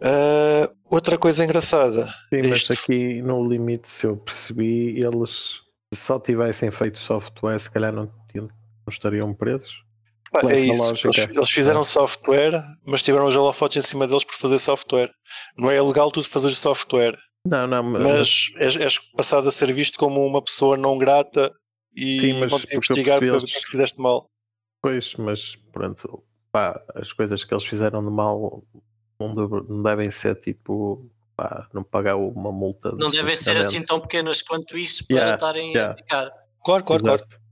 Ah, 0.00 0.70
outra 0.90 1.18
coisa 1.18 1.44
engraçada. 1.44 2.06
Sim, 2.28 2.42
mas 2.48 2.58
Isto- 2.58 2.72
aqui 2.72 3.22
no 3.22 3.44
limite, 3.46 3.88
se 3.88 4.06
eu 4.06 4.16
percebi, 4.16 4.98
eles 4.98 5.60
se 5.92 6.00
só 6.00 6.18
tivessem 6.20 6.70
feito 6.70 6.98
software, 6.98 7.58
se 7.58 7.70
calhar 7.70 7.92
não, 7.92 8.12
não 8.34 8.48
estariam 8.88 9.32
presos. 9.34 9.82
Pá, 10.32 10.40
é 10.50 10.58
isso. 10.60 10.82
lógica. 10.82 11.08
Eles, 11.22 11.36
eles 11.36 11.50
fizeram 11.50 11.84
software, 11.84 12.62
mas 12.86 13.02
tiveram 13.02 13.26
os 13.26 13.34
holofotes 13.36 13.76
em 13.82 13.86
cima 13.86 14.06
deles 14.06 14.24
por 14.24 14.34
fazer 14.34 14.58
software. 14.58 15.10
Não 15.56 15.70
é 15.70 15.76
ilegal 15.76 16.10
tu 16.10 16.22
fazer 16.22 16.50
software, 16.50 17.16
Não, 17.46 17.66
não, 17.66 17.82
mas 17.82 18.50
és, 18.56 18.76
és 18.76 18.98
passado 19.12 19.48
a 19.48 19.52
ser 19.52 19.72
visto 19.72 19.98
como 19.98 20.24
uma 20.26 20.42
pessoa 20.42 20.76
não 20.76 20.98
grata 20.98 21.52
e 21.96 22.20
Sim, 22.20 22.40
mas 22.40 22.50
vão-te 22.50 22.76
investigar 22.76 23.18
percebi 23.18 23.30
para 23.30 23.38
ver 23.38 23.44
o 23.44 23.46
que 23.46 23.56
é 23.56 23.60
que 23.60 23.70
fizeste 23.70 24.00
mal. 24.00 24.28
Pois, 24.82 25.14
mas 25.16 25.56
pronto, 25.72 26.22
pá, 26.52 26.80
as 26.94 27.12
coisas 27.12 27.44
que 27.44 27.52
eles 27.54 27.64
fizeram 27.64 28.04
de 28.04 28.10
mal 28.10 28.62
não, 29.18 29.34
deve- 29.34 29.66
não 29.68 29.82
devem 29.82 30.10
ser 30.10 30.34
tipo 30.36 31.10
pá, 31.36 31.68
não 31.72 31.82
pagar 31.82 32.16
uma 32.16 32.52
multa. 32.52 32.92
Não 32.92 33.10
devem 33.10 33.34
ser 33.34 33.56
assim 33.56 33.82
tão 33.82 34.00
pequenas 34.00 34.42
quanto 34.42 34.76
isso 34.76 35.06
para 35.06 35.16
Yeah, 35.16 35.34
estarem 35.36 35.72
yeah. 35.72 35.94
a 35.94 35.96
ficar. 35.96 36.30
Claro, 36.64 36.84
claro, 36.84 37.02
claro. 37.02 37.22
Exato. 37.22 37.28
Que 37.40 37.47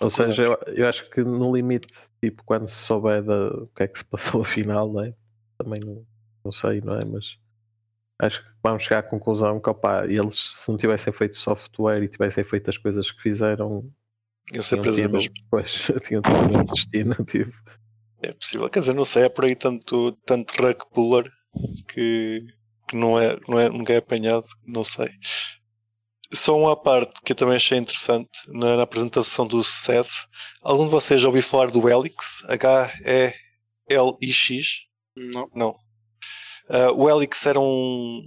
Ou 0.00 0.10
seja, 0.10 0.44
eu, 0.44 0.58
eu 0.74 0.88
acho 0.88 1.10
que 1.10 1.22
no 1.22 1.54
limite, 1.54 2.08
tipo, 2.22 2.42
quando 2.44 2.68
se 2.68 2.76
souber 2.76 3.22
da, 3.22 3.48
o 3.48 3.66
que 3.68 3.82
é 3.82 3.88
que 3.88 3.98
se 3.98 4.04
passou 4.04 4.40
afinal, 4.42 4.90
não 4.92 5.04
é? 5.04 5.14
Também 5.58 5.80
não, 5.80 6.06
não 6.44 6.52
sei, 6.52 6.80
não 6.80 6.94
é? 6.98 7.04
Mas 7.04 7.38
acho 8.18 8.42
que 8.42 8.50
vamos 8.62 8.82
chegar 8.82 9.00
à 9.00 9.02
conclusão 9.02 9.60
que 9.60 9.68
opá, 9.68 10.06
eles 10.06 10.34
se 10.34 10.70
não 10.70 10.78
tivessem 10.78 11.12
feito 11.12 11.36
software 11.36 12.02
e 12.02 12.08
tivessem 12.08 12.42
feito 12.44 12.70
as 12.70 12.78
coisas 12.78 13.10
que 13.10 13.20
fizeram, 13.20 13.90
iam 14.52 14.62
ser 14.62 14.80
presos 14.80 15.06
mesmo. 15.06 15.34
pois, 15.50 15.90
tinham 16.02 16.22
tido 16.22 16.58
um 16.58 16.64
destino, 16.64 17.14
tipo. 17.24 17.56
É 18.22 18.32
possível. 18.32 18.68
Quer 18.70 18.80
dizer, 18.80 18.94
não 18.94 19.04
sei, 19.04 19.24
é 19.24 19.28
por 19.28 19.44
aí 19.44 19.54
tanto, 19.54 20.12
tanto 20.24 20.54
rug 20.62 20.78
puller 20.92 21.30
que, 21.88 22.46
que 22.88 22.96
não 22.96 23.18
é, 23.18 23.38
não 23.46 23.58
é, 23.58 23.68
nunca 23.68 23.92
é 23.92 23.98
apanhado, 23.98 24.46
não 24.66 24.84
sei. 24.84 25.10
Só 26.32 26.56
uma 26.58 26.76
parte 26.76 27.20
que 27.22 27.32
eu 27.32 27.36
também 27.36 27.56
achei 27.56 27.78
interessante 27.78 28.30
na, 28.48 28.76
na 28.76 28.82
apresentação 28.82 29.46
do 29.46 29.62
Seth. 29.62 30.10
Algum 30.60 30.84
de 30.84 30.90
vocês 30.90 31.20
já 31.20 31.28
ouviu 31.28 31.42
falar 31.42 31.70
do 31.70 31.88
Helix? 31.88 32.42
H-E-L-I-X? 32.48 33.36
Não. 35.14 35.50
Não. 35.54 35.76
Ah, 36.68 36.90
o 36.92 37.08
Helix 37.08 37.46
era 37.46 37.60
um, 37.60 38.22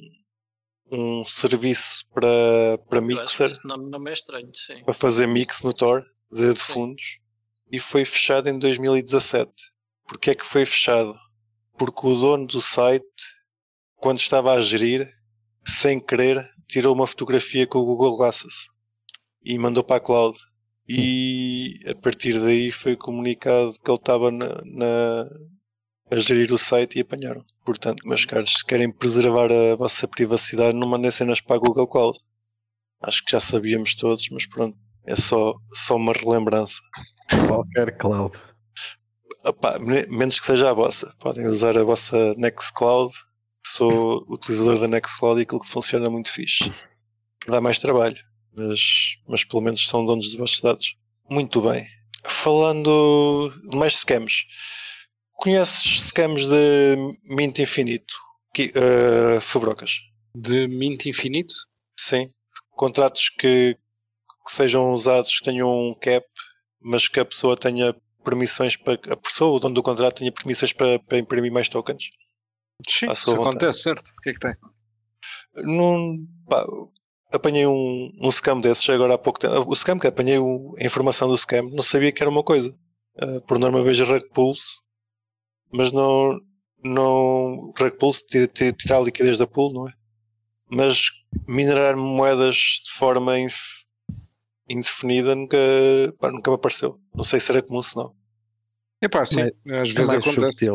um 0.91 1.25
serviço 1.25 2.07
para, 2.13 2.77
para 2.89 3.01
mixer 3.01 3.49
nome 3.65 3.89
não 3.89 4.07
é 4.07 4.13
estranho, 4.13 4.49
sim. 4.53 4.83
para 4.83 4.93
fazer 4.93 5.27
mix 5.27 5.61
no 5.61 5.73
Tor 5.73 6.05
de, 6.31 6.53
de 6.53 6.59
fundos 6.59 7.19
e 7.71 7.79
foi 7.79 8.05
fechado 8.05 8.49
em 8.49 8.57
2017. 8.57 9.51
Porquê 10.07 10.31
é 10.31 10.35
que 10.35 10.45
foi 10.45 10.65
fechado? 10.65 11.15
Porque 11.77 12.07
o 12.07 12.15
dono 12.15 12.47
do 12.47 12.61
site, 12.61 13.05
quando 13.97 14.17
estava 14.17 14.53
a 14.53 14.61
gerir, 14.61 15.13
sem 15.65 15.99
querer, 15.99 16.49
tirou 16.69 16.93
uma 16.95 17.07
fotografia 17.07 17.67
com 17.67 17.79
o 17.79 17.85
Google 17.85 18.15
Glasses 18.17 18.69
e 19.43 19.57
mandou 19.57 19.83
para 19.83 19.97
a 19.97 19.99
cloud. 19.99 20.37
E 20.87 21.79
a 21.87 21.93
partir 21.95 22.39
daí 22.39 22.71
foi 22.71 22.95
comunicado 22.95 23.73
que 23.83 23.91
ele 23.91 23.97
estava 23.97 24.31
na, 24.31 24.47
na- 24.65 25.29
a 26.11 26.15
gerir 26.15 26.51
o 26.51 26.57
site 26.57 26.97
e 26.97 27.01
apanharam. 27.01 27.43
Portanto, 27.65 28.07
meus 28.07 28.25
caros, 28.25 28.51
se 28.53 28.65
querem 28.65 28.91
preservar 28.91 29.51
a 29.51 29.75
vossa 29.75 30.07
privacidade, 30.07 30.75
não 30.77 30.87
mandem 30.87 31.11
cenas 31.11 31.41
para 31.41 31.57
a 31.57 31.59
Google 31.59 31.87
Cloud. 31.87 32.17
Acho 33.01 33.23
que 33.23 33.31
já 33.31 33.39
sabíamos 33.39 33.95
todos, 33.95 34.27
mas 34.31 34.47
pronto, 34.47 34.75
é 35.05 35.15
só, 35.15 35.53
só 35.71 35.95
uma 35.95 36.13
relembrança. 36.13 36.79
Qualquer 37.47 37.95
cloud. 37.97 38.35
Me- 39.79 40.07
menos 40.07 40.39
que 40.39 40.45
seja 40.45 40.69
a 40.71 40.73
vossa. 40.73 41.13
Podem 41.19 41.47
usar 41.47 41.77
a 41.77 41.83
vossa 41.83 42.33
Nextcloud. 42.35 43.11
Sou 43.75 44.25
utilizador 44.27 44.79
da 44.79 44.87
Nextcloud 44.87 45.39
e 45.39 45.43
aquilo 45.43 45.61
que 45.61 45.69
funciona 45.69 46.07
é 46.07 46.09
muito 46.09 46.31
fixe. 46.31 46.73
Dá 47.47 47.61
mais 47.61 47.77
trabalho, 47.77 48.17
mas, 48.57 48.79
mas 49.27 49.43
pelo 49.43 49.61
menos 49.61 49.85
são 49.85 50.05
donos 50.05 50.25
dos 50.25 50.35
vossos 50.35 50.61
dados. 50.61 50.95
Muito 51.29 51.61
bem. 51.61 51.85
Falando 52.25 53.49
de 53.69 53.77
mais 53.77 53.93
scams. 53.93 54.45
Conheces 55.33 56.07
scams 56.07 56.45
de 56.45 56.95
Mint 57.23 57.59
Infinito? 57.59 58.13
Que, 58.53 58.71
eh, 58.73 59.39
Fabrocas? 59.39 59.99
De 60.33 60.67
Mint 60.67 61.05
Infinito? 61.05 61.53
Sim. 61.97 62.29
Contratos 62.71 63.29
que, 63.29 63.77
que 64.45 64.51
sejam 64.51 64.91
usados, 64.93 65.37
que 65.37 65.45
tenham 65.45 65.69
um 65.69 65.93
cap, 65.93 66.25
mas 66.81 67.07
que 67.07 67.19
a 67.19 67.25
pessoa 67.25 67.55
tenha 67.55 67.95
permissões 68.23 68.75
para. 68.75 68.99
A 69.13 69.15
pessoa, 69.15 69.55
o 69.55 69.59
dono 69.59 69.75
do 69.75 69.83
contrato, 69.83 70.19
tenha 70.19 70.31
permissões 70.31 70.73
para, 70.73 70.97
para 70.99 71.19
imprimir 71.19 71.51
mais 71.51 71.69
tokens. 71.69 72.09
Sim, 72.87 73.07
isso 73.11 73.31
acontece, 73.35 73.81
certo? 73.83 74.09
O 74.09 74.21
que 74.21 74.29
é 74.29 74.33
que 74.33 74.39
tem? 74.39 74.55
Num, 75.63 76.25
pá, 76.47 76.65
apanhei 77.33 77.65
um, 77.67 78.11
um 78.21 78.31
scam 78.31 78.59
desses 78.61 78.89
agora 78.89 79.15
há 79.15 79.17
pouco 79.17 79.39
tempo. 79.39 79.69
O 79.69 79.75
scam 79.75 79.99
que 79.99 80.07
apanhei 80.07 80.37
o- 80.39 80.75
a 80.79 80.83
informação 80.85 81.27
do 81.27 81.37
scam, 81.37 81.63
não 81.71 81.83
sabia 81.83 82.11
que 82.11 82.21
era 82.23 82.29
uma 82.29 82.43
coisa. 82.43 82.75
Ah, 83.17 83.41
por 83.47 83.59
norma 83.59 83.83
vejo 83.83 84.05
Rug 84.05 84.23
Pulse, 84.33 84.81
mas 85.71 85.91
não. 85.91 86.39
não 86.83 87.73
Rug 87.77 87.91
Pulse 87.97 88.25
tira, 88.27 88.47
tira, 88.47 88.73
tira 88.73 88.97
a 88.97 89.01
liquidez 89.01 89.37
da 89.37 89.47
pool, 89.47 89.73
não 89.73 89.87
é? 89.87 89.93
Mas 90.71 91.01
minerar 91.47 91.97
moedas 91.97 92.55
de 92.85 92.91
forma 92.91 93.37
inf- 93.39 93.83
indefinida 94.69 95.35
nunca, 95.35 95.57
pá, 96.19 96.31
nunca 96.31 96.51
me 96.51 96.55
apareceu. 96.55 96.99
Não 97.13 97.23
sei 97.23 97.39
se 97.39 97.51
era 97.51 97.61
comum 97.61 97.81
se 97.81 97.95
não. 97.97 98.15
Epá, 99.01 99.25
sim, 99.25 99.41
às 99.41 99.91
é 99.91 99.93
vezes 99.95 100.09
acontece. 100.13 100.65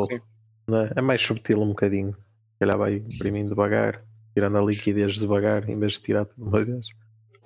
É? 0.68 0.92
É 0.96 1.00
mais 1.00 1.22
subtil 1.22 1.60
um 1.60 1.68
bocadinho. 1.68 2.12
Se 2.12 2.58
calhar 2.60 2.78
vai 2.78 2.96
imprimindo 2.96 3.50
devagar, 3.50 4.02
tirando 4.32 4.58
a 4.58 4.62
liquidez 4.62 5.14
devagar, 5.16 5.68
em 5.68 5.78
vez 5.78 5.94
de 5.94 6.00
tirar 6.00 6.24
tudo 6.24 6.42
de 6.42 6.48
uma 6.48 6.64
vez. 6.64 6.86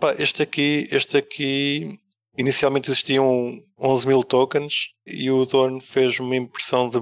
Pá, 0.01 0.15
este 0.19 0.43
aqui, 0.43 0.89
este 0.93 1.17
aqui, 1.17 1.99
inicialmente 2.37 2.91
existiam 2.91 3.61
11 3.79 4.07
mil 4.07 4.23
tokens 4.23 4.95
e 5.07 5.31
o 5.31 5.45
dono 5.45 5.81
fez 5.81 6.21
uma 6.21 6.37
impressão 6.37 6.89
de 6.89 6.99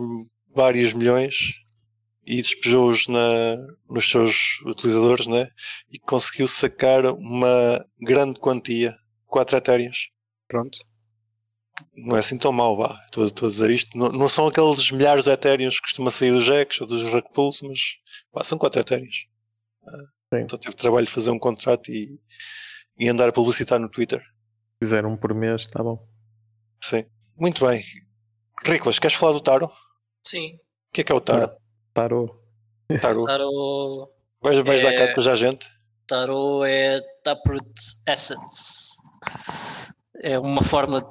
vários 0.54 0.94
milhões 0.94 1.60
e 2.26 2.36
despejou-os 2.36 3.06
na, 3.06 3.56
nos 3.88 4.10
seus 4.10 4.60
utilizadores, 4.64 5.26
né? 5.26 5.48
E 5.92 5.98
conseguiu 5.98 6.48
sacar 6.48 7.06
uma 7.06 7.84
grande 8.00 8.40
quantia, 8.40 8.96
4 9.26 9.58
etéreas. 9.58 10.08
Pronto. 10.48 10.78
Não 11.94 12.16
é 12.16 12.20
assim 12.20 12.38
tão 12.38 12.52
mau, 12.52 12.76
vá. 12.76 12.98
Estou, 13.04 13.26
estou 13.26 13.48
a 13.48 13.50
dizer 13.50 13.70
isto. 13.70 13.96
Não, 13.96 14.08
não 14.08 14.28
são 14.28 14.46
aqueles 14.46 14.90
milhares 14.90 15.24
de 15.24 15.30
etéreos 15.30 15.76
que 15.76 15.82
costuma 15.82 16.10
sair 16.10 16.30
dos 16.30 16.44
Jacks 16.44 16.80
ou 16.80 16.86
dos 16.86 17.02
Pulse, 17.34 17.66
mas 17.66 17.80
pá, 18.32 18.42
são 18.44 18.58
4 18.58 18.80
etéreos. 18.80 19.26
Sim. 20.34 20.40
Então 20.40 20.58
tive 20.58 20.74
trabalho 20.74 21.06
de 21.06 21.12
fazer 21.12 21.30
um 21.30 21.38
contrato 21.38 21.90
e, 21.90 22.18
e 22.98 23.08
andar 23.08 23.28
a 23.28 23.32
publicitar 23.32 23.78
no 23.78 23.88
Twitter. 23.88 24.20
Se 24.82 24.88
fizer 24.88 25.04
um 25.06 25.16
por 25.16 25.32
mês, 25.34 25.62
está 25.62 25.82
bom. 25.82 26.06
Sim. 26.82 27.04
Muito 27.38 27.66
bem. 27.66 27.82
Riclas, 28.64 28.98
queres 28.98 29.16
falar 29.16 29.32
do 29.32 29.40
Taro? 29.40 29.66
O 29.66 29.72
Sim, 30.26 30.58
que 30.92 31.02
é 31.02 31.04
que 31.04 31.12
é 31.12 31.14
o 31.14 31.20
Taro? 31.20 31.50
Tarou. 31.92 32.42
Taro. 33.00 33.24
Tarot, 33.24 34.10
Vais, 34.42 34.58
vais 34.60 34.82
dar 34.82 34.92
É- 34.92 34.98
cartas 34.98 35.26
à 35.26 35.34
gente? 35.34 35.66
Tarot 36.06 36.64
é 36.66 37.00
Taproot 37.22 37.68
Assets. 38.06 38.96
É 40.22 40.38
uma 40.38 40.62
forma 40.62 41.00
de 41.00 41.06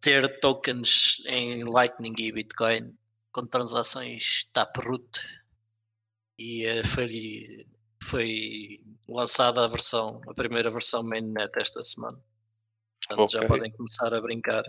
ter 0.00 0.40
tokens 0.40 1.22
em 1.26 1.64
Lightning 1.64 2.14
e 2.18 2.32
Bitcoin 2.32 2.94
com 3.32 3.46
transações 3.46 4.44
Taproot. 4.52 5.20
E 6.38 6.64
eh, 6.64 6.82
foi, 6.84 7.66
foi 8.02 8.80
lançada 9.08 9.64
a 9.64 9.66
versão, 9.66 10.20
a 10.28 10.34
primeira 10.34 10.70
versão 10.70 11.02
mainnet 11.02 11.50
esta 11.56 11.82
semana. 11.82 12.18
Portanto, 13.08 13.30
já 13.32 13.38
Ok. 13.38 13.48
podem 13.48 13.70
começar 13.72 14.14
a 14.14 14.20
brincar 14.20 14.64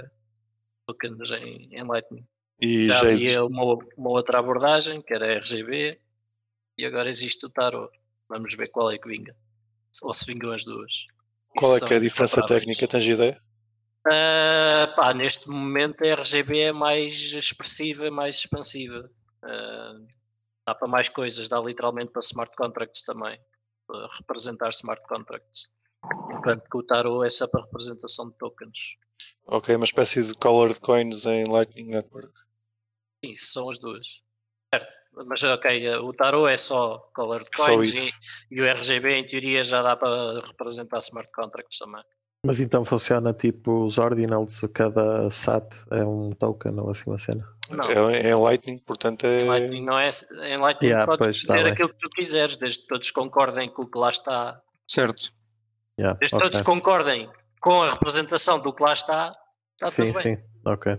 tokens 0.85 1.31
em, 1.31 1.73
em 1.73 1.83
Lightning. 1.87 2.25
E 2.61 2.87
Já 2.87 2.93
já 2.95 2.99
havia 3.01 3.13
existe. 3.13 3.39
uma, 3.39 3.63
uma 3.97 4.09
outra 4.09 4.39
abordagem, 4.39 5.01
que 5.01 5.13
era 5.13 5.35
RGB, 5.37 5.99
e 6.77 6.85
agora 6.85 7.09
existe 7.09 7.45
o 7.45 7.49
Tarot. 7.49 7.91
Vamos 8.29 8.55
ver 8.55 8.69
qual 8.69 8.91
é 8.91 8.97
que 8.97 9.07
vinga. 9.07 9.35
Ou 10.03 10.13
se 10.13 10.25
vingam 10.25 10.51
as 10.51 10.63
duas. 10.65 11.07
Qual 11.49 11.75
é 11.75 11.79
que 11.79 11.93
é 11.93 11.97
a 11.97 11.99
diferença 11.99 12.45
técnica? 12.45 12.87
Tens 12.87 13.05
ideia? 13.07 13.41
Ah, 14.09 14.93
pá, 14.95 15.13
neste 15.13 15.49
momento 15.49 16.03
a 16.03 16.07
RGB 16.07 16.59
é 16.59 16.71
mais 16.71 17.33
expressiva, 17.33 18.09
mais 18.09 18.37
expansiva. 18.37 19.09
Ah, 19.43 19.93
dá 20.65 20.75
para 20.75 20.87
mais 20.87 21.09
coisas, 21.09 21.47
dá 21.47 21.59
literalmente 21.59 22.11
para 22.11 22.21
smart 22.21 22.55
contracts 22.55 23.03
também. 23.03 23.39
Para 23.87 24.07
representar 24.17 24.69
smart 24.69 25.01
contracts. 25.07 25.69
Enquanto 26.29 26.69
que 26.69 26.77
o 26.77 26.83
Tarot 26.83 27.25
é 27.25 27.29
só 27.29 27.47
para 27.47 27.63
representação 27.63 28.29
de 28.29 28.37
tokens. 28.37 28.95
Ok, 29.45 29.75
uma 29.75 29.85
espécie 29.85 30.23
de 30.23 30.33
colored 30.35 30.79
coins 30.81 31.25
em 31.25 31.45
Lightning 31.45 31.89
Network. 31.89 32.33
Sim, 33.23 33.33
são 33.35 33.69
as 33.69 33.79
duas. 33.79 34.21
Certo, 34.73 34.93
mas 35.25 35.41
ok, 35.43 35.95
o 35.95 36.13
Tarot 36.13 36.51
é 36.51 36.57
só 36.57 36.99
colored 37.15 37.49
Só 37.55 37.65
coins 37.65 37.89
e, 37.89 38.07
isso. 38.09 38.19
e 38.51 38.61
o 38.61 38.65
RGB 38.65 39.15
em 39.15 39.25
teoria 39.25 39.63
já 39.63 39.81
dá 39.81 39.95
para 39.95 40.41
representar 40.41 40.99
smart 40.99 41.31
contracts 41.31 41.79
também. 41.79 42.03
Mas 42.45 42.59
então 42.59 42.85
funciona 42.85 43.33
tipo 43.33 43.85
os 43.85 43.97
ordinals, 43.97 44.61
cada 44.73 45.29
SAT 45.29 45.73
é 45.91 46.03
um 46.03 46.29
token 46.31 46.79
ou 46.79 46.89
assim 46.91 47.09
uma 47.09 47.17
cena. 47.17 47.47
Não, 47.69 47.89
É, 47.89 48.19
é 48.21 48.29
em 48.31 48.35
Lightning, 48.35 48.77
portanto 48.79 49.25
é. 49.25 49.41
em 49.41 49.47
Lightning 49.47 49.85
não 49.85 49.97
é. 49.99 50.09
Em 50.49 50.57
Lightning 50.57 50.87
Yeah, 50.87 51.05
podes 51.05 51.43
pois, 51.45 51.61
tá 51.63 51.67
aquilo 51.67 51.89
que 51.89 51.99
tu 51.99 52.09
quiseres, 52.11 52.55
desde 52.55 52.79
que 52.79 52.87
todos 52.87 53.11
concordem 53.11 53.69
com 53.69 53.81
o 53.83 53.87
que 53.89 53.97
lá 53.97 54.09
está. 54.09 54.61
Certo. 54.89 55.33
Yeah, 55.99 56.17
Desde 56.19 56.37
que 56.37 56.43
ok. 56.43 56.49
todos 56.49 56.61
concordem 56.61 57.29
com 57.59 57.81
a 57.81 57.89
representação 57.89 58.59
do 58.61 58.71
que 58.71 58.83
lá 58.83 58.93
está, 58.93 59.35
está 59.73 59.87
Sim, 59.91 60.13
tudo 60.13 60.23
bem. 60.23 60.37
sim, 60.37 60.43
ok. 60.63 60.97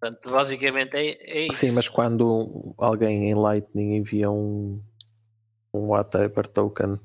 Portanto, 0.00 0.30
basicamente 0.30 0.94
é, 0.94 1.08
é 1.20 1.46
isso. 1.48 1.58
Sim, 1.66 1.72
mas 1.74 1.88
quando 1.88 2.74
alguém 2.78 3.30
em 3.30 3.34
Lightning 3.34 3.96
envia 3.96 4.30
um, 4.30 4.82
um 5.74 5.88
whatever 5.88 6.48
token, 6.48 6.98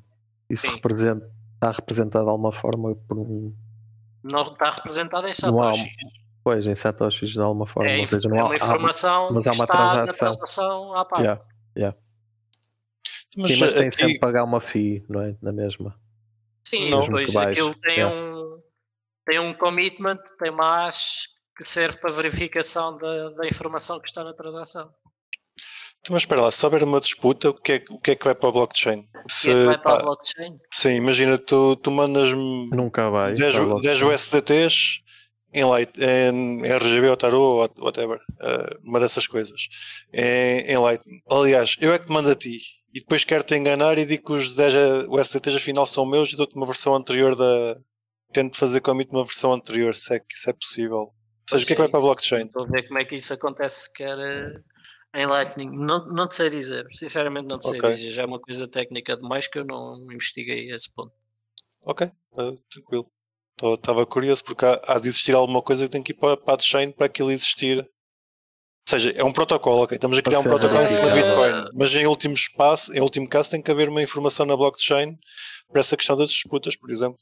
isso 0.49 0.67
Sim. 0.67 0.75
representa, 0.75 1.29
está 1.57 1.71
representado 1.71 2.25
de 2.25 2.31
alguma 2.31 2.51
forma 2.51 2.95
por 3.07 3.17
um. 3.17 3.53
Não 4.23 4.43
está 4.43 4.69
representado 4.71 5.27
em 5.27 5.33
Satoshi. 5.33 5.89
Pois, 6.43 6.65
em 6.65 6.75
satoshis 6.75 7.31
de 7.31 7.39
alguma 7.41 7.65
forma. 7.67 7.89
É, 7.91 7.99
ou 7.99 8.07
seja, 8.07 8.27
é 8.27 8.31
não 8.31 8.39
há, 8.39 8.43
uma 8.45 8.53
há- 8.53 8.55
informação 8.55 9.29
mas 9.33 9.47
há 9.47 9.51
que 9.51 9.57
uma 9.57 9.63
está 9.65 9.77
transação. 9.77 10.27
na 10.27 10.33
transação 10.33 10.93
à 10.93 11.05
parte. 11.05 11.23
Yeah. 11.77 11.97
Mas, 13.37 13.51
Sim, 13.51 13.59
mas 13.59 13.73
tem 13.73 13.81
aqui- 13.87 13.91
sempre 13.91 14.13
que 14.13 14.19
pagar 14.19 14.43
uma 14.43 14.59
fee, 14.61 15.05
não 15.09 15.21
é? 15.21 15.35
Na 15.41 15.51
mesma. 15.51 15.99
Sim, 16.67 16.89
Não. 16.89 17.01
que 17.01 17.37
aquilo 17.37 17.73
tem, 17.75 17.97
yeah. 17.99 18.13
um, 18.15 18.61
tem 19.25 19.39
um 19.39 19.53
commitment, 19.53 20.19
tem 20.39 20.49
uma 20.51 20.85
hash 20.85 21.29
que 21.55 21.63
serve 21.63 21.97
para 21.99 22.11
verificação 22.11 22.97
da, 22.97 23.29
da 23.31 23.47
informação 23.47 23.99
que 23.99 24.07
está 24.07 24.23
na 24.23 24.33
transação. 24.33 24.89
Mas 26.09 26.21
espera 26.23 26.41
lá, 26.41 26.51
se 26.51 26.65
houver 26.65 26.83
uma 26.83 26.99
disputa, 26.99 27.49
o 27.49 27.53
que 27.53 27.73
é, 27.73 27.83
o 27.89 27.99
que, 27.99 28.11
é 28.11 28.15
que 28.15 28.25
vai 28.25 28.35
para 28.35 28.49
o 28.49 28.51
blockchain? 28.51 28.99
O 29.13 29.27
que 29.27 29.33
Se, 29.33 29.49
é 29.49 29.53
que 29.53 29.65
vai 29.65 29.77
para 29.77 29.91
pá, 29.95 29.99
a 29.99 30.03
blockchain? 30.03 30.57
sim, 30.73 30.91
imagina, 30.95 31.37
tu, 31.37 31.75
tu 31.77 31.91
mandas-me 31.91 32.69
Nunca 32.71 33.09
vai. 33.09 33.33
10, 33.33 33.53
para 33.53 33.61
a 33.63 33.65
U- 33.65 33.69
blockchain. 33.69 33.93
10 33.99 34.01
USDTs 34.03 34.75
em, 35.53 35.63
light, 35.65 35.91
em 35.99 36.61
RGB 36.65 37.07
ou 37.09 37.17
Tarot 37.17 37.37
ou 37.41 37.83
whatever, 37.85 38.19
eh, 38.41 38.77
uma 38.83 38.99
dessas 38.99 39.25
coisas, 39.27 39.59
em, 40.13 40.59
em 40.61 40.77
Lightning. 40.77 41.19
Aliás, 41.31 41.75
eu 41.81 41.93
é 41.93 41.99
que 41.99 42.05
te 42.07 42.11
mando 42.11 42.29
a 42.29 42.35
ti 42.35 42.59
e 42.93 42.99
depois 42.99 43.23
quero-te 43.23 43.55
enganar 43.55 43.97
e 43.97 44.05
digo 44.05 44.25
que 44.25 44.33
os 44.33 44.55
10 44.55 44.73
USDTs 45.09 45.55
afinal 45.57 45.85
são 45.85 46.05
meus 46.05 46.31
e 46.33 46.35
dou-te 46.37 46.55
uma 46.55 46.65
versão 46.65 46.93
anterior 46.95 47.35
da. 47.35 47.77
Tento 48.33 48.57
fazer 48.57 48.81
commit 48.81 49.09
uma 49.11 49.23
versão 49.23 49.53
anterior, 49.53 49.95
se 49.95 50.13
é 50.13 50.19
que 50.19 50.35
isso 50.35 50.49
é 50.49 50.53
possível. 50.53 50.97
Ou 50.99 51.13
seja, 51.49 51.63
o 51.63 51.67
que 51.67 51.73
é 51.73 51.75
que 51.77 51.81
vai 51.81 51.89
para 51.89 51.99
a 52.01 52.03
blockchain? 52.03 52.45
Estou 52.45 52.65
a 52.65 52.69
ver 52.69 52.85
como 52.87 52.99
é 52.99 53.05
que 53.05 53.15
isso 53.15 53.33
acontece 53.33 53.85
sequer 53.85 54.17
eh, 54.19 54.53
em 55.17 55.25
Lightning. 55.25 55.71
Não, 55.71 56.05
não 56.05 56.27
te 56.27 56.35
sei 56.35 56.49
dizer, 56.49 56.85
sinceramente 56.91 57.47
não 57.47 57.57
te 57.57 57.67
sei 57.67 57.79
Ok. 57.79 57.89
dizer. 57.89 58.11
Já 58.11 58.21
é 58.21 58.25
uma 58.25 58.39
coisa 58.39 58.67
técnica 58.67 59.17
demais 59.17 59.47
que 59.47 59.57
eu 59.57 59.65
não 59.65 59.99
investiguei 60.11 60.71
esse 60.71 60.91
ponto. 60.93 61.11
Ok, 61.85 62.07
eh, 62.37 62.55
tranquilo. 62.69 63.11
Estava 63.61 64.05
curioso 64.05 64.43
porque 64.43 64.63
há, 64.63 64.79
há 64.87 64.99
de 64.99 65.07
existir 65.07 65.33
alguma 65.33 65.63
coisa 65.63 65.85
que 65.85 65.91
tem 65.91 66.03
que 66.03 66.11
ir 66.11 66.15
para, 66.15 66.37
para 66.37 66.55
a 66.55 66.59
chain 66.59 66.91
para 66.91 67.07
aquilo 67.07 67.31
existir. 67.31 67.79
Ou 67.79 67.89
seja, 68.87 69.11
é 69.17 69.23
um 69.23 69.33
protocolo, 69.33 69.81
ok? 69.81 69.95
Estamos 69.95 70.19
a 70.19 70.21
criar 70.21 70.39
um 70.39 70.43
protocolo 70.43 70.79
em 70.81 70.87
cima 70.87 71.07
de 71.07 71.13
verificado. 71.15 71.47
Bitcoin, 71.47 71.77
mas 71.79 71.95
em 71.95 72.05
último 72.05 72.35
espaço, 72.35 72.95
em 72.95 73.01
último 73.01 73.27
caso, 73.27 73.49
tem 73.49 73.61
que 73.61 73.71
haver 73.71 73.89
uma 73.89 74.01
informação 74.03 74.45
na 74.45 74.55
blockchain 74.55 75.17
para 75.69 75.79
essa 75.79 75.97
questão 75.97 76.15
das 76.15 76.29
disputas, 76.29 76.75
por 76.75 76.91
exemplo. 76.91 77.17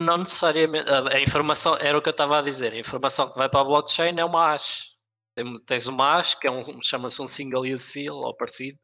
Não 0.00 0.18
necessariamente. 0.18 0.88
A, 0.88 1.16
a 1.16 1.20
informação, 1.20 1.76
era 1.80 1.98
o 1.98 2.00
que 2.00 2.08
eu 2.08 2.12
estava 2.12 2.38
a 2.38 2.42
dizer. 2.42 2.72
A 2.72 2.78
informação 2.78 3.28
que 3.28 3.36
vai 3.36 3.48
para 3.48 3.60
a 3.60 3.64
blockchain 3.64 4.14
é 4.16 4.24
uma 4.24 4.52
hash. 4.52 4.91
Tens 5.66 5.86
uma 5.86 6.16
hash 6.16 6.34
que 6.34 6.46
é 6.46 6.50
um, 6.50 6.62
chama-se 6.82 7.22
um 7.22 7.28
single 7.28 7.62
use 7.62 7.78
seal 7.78 8.16
ou 8.16 8.36
parecido 8.36 8.78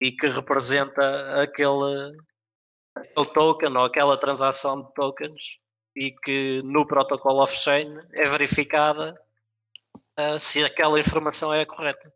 e 0.00 0.10
que 0.10 0.26
representa 0.26 1.42
aquele, 1.42 2.18
aquele 2.96 3.32
token 3.32 3.76
ou 3.76 3.84
aquela 3.84 4.16
transação 4.16 4.82
de 4.82 4.92
tokens 4.92 5.58
e 5.94 6.10
que 6.10 6.62
no 6.64 6.86
protocolo 6.86 7.42
off-chain 7.42 7.96
é 8.12 8.26
verificada 8.26 9.18
ah, 10.16 10.38
se 10.38 10.64
aquela 10.64 10.98
informação 10.98 11.52
é 11.52 11.62
a 11.62 11.66
correta. 11.66 12.12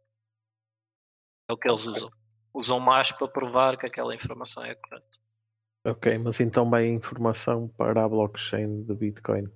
É 1.48 1.52
o 1.52 1.56
que 1.56 1.68
eles 1.68 1.86
usam. 1.86 2.10
Usam 2.52 2.80
mais 2.80 3.12
para 3.12 3.28
provar 3.28 3.76
que 3.78 3.86
aquela 3.86 4.14
informação 4.14 4.64
é 4.64 4.74
correta. 4.74 5.06
Ok, 5.86 6.18
mas 6.18 6.40
então 6.40 6.68
vai 6.68 6.84
a 6.84 6.88
informação 6.88 7.68
para 7.68 8.04
a 8.04 8.08
blockchain 8.08 8.82
de 8.82 8.94
Bitcoin. 8.94 9.48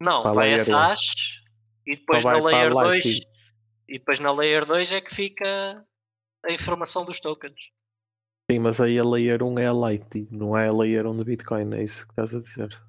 Não, 0.00 0.22
Para 0.22 0.32
a 0.32 0.34
vai 0.34 0.52
essa 0.52 0.72
um. 0.72 0.78
hash 0.78 1.42
e 1.86 1.96
depois 1.96 2.24
na 2.24 2.32
layer 2.38 2.70
2 2.72 2.74
Lightning? 2.74 3.20
e 3.88 3.92
depois 3.98 4.18
na 4.20 4.32
layer 4.32 4.64
2 4.66 4.92
é 4.92 5.00
que 5.00 5.14
fica 5.14 5.84
a 6.44 6.52
informação 6.52 7.04
dos 7.04 7.20
tokens. 7.20 7.70
Sim, 8.50 8.58
mas 8.58 8.80
aí 8.80 8.98
a 8.98 9.04
layer 9.04 9.42
1 9.42 9.58
é 9.60 9.66
a 9.66 9.72
Lightning, 9.72 10.28
não 10.30 10.56
é 10.56 10.68
a 10.68 10.72
layer 10.72 11.06
1 11.06 11.16
de 11.16 11.24
Bitcoin, 11.24 11.74
é 11.74 11.82
isso 11.82 12.04
que 12.06 12.12
estás 12.12 12.34
a 12.34 12.40
dizer. 12.40 12.82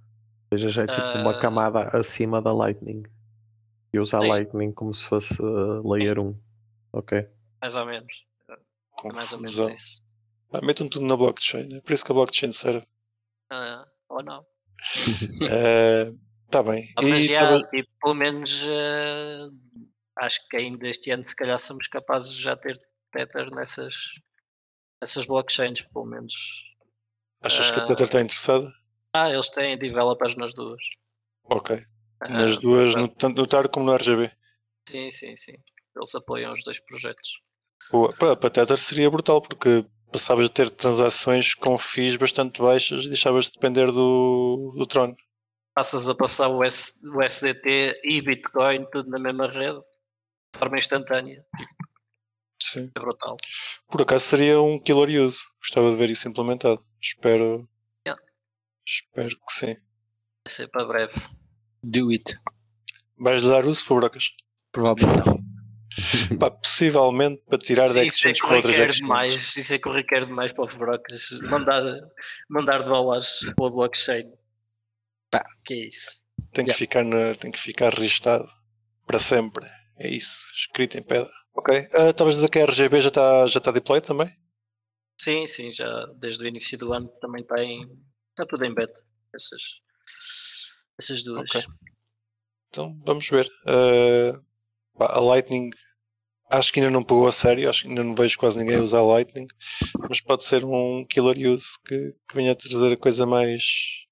Ou 0.52 0.58
seja, 0.58 0.70
já 0.70 0.84
é 0.84 0.88
tipo 0.88 1.02
uma 1.20 1.32
Ah. 1.38 1.40
camada 1.40 1.80
acima 1.98 2.42
da 2.42 2.52
Lightning. 2.54 3.04
E 3.94 4.00
usa 4.00 4.18
a. 4.18 4.20
Lightning 4.20 4.72
como 4.72 4.94
se 4.94 5.06
fosse 5.06 5.36
a 5.42 5.82
layer 5.88 6.20
1. 6.20 6.36
Ok. 6.94 7.28
Mais 7.62 7.76
ou 7.76 7.86
menos. 7.86 8.26
É 9.06 9.12
mais 9.12 9.32
ou 9.34 9.40
menos 9.40 9.58
isso. 9.58 10.02
Ah, 10.52 10.60
Metam 10.64 10.88
tudo 10.88 11.06
na 11.06 11.16
blockchain, 11.18 11.76
é 11.78 11.82
por 11.82 11.94
isso 11.94 12.06
que 12.06 12.12
a 12.12 12.16
blockchain 12.16 12.52
serve. 12.54 12.86
Ah, 13.52 13.86
ou 14.10 14.24
não. 14.24 14.46
Está 16.54 16.62
bem. 16.62 16.88
Ah, 16.96 17.02
mas 17.02 17.24
E 17.24 17.28
já, 17.30 17.40
tava- 17.40 17.68
tipo, 17.68 17.90
pelo 18.00 18.14
menos 18.14 18.62
ah, 18.70 20.24
acho 20.24 20.48
que 20.48 20.58
ainda 20.58 20.88
este 20.88 21.10
ano 21.10 21.26
se 21.26 21.36
calhar 21.36 21.58
somos 21.58 21.88
capazes 21.88 22.36
de 22.36 22.44
já 22.44 22.56
ter 22.56 22.78
Tether 23.12 23.50
nessas, 23.50 23.96
nessas 25.02 25.26
blockchains, 25.26 25.82
pelo 25.82 26.06
menos. 26.06 26.64
achas 27.42 27.72
que 27.72 27.80
a 27.80 27.82
ah, 27.82 27.86
Tether 27.86 28.06
está 28.06 28.22
interessada? 28.22 28.72
Ah, 29.16 29.32
eles 29.32 29.50
têm 29.50 29.80
developers 29.80 30.36
nas 30.36 30.54
duas. 30.54 30.84
Ok. 31.46 31.84
Nas 32.30 32.60
duas, 32.60 32.94
no, 32.94 33.08
tanto 33.08 33.42
no 33.42 33.48
TAR 33.48 33.68
como 33.68 33.88
no 33.88 33.96
RGB. 33.96 34.32
Sim, 34.88 35.10
sim, 35.10 35.36
sim. 35.36 35.56
Eles 35.96 36.14
apoiam 36.14 36.54
os 36.54 36.64
dois 36.64 36.80
projetos. 36.86 37.42
Boa. 37.92 38.14
Para, 38.16 38.36
para 38.36 38.50
Tether 38.52 38.78
seria 38.78 39.10
brutal, 39.10 39.42
porque 39.42 39.84
passavas 40.12 40.46
a 40.46 40.50
ter 40.50 40.70
transações 40.70 41.56
com 41.56 41.80
FIIs 41.80 42.16
bastante 42.16 42.62
baixas 42.62 43.06
e 43.06 43.08
deixavas 43.08 43.46
de 43.46 43.54
depender 43.54 43.92
do, 43.92 44.72
do 44.78 44.86
trono. 44.86 45.18
Passas 45.74 46.08
a 46.10 46.16
passar 46.16 46.50
o, 46.50 46.64
S, 46.64 47.00
o 47.16 47.22
SDT 47.22 48.02
e 48.04 48.22
Bitcoin 48.22 48.86
tudo 48.92 49.10
na 49.10 49.20
mesma 49.20 49.48
rede 49.48 49.80
de 49.80 50.60
forma 50.60 50.78
instantânea. 50.78 51.44
Sim. 52.62 52.92
É 52.96 53.00
brutal. 53.00 53.36
Por 53.90 54.02
acaso 54.02 54.26
seria 54.26 54.62
um 54.62 54.80
killer 54.80 55.22
use. 55.22 55.40
Gostava 55.60 55.92
de 55.92 55.98
ver 55.98 56.10
isso 56.12 56.28
implementado. 56.28 56.84
Espero. 57.02 57.68
Yeah. 58.08 58.22
Espero 58.86 59.30
que 59.30 59.54
sim. 59.54 59.74
Vai 59.76 60.48
ser 60.48 60.68
para 60.70 60.86
breve. 60.86 61.14
Do 61.84 62.10
it. 62.12 62.40
Vais-lhe 63.18 63.50
dar 63.50 63.66
uso, 63.66 63.84
Fabrocas? 63.84 64.32
Provavelmente 64.72 65.28
não. 65.28 65.44
Pá, 66.40 66.50
possivelmente 66.50 67.44
para 67.48 67.58
tirar 67.58 67.88
Sim, 67.88 68.00
é 68.00 68.06
exchange 68.06 68.40
que 68.40 68.46
o 68.46 68.48
para 68.48 68.58
outras 68.58 68.76
exchanges. 68.76 68.98
demais. 68.98 69.58
Isso 69.58 69.74
é 69.74 69.80
que 69.80 69.90
o 69.90 69.94
requer 69.94 70.26
demais 70.26 70.54
para 70.54 70.66
os 70.66 70.76
brokers. 70.76 71.40
Mandar, 71.42 71.84
mandar 72.50 72.82
dólares 72.84 73.40
pela 73.56 73.70
blockchain. 73.70 74.32
Pá. 75.40 75.46
Que 75.66 75.74
é 75.74 75.88
isso? 75.88 76.24
Tem 76.54 76.64
que, 76.66 76.72
Yeah. 76.72 76.78
ficar 76.78 77.04
na, 77.04 77.36
tem 77.36 77.52
que 77.52 77.60
ficar 77.60 77.94
registado 77.94 78.48
para 79.08 79.20
sempre. 79.20 79.66
É 79.98 80.08
isso, 80.10 80.48
escrito 80.56 80.98
em 80.98 81.02
pedra. 81.04 81.32
Ok. 81.56 81.88
Ah, 81.94 82.10
Estavas 82.10 82.34
a 82.34 82.38
dizer 82.38 82.50
que 82.50 82.60
a 82.60 82.66
RGB 82.66 83.02
já 83.02 83.08
está 83.10 83.48
já 83.48 83.60
tá 83.60 83.72
deployed 83.72 84.06
também? 84.06 84.28
Sim, 85.20 85.46
sim, 85.48 85.70
já 85.72 86.06
desde 86.18 86.44
o 86.44 86.48
início 86.48 86.78
do 86.78 86.94
ano 86.94 87.08
também 87.22 87.44
tem. 87.46 87.84
Está 88.32 88.46
tudo 88.48 88.66
em 88.66 88.74
beta. 88.74 89.00
Essas, 89.34 89.62
essas 91.00 91.24
duas. 91.24 91.50
Ok. 91.56 91.62
Então 92.70 93.00
vamos 93.06 93.28
ver. 93.30 93.48
Pá, 94.98 95.08
a 95.16 95.20
Lightning 95.20 95.70
acho 96.52 96.72
que 96.72 96.80
ainda 96.80 96.92
não 96.92 97.04
pegou 97.04 97.28
a 97.28 97.32
sério, 97.32 97.70
acho 97.70 97.84
que 97.84 97.90
ainda 97.90 98.04
não 98.04 98.14
vejo 98.16 98.38
quase 98.38 98.58
ninguém 98.60 98.80
usar 98.80 99.02
Lightning, 99.02 99.48
mas 100.08 100.22
pode 100.22 100.44
ser 100.44 100.64
um 100.64 101.04
killer 101.06 101.52
use 101.52 101.80
que, 101.86 102.14
que 102.28 102.36
venha 102.36 102.52
a 102.52 102.56
trazer 102.56 102.94
a 102.94 102.98
coisa 102.98 103.26
mais, 103.26 104.03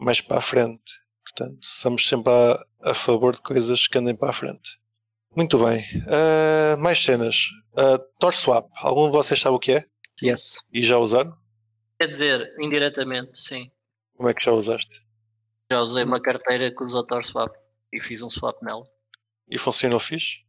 mais 0.00 0.20
para 0.20 0.38
a 0.38 0.42
frente. 0.42 0.92
Portanto, 1.22 1.62
estamos 1.62 2.08
sempre 2.08 2.32
a, 2.32 2.90
a 2.90 2.94
favor 2.94 3.34
de 3.34 3.42
coisas 3.42 3.86
que 3.86 3.98
andem 3.98 4.16
para 4.16 4.30
a 4.30 4.32
frente. 4.32 4.80
Muito 5.36 5.58
bem. 5.58 5.84
Ah, 6.08 6.76
mais 6.76 7.02
cenas. 7.02 7.46
Uh, 7.72 7.98
Tor 8.18 8.34
Swap. 8.34 8.68
Algum 8.76 9.06
de 9.06 9.12
vocês 9.12 9.40
sabe 9.40 9.54
o 9.54 9.60
que 9.60 9.72
é? 9.72 9.84
Yes. 10.22 10.64
E 10.72 10.82
já 10.82 10.98
usaram? 10.98 11.32
Quer 11.98 12.08
dizer, 12.08 12.54
indiretamente, 12.60 13.38
sim. 13.40 13.70
Como 14.16 14.28
é 14.28 14.34
que 14.34 14.44
já 14.44 14.52
usaste? 14.52 15.02
Já 15.70 15.80
usei 15.80 16.02
uma 16.02 16.20
carteira 16.20 16.74
que 16.74 16.82
usa 16.82 17.06
TorSwap 17.06 17.54
e 17.92 18.02
fiz 18.02 18.22
um 18.22 18.30
swap 18.30 18.60
nela. 18.62 18.84
E 19.48 19.56
funcionou 19.56 20.00
fixe? 20.00 20.44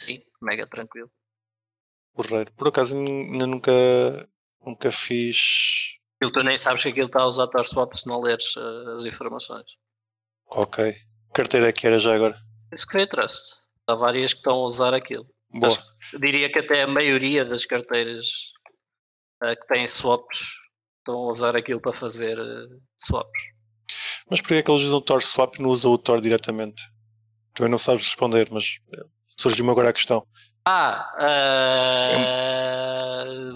Sim, 0.00 0.22
mega 0.40 0.66
tranquilo. 0.66 1.10
Porreiro. 2.14 2.52
Por 2.52 2.68
acaso 2.68 2.96
ainda 2.96 3.46
nunca, 3.46 3.72
nunca 4.64 4.90
fiz. 4.90 5.93
Aquilo 6.24 6.32
tu 6.32 6.42
nem 6.42 6.56
sabes 6.56 6.82
que 6.82 6.88
aquilo 6.88 7.04
está 7.04 7.20
a 7.20 7.26
usar 7.26 7.46
TorSwap 7.48 7.94
se 7.94 8.08
não 8.08 8.22
leres 8.22 8.56
uh, 8.56 8.94
as 8.94 9.04
informações. 9.04 9.66
Ok. 10.52 10.90
Que 10.92 11.00
carteira 11.34 11.68
é 11.68 11.72
que 11.72 11.86
era 11.86 11.98
já 11.98 12.14
agora? 12.14 12.34
Isso 12.72 12.86
que 12.86 12.92
foi 12.92 13.06
Trust. 13.06 13.64
Há 13.86 13.94
várias 13.94 14.32
que 14.32 14.38
estão 14.38 14.54
a 14.54 14.64
usar 14.64 14.94
aquilo. 14.94 15.26
Boa. 15.50 15.70
Diria 16.18 16.50
que 16.50 16.60
até 16.60 16.82
a 16.82 16.86
maioria 16.86 17.44
das 17.44 17.66
carteiras 17.66 18.24
uh, 19.42 19.54
que 19.54 19.66
têm 19.66 19.86
swaps 19.86 20.54
estão 21.00 21.14
a 21.14 21.30
usar 21.30 21.54
aquilo 21.56 21.80
para 21.80 21.92
fazer 21.92 22.40
uh, 22.40 22.82
swaps. 22.98 23.42
Mas 24.30 24.40
porquê 24.40 24.54
é 24.54 24.62
que 24.62 24.70
eles 24.70 24.84
usam 24.84 24.96
o 24.96 25.02
Tor 25.02 25.22
Swap 25.22 25.56
e 25.56 25.62
não 25.62 25.68
usam 25.68 25.92
o 25.92 25.98
Tor 25.98 26.22
diretamente? 26.22 26.82
Também 27.52 27.70
não 27.70 27.78
sabes 27.78 28.06
responder, 28.06 28.48
mas 28.50 28.78
eh, 28.94 29.04
surgiu-me 29.38 29.70
agora 29.70 29.90
a 29.90 29.92
questão. 29.92 30.26
Ah, 30.66 31.12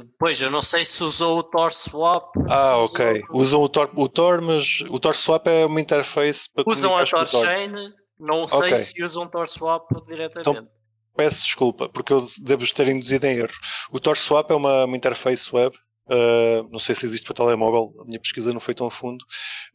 uh, 0.03 0.05
pois 0.19 0.41
eu 0.43 0.51
não 0.51 0.61
sei 0.61 0.85
se 0.85 1.03
usou 1.03 1.39
o 1.39 1.43
TorSwap. 1.43 2.33
Ah, 2.49 2.57
se 2.87 2.95
ok. 2.95 3.23
usou- 3.31 3.41
Usam 3.41 3.63
o 3.63 3.69
Tor, 3.69 3.91
o 3.97 4.09
Tor, 4.09 4.43
mas 4.43 4.83
o 4.91 5.01
Tor 5.01 5.15
Swap 5.17 5.47
é 5.47 5.65
uma 5.65 5.81
interface 5.81 6.53
para 6.53 6.65
Usam 6.67 6.97
a 6.97 7.07
Tor. 7.07 7.27
TorChain, 7.27 7.73
não 8.19 8.47
sei 8.47 8.59
Ok. 8.75 8.79
se 8.79 9.03
usam 9.03 9.27
TorSwap 9.27 9.87
diretamente. 10.07 10.69
Peço 11.17 11.43
desculpa, 11.45 11.89
porque 11.89 12.13
eu 12.13 12.27
devo 12.43 12.65
ter 12.75 12.89
induzido 12.89 13.27
em 13.27 13.39
erro. 13.39 13.55
O 13.91 13.99
Tor 13.99 14.17
Swap 14.17 14.51
é 14.51 14.55
uma, 14.55 14.85
uma 14.85 14.97
interface 14.97 15.55
web 15.55 15.77
Uh, 16.11 16.67
não 16.71 16.79
sei 16.79 16.95
se 16.95 17.05
existe 17.05 17.27
para 17.27 17.35
telemóvel, 17.35 17.93
a 18.01 18.05
minha 18.07 18.19
pesquisa 18.19 18.51
não 18.51 18.61
foi 18.61 18.73
tão 18.73 18.87
a 18.87 18.91
fundo, 18.91 19.23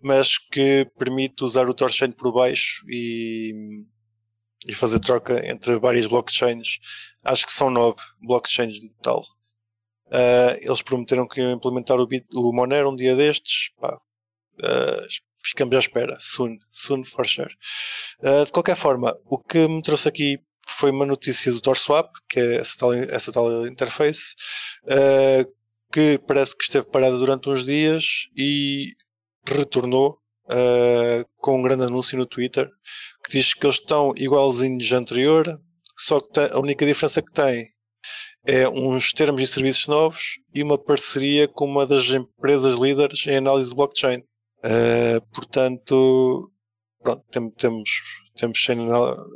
mas 0.01 0.39
que 0.39 0.83
permite 0.97 1.43
usar 1.43 1.69
o 1.69 1.75
Torchain 1.75 2.09
por 2.11 2.33
baixo 2.33 2.83
e, 2.89 3.53
e 4.67 4.73
fazer 4.73 4.99
troca 4.99 5.47
entre 5.47 5.77
várias 5.77 6.07
blockchains. 6.07 6.79
Acho 7.23 7.45
que 7.45 7.51
são 7.51 7.69
nove 7.69 8.01
blockchains 8.21 8.81
no 8.81 8.89
total. 8.89 9.23
Uh, 10.07 10.55
eles 10.61 10.81
prometeram 10.81 11.27
que 11.27 11.41
iam 11.41 11.51
implementar 11.51 11.99
o, 11.99 12.05
Bit, 12.05 12.27
o 12.33 12.51
Monero 12.51 12.91
um 12.91 12.95
dia 12.95 13.15
destes. 13.15 13.71
Pá, 13.79 13.95
uh, 13.95 15.07
ficamos 15.43 15.75
à 15.75 15.79
espera. 15.79 16.17
Soon, 16.19 16.57
soon 16.71 17.03
for 17.03 17.25
sure. 17.25 17.53
de 18.45 18.51
qualquer 18.51 18.75
forma, 18.75 19.17
o 19.25 19.37
que 19.37 19.67
me 19.67 19.81
trouxe 19.81 20.07
aqui 20.07 20.39
foi 20.65 20.91
uma 20.91 21.05
notícia 21.05 21.51
do 21.51 21.61
TorSwap, 21.61 22.09
que 22.29 22.39
é 22.39 22.55
essa 22.55 22.77
tal, 22.77 22.93
essa 22.93 23.31
tal 23.31 23.67
interface, 23.67 24.35
que 25.91 26.19
parece 26.25 26.57
que 26.57 26.63
esteve 26.63 26.87
parada 26.87 27.17
durante 27.17 27.49
uns 27.49 27.63
dias 27.63 28.29
e 28.35 28.93
retornou 29.45 30.17
uh, 30.45 31.25
com 31.37 31.59
um 31.59 31.61
grande 31.61 31.83
anúncio 31.83 32.17
no 32.17 32.25
Twitter 32.25 32.69
que 33.23 33.31
diz 33.31 33.53
que 33.53 33.65
eles 33.65 33.77
estão 33.77 34.13
igualzinhos 34.17 34.91
anterior, 34.91 35.45
só 35.97 36.19
que 36.19 36.39
a 36.39 36.59
única 36.59 36.85
diferença 36.85 37.21
que 37.21 37.31
tem 37.31 37.73
é 38.45 38.67
uns 38.67 39.13
termos 39.13 39.41
e 39.41 39.47
serviços 39.47 39.87
novos 39.87 40.39
e 40.53 40.61
uma 40.61 40.77
parceria 40.77 41.47
com 41.47 41.65
uma 41.65 41.85
das 41.85 42.09
empresas 42.09 42.75
líderes 42.75 43.25
em 43.27 43.37
análise 43.37 43.69
de 43.69 43.75
blockchain. 43.75 44.19
Uh, 44.59 45.21
portanto, 45.33 46.51
pronto, 47.01 47.23
tem, 47.31 47.49
temos, 47.51 47.89
temos 48.35 48.67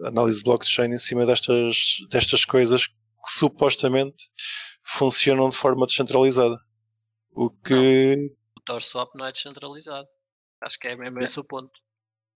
análise 0.06 0.40
de 0.40 0.44
blockchain 0.44 0.94
em 0.94 0.98
cima 0.98 1.26
destas, 1.26 1.98
destas 2.10 2.46
coisas 2.46 2.88
que 2.88 2.94
supostamente 3.26 4.30
funcionam 4.84 5.50
de 5.50 5.58
forma 5.58 5.86
descentralizada. 5.86 6.58
O 7.32 7.50
que. 7.50 8.16
Não, 8.16 8.26
o 8.58 8.62
TorSwap 8.66 9.16
não 9.16 9.26
é 9.26 9.32
descentralizado. 9.32 10.08
Acho 10.62 10.80
que 10.80 10.88
é 10.88 10.96
mesmo 10.96 11.20
esse 11.22 11.40
o 11.40 11.44
ponto. 11.44 11.72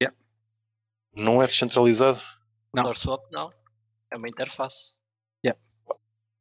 Yeah. 0.02 0.16
Não 1.16 1.42
é 1.42 1.48
descentralizado? 1.48 2.22
Não. 2.74 2.84
O 2.84 2.86
TorSwap 2.86 3.24
não. 3.32 3.52
É 4.12 4.18
uma 4.18 4.30
interface. 4.30 4.98
Yeah. 5.46 5.60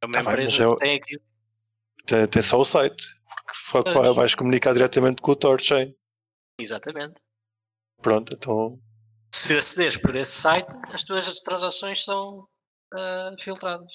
É 0.01 0.05
uma 0.05 0.13
tá 0.13 0.21
empresa 0.21 0.57
bem, 0.57 0.67
é... 0.67 0.75
que 0.75 0.79
tem 0.79 0.95
aqui. 0.95 1.25
Tem, 2.05 2.27
tem, 2.27 2.41
só 2.41 2.59
o 2.59 2.65
site. 2.65 3.03
Porque 3.71 3.93
pois. 3.93 4.15
vais 4.15 4.35
comunicar 4.35 4.73
diretamente 4.73 5.21
com 5.21 5.31
o 5.31 5.35
TorChain. 5.35 5.95
Exatamente. 6.59 7.21
Pronto, 8.01 8.33
então. 8.33 8.79
Se 9.33 9.57
acederes 9.57 9.97
por 9.97 10.15
esse 10.15 10.31
site, 10.31 10.69
as 10.91 11.03
tuas 11.03 11.39
transações 11.39 12.03
são 12.03 12.47
uh, 12.93 13.41
filtradas. 13.41 13.91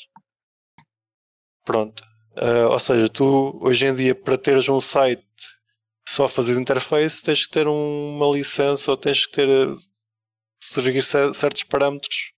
Pronto. 1.65 2.03
Uh, 2.33 2.71
ou 2.71 2.79
seja, 2.79 3.09
tu 3.09 3.59
hoje 3.63 3.87
em 3.87 3.95
dia 3.95 4.15
para 4.15 4.39
teres 4.39 4.69
um 4.69 4.81
site 4.81 5.27
só 6.09 6.29
fazer 6.29 6.59
interface 6.59 7.23
tens 7.23 7.47
que 7.47 7.53
ter 7.53 7.67
uma 7.67 8.27
licença 8.33 8.91
ou 8.91 8.97
tens 8.97 9.27
que 9.27 9.33
ter 9.33 9.49
seguir 10.63 11.03
certos 11.03 11.65
parâmetros. 11.65 12.33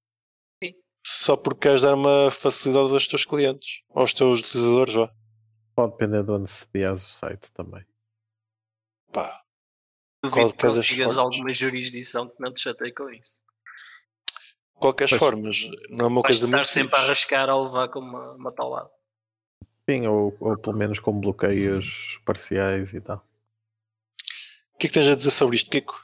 Só 1.08 1.36
porque 1.36 1.60
queres 1.60 1.80
dar 1.80 1.94
uma 1.94 2.30
facilidade 2.30 2.92
aos 2.92 3.08
teus 3.08 3.24
clientes, 3.24 3.82
aos 3.94 4.12
teus 4.12 4.40
utilizadores, 4.40 4.94
vá. 4.94 5.10
Pode 5.74 5.92
depender 5.92 6.22
de 6.22 6.30
onde 6.30 6.48
sedias 6.50 7.02
o 7.02 7.06
site 7.06 7.50
também. 7.52 7.84
Pá. 9.10 9.42
Duvido 10.22 10.52
que 10.52 10.66
consigas 10.66 11.16
alguma 11.16 11.54
jurisdição 11.54 12.28
que 12.28 12.34
não 12.38 12.52
te 12.52 12.60
chateie 12.60 12.92
com 12.92 13.08
isso. 13.10 13.40
De 14.74 14.80
qualquer 14.80 15.08
forma, 15.08 15.48
não 15.90 16.04
é 16.04 16.08
uma 16.08 16.22
coisa 16.22 16.44
estar 16.44 16.56
muito. 16.56 16.66
sempre 16.66 16.96
a 16.96 17.02
arriscar 17.02 17.48
a 17.48 17.58
levar 17.58 17.88
com 17.88 18.00
uma, 18.00 18.32
uma 18.32 18.52
talada. 18.52 18.90
Sim, 19.88 20.06
ou, 20.06 20.36
ou 20.38 20.58
pelo 20.58 20.76
menos 20.76 21.00
com 21.00 21.18
bloqueios 21.18 22.20
parciais 22.26 22.92
e 22.92 23.00
tal. 23.00 23.24
O 24.74 24.78
que 24.78 24.86
é 24.86 24.90
que 24.90 24.94
tens 24.94 25.08
a 25.08 25.16
dizer 25.16 25.30
sobre 25.30 25.56
isto, 25.56 25.70
Kiko? 25.70 25.98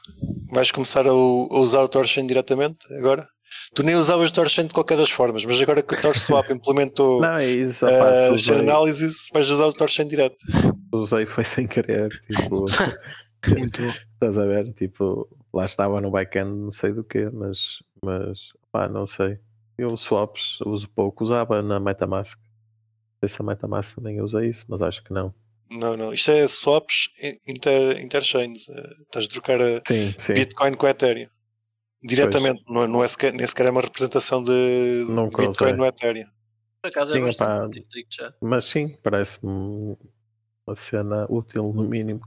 Vais 0.51 0.71
começar 0.71 1.05
a, 1.05 1.11
a 1.11 1.13
usar 1.13 1.83
o 1.83 1.87
Torchain 1.87 2.25
diretamente 2.25 2.91
agora? 2.93 3.29
Tu 3.75 3.83
nem 3.83 3.95
usavas 3.95 4.29
o 4.29 4.33
Torchain 4.33 4.67
de 4.67 4.73
qualquer 4.73 4.97
das 4.97 5.09
formas, 5.09 5.45
mas 5.45 5.61
agora 5.61 5.83
que 5.83 5.93
o 5.93 6.01
TorSwap 6.01 6.49
implementou 6.51 7.21
Não, 7.21 7.33
é 7.33 7.45
isso, 7.45 7.85
uh, 7.85 8.31
usei... 8.33 8.59
análises, 8.59 9.29
vais 9.33 9.49
usar 9.49 9.65
o 9.65 9.73
Torchain 9.73 10.07
direto. 10.07 10.37
Usei 10.93 11.25
foi 11.25 11.43
sem 11.43 11.67
querer, 11.67 12.09
tipo. 12.21 12.67
estás 13.43 14.37
a 14.37 14.45
ver? 14.45 14.71
Tipo, 14.73 15.27
lá 15.53 15.65
estava 15.65 15.99
no 16.01 16.09
backend, 16.09 16.51
não 16.51 16.71
sei 16.71 16.93
do 16.93 17.03
que, 17.03 17.29
mas, 17.31 17.83
mas 18.01 18.53
pá, 18.71 18.87
não 18.87 19.05
sei. 19.05 19.37
Eu 19.77 19.95
swaps 19.97 20.61
uso 20.61 20.89
pouco, 20.89 21.23
usava 21.23 21.61
na 21.61 21.79
Metamask 21.79 22.39
sei 23.27 23.27
se 23.27 23.41
a 23.41 23.45
MetaMask 23.45 23.95
também 23.95 24.21
usa 24.21 24.45
isso, 24.45 24.65
mas 24.69 24.81
acho 24.81 25.03
que 25.03 25.13
não. 25.13 25.33
Não, 25.69 25.97
não. 25.97 26.13
Isto 26.13 26.31
é 26.31 26.47
swaps 26.47 27.09
inter, 27.47 27.99
interchains. 28.01 28.69
Eh, 28.69 28.93
estás 29.01 29.25
a 29.25 29.29
trocar 29.29 29.59
a 29.61 29.81
sim, 29.87 30.13
sim. 30.17 30.33
Bitcoin 30.33 30.75
com 30.75 30.87
Ethereum. 30.87 31.27
Diretamente, 32.05 32.63
não, 32.67 32.83
é, 32.83 32.87
não 32.87 33.03
é 33.03 33.07
sequer, 33.07 33.33
nem 33.33 33.45
sequer 33.47 33.67
é 33.67 33.71
uma 33.71 33.81
representação 33.81 34.43
de, 34.43 35.05
de 35.05 35.37
Bitcoin 35.37 35.73
no 35.73 35.85
Ethereum. 35.85 36.27
Por 36.81 36.89
acaso 36.89 37.15
é 37.15 37.17
sim, 37.17 37.25
bastante 37.25 37.81
pá, 37.81 38.33
Mas 38.41 38.65
sim, 38.65 38.95
parece-me 39.01 39.97
uma 40.67 40.75
cena 40.75 41.25
útil, 41.29 41.73
no 41.73 41.83
mínimo. 41.83 42.21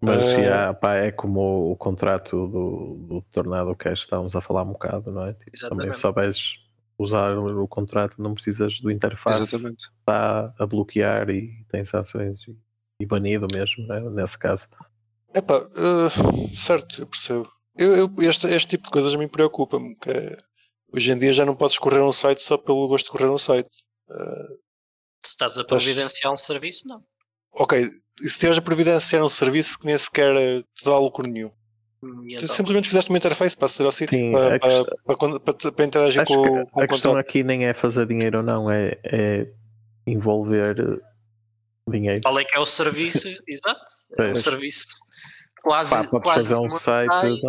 Mas 0.00 0.20
uh... 0.20 0.42
já, 0.42 0.74
pá, 0.74 0.94
é 0.96 1.12
como 1.12 1.40
o, 1.40 1.72
o 1.72 1.76
contrato 1.76 2.48
do, 2.48 3.06
do 3.08 3.22
Tornado 3.30 3.74
Cash 3.76 4.00
estávamos 4.00 4.34
a 4.34 4.40
falar 4.40 4.64
um 4.64 4.72
bocado, 4.72 5.12
não 5.12 5.26
é? 5.26 5.32
Tipo, 5.32 5.68
também 5.68 5.92
souberes 5.92 6.58
usar 6.98 7.36
o 7.38 7.68
contrato, 7.68 8.20
não 8.20 8.34
precisas 8.34 8.80
do 8.80 8.90
interface, 8.90 9.42
Exatamente. 9.42 9.82
está 10.00 10.52
a 10.58 10.66
bloquear 10.66 11.30
e 11.30 11.64
tem 11.68 11.84
sanções 11.84 12.40
e 13.00 13.06
banido 13.06 13.46
mesmo, 13.52 13.86
né? 13.86 14.00
nesse 14.10 14.38
caso. 14.38 14.68
Epá, 15.34 15.56
uh, 15.56 16.54
certo, 16.54 17.00
eu 17.00 17.06
percebo. 17.06 17.48
Eu, 17.76 17.96
eu, 17.96 18.14
este, 18.20 18.46
este 18.48 18.68
tipo 18.68 18.84
de 18.84 18.90
coisas 18.90 19.14
me 19.14 19.28
preocupa-me, 19.28 19.94
que 19.96 20.10
hoje 20.92 21.12
em 21.12 21.18
dia 21.18 21.32
já 21.32 21.44
não 21.44 21.54
podes 21.54 21.78
correr 21.78 22.02
um 22.02 22.12
site 22.12 22.42
só 22.42 22.58
pelo 22.58 22.86
gosto 22.88 23.06
de 23.06 23.12
correr 23.12 23.30
um 23.30 23.38
site. 23.38 23.70
Uh, 24.10 24.58
se 25.22 25.30
estás 25.30 25.58
a 25.58 25.64
providenciar 25.64 26.32
um 26.32 26.36
serviço, 26.36 26.88
não. 26.88 27.02
Ok, 27.54 27.80
e 27.80 27.88
se 28.20 28.26
estiveres 28.26 28.58
a 28.58 28.62
providenciar 28.62 29.22
um 29.22 29.28
serviço 29.28 29.78
que 29.78 29.86
nem 29.86 29.96
sequer 29.96 30.34
te 30.74 30.84
dá 30.84 30.98
lucro 30.98 31.26
nenhum, 31.26 31.50
Tu 32.36 32.48
simplesmente 32.48 32.88
fizeste 32.88 33.10
uma 33.10 33.18
interface 33.18 33.56
para 33.56 33.68
ser 33.68 33.84
ao 33.84 33.92
sítio 33.92 34.32
para, 34.32 34.58
questão, 34.58 34.84
para, 35.04 35.38
para, 35.38 35.72
para, 35.72 35.84
interagir 35.84 36.24
com, 36.24 36.42
que 36.42 36.70
com 36.72 36.80
a 36.80 36.86
questão 36.88 37.16
aqui 37.16 37.44
nem 37.44 37.64
é 37.64 37.72
fazer 37.72 38.06
dinheiro 38.06 38.38
ou 38.38 38.42
não, 38.42 38.68
é, 38.68 38.98
é 39.04 39.52
envolver 40.04 41.00
dinheiro. 41.88 42.20
Qual 42.22 42.36
é 42.40 42.44
que 42.44 42.56
é 42.56 42.60
o 42.60 42.66
serviço? 42.66 43.28
Exato. 43.46 43.84
É 44.18 44.32
um 44.32 44.34
serviço 44.34 44.88
quase. 45.62 45.90
Pá, 45.90 46.10
para 46.10 46.20
quase 46.20 46.48
fazer 46.48 46.60
um 46.60 46.68
site. 46.68 47.40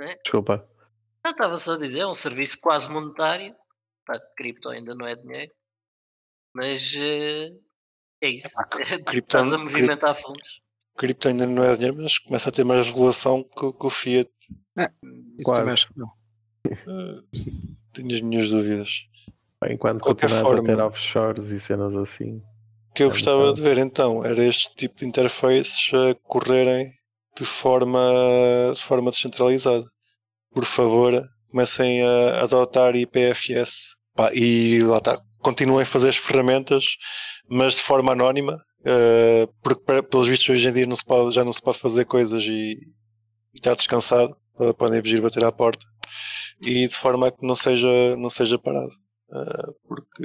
É? 0.00 0.16
Desculpa. 0.22 0.68
Não, 1.24 1.32
estava 1.32 1.58
só 1.58 1.74
a 1.74 1.78
dizer, 1.78 2.00
é 2.00 2.06
um 2.06 2.14
serviço 2.14 2.58
quase 2.60 2.90
monetário. 2.90 3.54
Pá, 4.06 4.18
cripto 4.36 4.68
ainda 4.68 4.94
não 4.94 5.06
é 5.06 5.16
dinheiro. 5.16 5.52
Mas 6.54 6.94
uh, 6.94 7.60
é 8.22 8.28
isso. 8.28 8.56
É, 8.76 9.16
Estás 9.18 9.52
a 9.52 9.58
movimentar 9.58 10.14
fundos 10.14 10.62
cripto 10.98 11.28
ainda 11.28 11.46
não 11.46 11.62
é 11.62 11.74
dinheiro, 11.76 11.96
mas 11.96 12.18
começa 12.18 12.48
a 12.48 12.52
ter 12.52 12.64
mais 12.64 12.88
regulação 12.88 13.42
que, 13.42 13.72
que 13.72 13.86
o 13.86 13.90
Fiat. 13.90 14.30
É, 14.76 14.90
quase. 15.42 15.86
Não. 15.96 16.08
Uh, 16.66 17.24
tenho 17.92 18.12
as 18.12 18.20
minhas 18.20 18.50
dúvidas. 18.50 19.08
Enquanto 19.70 20.02
continuas 20.02 20.42
forma, 20.42 20.60
a 20.60 20.64
ter 20.64 20.80
offshores 20.80 21.50
e 21.50 21.60
cenas 21.60 21.94
assim. 21.96 22.42
O 22.90 22.94
que 22.94 23.02
eu 23.04 23.06
é 23.06 23.10
gostava 23.10 23.52
de 23.54 23.62
ver 23.62 23.78
então 23.78 24.24
era 24.24 24.42
este 24.44 24.74
tipo 24.74 24.98
de 24.98 25.06
interfaces 25.06 25.90
a 25.94 26.14
correrem 26.24 26.97
de 27.38 27.44
forma, 27.44 28.00
de 28.74 28.82
forma 28.82 29.10
descentralizada. 29.10 29.84
Por 30.54 30.64
favor, 30.64 31.22
comecem 31.50 32.02
a 32.02 32.42
adotar 32.42 32.96
IPFS. 32.96 33.96
Pá, 34.14 34.32
e 34.34 34.80
lá 34.80 34.98
está. 34.98 35.20
Continuem 35.40 35.82
a 35.82 35.86
fazer 35.86 36.08
as 36.08 36.16
ferramentas, 36.16 36.84
mas 37.48 37.74
de 37.74 37.82
forma 37.82 38.12
anónima, 38.12 38.58
Uh, 38.80 39.52
porque 39.60 40.02
pelos 40.04 40.28
vistos 40.28 40.48
hoje 40.48 40.68
em 40.68 40.72
dia 40.72 40.86
não 40.86 40.94
se 40.94 41.04
pode, 41.04 41.34
já 41.34 41.44
não 41.44 41.52
se 41.52 41.60
pode 41.60 41.78
fazer 41.80 42.04
coisas 42.04 42.44
e, 42.44 42.74
e 43.52 43.56
estar 43.56 43.74
descansado, 43.74 44.36
podem 44.78 45.02
vir 45.02 45.20
bater 45.20 45.44
à 45.44 45.50
porta 45.50 45.84
e 46.62 46.86
de 46.86 46.94
forma 46.96 47.30
que 47.30 47.44
não 47.46 47.54
seja, 47.54 48.16
não 48.16 48.30
seja 48.30 48.58
parado. 48.58 48.92
Uh, 49.30 49.74
porque 49.86 50.24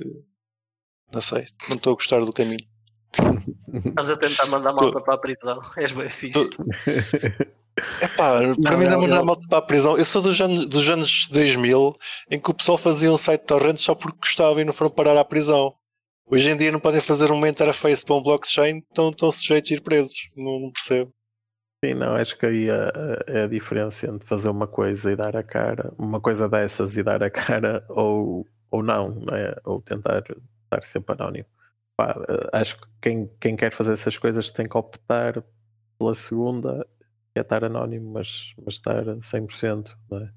não 1.11 1.21
sei, 1.21 1.45
não 1.67 1.77
estou 1.77 1.93
a 1.93 1.95
gostar 1.95 2.23
do 2.23 2.31
caminho. 2.31 2.65
Estás 3.85 4.11
a 4.11 4.17
tentar 4.17 4.45
mandar 4.47 4.73
malta 4.73 5.01
para 5.01 5.15
a 5.15 5.17
prisão, 5.17 5.59
és 5.77 5.91
bem 5.91 6.09
fixe. 6.09 6.49
Epá, 8.03 8.39
para 8.61 8.77
mim 8.77 8.85
não, 8.85 9.01
mandar 9.01 9.17
eu... 9.17 9.25
malta 9.25 9.47
para 9.47 9.57
a 9.57 9.61
prisão. 9.61 9.97
Eu 9.97 10.05
sou 10.05 10.21
dos 10.21 10.39
anos, 10.39 10.67
dos 10.67 10.89
anos 10.89 11.27
2000 11.31 11.95
em 12.29 12.39
que 12.39 12.51
o 12.51 12.53
pessoal 12.53 12.77
fazia 12.77 13.11
um 13.11 13.17
site 13.17 13.41
de 13.41 13.47
torrentes 13.47 13.83
só 13.83 13.95
porque 13.95 14.19
gostava 14.19 14.61
e 14.61 14.65
não 14.65 14.73
foram 14.73 14.91
parar 14.91 15.17
à 15.17 15.25
prisão. 15.25 15.73
Hoje 16.25 16.49
em 16.49 16.57
dia 16.57 16.71
não 16.71 16.79
podem 16.79 17.01
fazer 17.01 17.31
uma 17.31 17.49
interface 17.49 18.05
para 18.05 18.15
um 18.15 18.23
blockchain, 18.23 18.77
estão, 18.77 19.09
estão 19.09 19.31
sujeitos 19.31 19.71
a 19.71 19.73
ir 19.73 19.81
presos. 19.81 20.29
Não, 20.35 20.59
não 20.59 20.71
percebo. 20.71 21.11
Sim, 21.83 21.95
não, 21.95 22.15
acho 22.15 22.37
que 22.37 22.45
aí 22.45 22.67
é 23.27 23.43
a 23.43 23.47
diferença 23.47 24.07
entre 24.07 24.25
fazer 24.25 24.49
uma 24.49 24.65
coisa 24.65 25.11
e 25.11 25.17
dar 25.17 25.35
a 25.35 25.43
cara, 25.43 25.93
uma 25.97 26.21
coisa 26.21 26.47
dessas 26.47 26.95
e 26.95 27.03
dar 27.03 27.21
a 27.21 27.29
cara, 27.29 27.85
ou, 27.89 28.47
ou 28.71 28.81
não, 28.81 29.09
não 29.09 29.35
é? 29.35 29.53
ou 29.65 29.81
tentar 29.81 30.23
estar 30.23 30.81
sempre 30.83 31.13
anónimo. 31.13 31.45
Pá, 31.97 32.15
acho 32.53 32.77
que 32.77 32.87
quem, 33.01 33.29
quem 33.39 33.55
quer 33.55 33.71
fazer 33.71 33.93
essas 33.93 34.17
coisas 34.17 34.49
tem 34.51 34.65
que 34.67 34.77
optar 34.77 35.43
pela 35.97 36.13
segunda, 36.15 36.85
que 37.33 37.39
é 37.39 37.41
estar 37.41 37.63
anónimo, 37.63 38.11
mas, 38.13 38.53
mas 38.63 38.75
estar 38.75 39.03
100%, 39.05 39.95
não 40.09 40.19
é? 40.19 40.29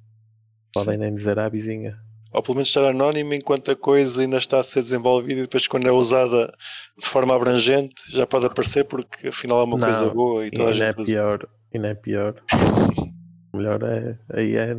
Podem 0.73 0.99
nem 0.99 1.15
dizer 1.15 1.39
à 1.39 1.49
vizinha. 1.49 1.99
Ou 2.33 2.43
pelo 2.43 2.57
menos 2.57 2.69
estar 2.69 2.85
anónimo 2.85 3.33
enquanto 3.33 3.71
a 3.71 3.77
coisa 3.77 4.21
ainda 4.21 4.37
está 4.37 4.61
a 4.61 4.63
ser 4.63 4.83
desenvolvida 4.83 5.41
e 5.41 5.43
depois 5.43 5.67
quando 5.67 5.87
é 5.89 5.93
usada 5.93 6.53
de 6.99 7.07
forma 7.07 7.35
abrangente 7.35 7.95
já 8.11 8.27
pode 8.27 8.45
aparecer 8.47 8.85
porque 8.85 9.29
afinal 9.29 9.61
é 9.61 9.65
uma 9.65 9.79
Não, 9.79 9.87
coisa 9.87 10.11
boa 10.11 10.45
e 10.45 10.49
E 10.49 10.51
toda 10.51 10.69
a 10.69 10.73
é 10.73 10.75
gente 10.75 10.99
usa. 10.99 11.07
pior, 11.07 11.49
ainda 11.75 11.89
é 11.89 11.95
pior. 11.95 12.43
Melhor 13.55 13.83
é, 13.85 14.19
aí 14.35 14.55
é 14.57 14.77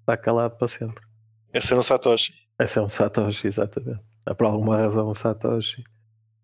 estar 0.00 0.16
calado 0.18 0.56
para 0.58 0.68
sempre. 0.68 1.02
Esse 1.54 1.72
é 1.72 1.76
um 1.76 1.82
Satoshi. 1.82 2.34
Esse 2.60 2.78
é 2.78 2.82
um 2.82 2.88
Satoshi, 2.88 3.46
exatamente. 3.46 4.02
É 4.26 4.34
por 4.34 4.46
alguma 4.46 4.76
razão 4.76 5.08
um 5.08 5.14
Satoshi. 5.14 5.82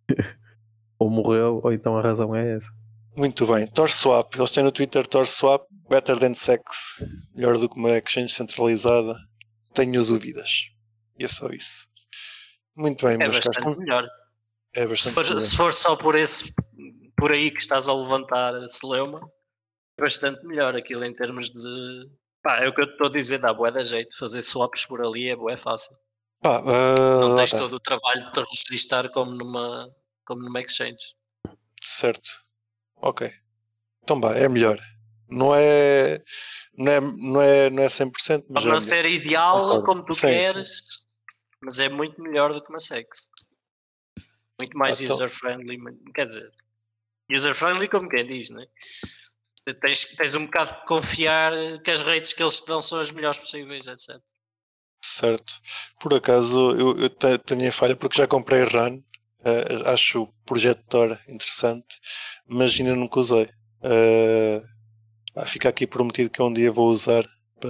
ou 0.99 1.11
morreu, 1.11 1.61
ou 1.63 1.73
então 1.73 1.97
a 1.97 2.03
razão 2.03 2.35
é 2.35 2.57
essa. 2.57 2.71
Muito 3.17 3.47
bem. 3.47 3.67
TorSwap. 3.67 4.35
Eles 4.37 4.51
têm 4.51 4.65
no 4.65 4.73
Twitter 4.73 5.07
TorSwap 5.07 5.67
Better 5.89 6.19
than 6.19 6.35
Sex. 6.35 6.97
Melhor 7.35 7.59
do 7.59 7.69
que 7.69 7.77
uma 7.79 7.97
exchange 7.97 8.33
centralizada. 8.35 9.17
Tenho 9.73 10.05
dúvidas. 10.05 10.71
E 11.19 11.25
é 11.25 11.29
só 11.29 11.49
isso. 11.51 11.87
Muito 12.77 13.05
bem, 13.07 13.15
É 13.15 13.19
meus 13.19 13.39
caros. 13.39 13.57
bastante 13.57 13.79
melhor. 13.79 14.09
É 14.75 14.83
Se 14.83 14.89
bastante 14.89 15.15
for, 15.15 15.25
melhor. 15.25 15.41
se 15.41 15.57
for 15.57 15.75
só 15.75 15.97
por 15.97 16.17
esse 16.17 16.53
por 17.17 17.31
aí 17.31 17.51
que 17.53 17.61
estás 17.61 17.89
a 17.89 17.95
levantar 17.95 18.55
a 18.57 18.67
celeuma, 18.67 19.21
é 19.97 20.03
bastante 20.03 20.45
melhor 20.45 20.75
aquilo 20.75 21.05
em 21.05 21.15
termos 21.15 21.49
de. 21.51 22.11
Pá, 22.43 22.57
é 22.59 22.69
o 22.69 22.75
que 22.75 22.81
eu 22.81 22.85
estou 22.87 23.07
a 23.07 23.11
dizer, 23.11 23.39
dá 23.39 23.55
bué 23.55 23.71
da 23.71 23.85
jeito. 23.85 24.19
Fazer 24.19 24.43
swaps 24.43 24.85
por 24.87 25.01
ali 25.07 25.29
é 25.29 25.37
bué 25.37 25.57
fácil. 25.57 25.97
Pá, 26.45 26.59
ah, 26.59 27.21
Não 27.21 27.35
tens 27.37 27.45
está. 27.55 27.59
todo 27.59 27.77
o 27.77 27.81
trabalho 27.81 28.23
de 28.27 28.33
te 28.33 28.41
registrar 28.69 29.09
como 29.11 29.33
numa, 29.35 29.89
como 30.27 30.43
numa 30.43 30.61
exchange. 30.61 31.15
Certo. 31.81 32.29
Ok. 32.97 33.33
Então 34.03 34.21
vá, 34.21 34.35
é 34.37 34.47
melhor. 34.47 34.79
Não 35.31 35.55
é. 35.55 36.23
Não 36.77 36.93
é, 36.93 37.01
não 37.01 37.41
é, 37.41 37.71
não 37.71 37.83
é 37.83 37.87
100%, 37.89 38.11
mas 38.11 38.13
Pode 38.29 38.43
é 38.45 38.51
não 38.51 38.63
melhor. 38.67 38.81
ser 38.81 39.07
ideal 39.07 39.57
Concordo. 39.59 39.85
como 39.87 40.05
tu 40.05 40.13
Sim, 40.13 40.21
queres, 40.27 40.83
mas 41.63 41.81
é 41.81 41.89
muito 41.89 42.21
melhor 42.21 42.53
do 42.53 42.63
que 42.63 42.69
uma 42.69 42.79
sex. 42.79 43.31
Muito 44.61 44.77
mais 44.77 45.01
Ah, 45.01 45.05
então- 45.05 45.17
user-friendly. 45.17 45.79
Quer 46.15 46.27
dizer, 46.27 46.51
user-friendly 47.35 47.89
como 47.89 48.07
quem 48.11 48.27
diz, 48.27 48.51
não 48.51 48.61
é? 48.61 48.67
Tens, 49.81 50.05
tens 50.17 50.35
um 50.35 50.45
bocado 50.45 50.75
de 50.79 50.85
confiar 50.85 51.53
que 51.83 51.91
as 51.91 52.03
rates 52.03 52.35
que 52.35 52.43
eles 52.43 52.61
te 52.61 52.67
dão 52.67 52.83
são 52.83 52.99
as 52.99 53.11
melhores 53.11 53.39
possíveis, 53.39 53.87
etc. 53.87 54.21
Certo. 55.13 55.53
Por 56.01 56.15
acaso 56.15 56.71
eu, 56.77 56.99
eu 56.99 57.09
te- 57.11 57.39
tenho 57.39 57.69
a 57.69 57.73
falha 57.73 57.95
porque 57.97 58.17
já 58.19 58.27
comprei 58.27 58.63
Run. 58.65 59.01
eh, 59.45 59.83
acho 59.93 60.23
o 60.23 60.27
projeto 60.47 60.83
Tor 60.89 61.19
interessante, 61.29 61.97
mas 62.49 62.79
ainda 62.81 62.95
nunca 62.97 63.21
usei. 63.21 63.49
Pá, 65.35 65.47
fica 65.47 65.69
aqui 65.69 65.87
prometido 65.87 66.31
que 66.31 66.43
um 66.43 66.53
dia 66.53 66.71
vou 66.73 66.89
usar. 66.89 67.25
pa- 67.61 67.69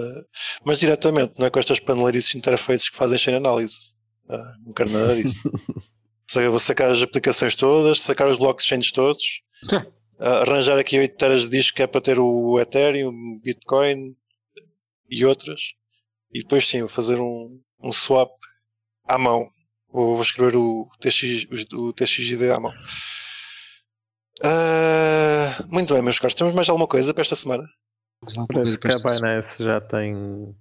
Mas 0.64 0.78
diretamente, 0.78 1.34
não 1.38 1.46
é 1.46 1.50
com 1.50 1.58
estas 1.58 1.80
paneleirices 1.80 2.30
de 2.32 2.38
interfaces 2.38 2.88
que 2.88 2.96
fazem 2.96 3.18
sem 3.18 3.34
análise. 3.34 3.94
Ah, 4.28 4.54
não 4.66 4.72
quero 4.72 4.90
nada 4.90 5.14
disso. 5.16 5.40
Vou 6.50 6.58
sacar 6.58 6.90
as 6.90 7.02
aplicações 7.02 7.54
todas, 7.54 8.00
sacar 8.00 8.26
os 8.26 8.38
blockchains 8.38 8.90
todos, 8.90 9.42
ah, 10.18 10.40
arranjar 10.40 10.78
aqui 10.78 10.98
8 10.98 11.16
teras 11.16 11.42
de 11.42 11.50
disco 11.50 11.76
que 11.76 11.82
é 11.82 11.86
para 11.86 12.00
ter 12.00 12.18
o 12.18 12.58
Ethereum, 12.58 13.38
Bitcoin 13.42 14.16
e 15.10 15.24
outras. 15.24 15.74
E 16.34 16.40
depois 16.40 16.66
sim, 16.66 16.80
vou 16.80 16.88
fazer 16.88 17.20
um, 17.20 17.60
um 17.80 17.92
swap 17.92 18.30
à 19.08 19.16
mão. 19.16 19.48
Vou, 19.88 20.14
vou 20.14 20.22
escrever 20.22 20.56
o, 20.56 20.90
TX, 21.00 21.46
o, 21.72 21.84
o 21.86 21.92
TXID 21.92 22.50
à 22.50 22.58
mão. 22.58 22.72
Ah, 24.42 25.56
muito 25.70 25.94
bem, 25.94 26.02
meus 26.02 26.18
caros. 26.18 26.34
Temos 26.34 26.52
mais 26.52 26.68
alguma 26.68 26.88
coisa 26.88 27.14
para 27.14 27.22
esta 27.22 27.36
semana? 27.36 27.64
Parece 28.52 28.78
que 28.78 28.90
a 28.90 28.96
Binance 28.96 29.62
já 29.62 29.80
tem 29.80 30.56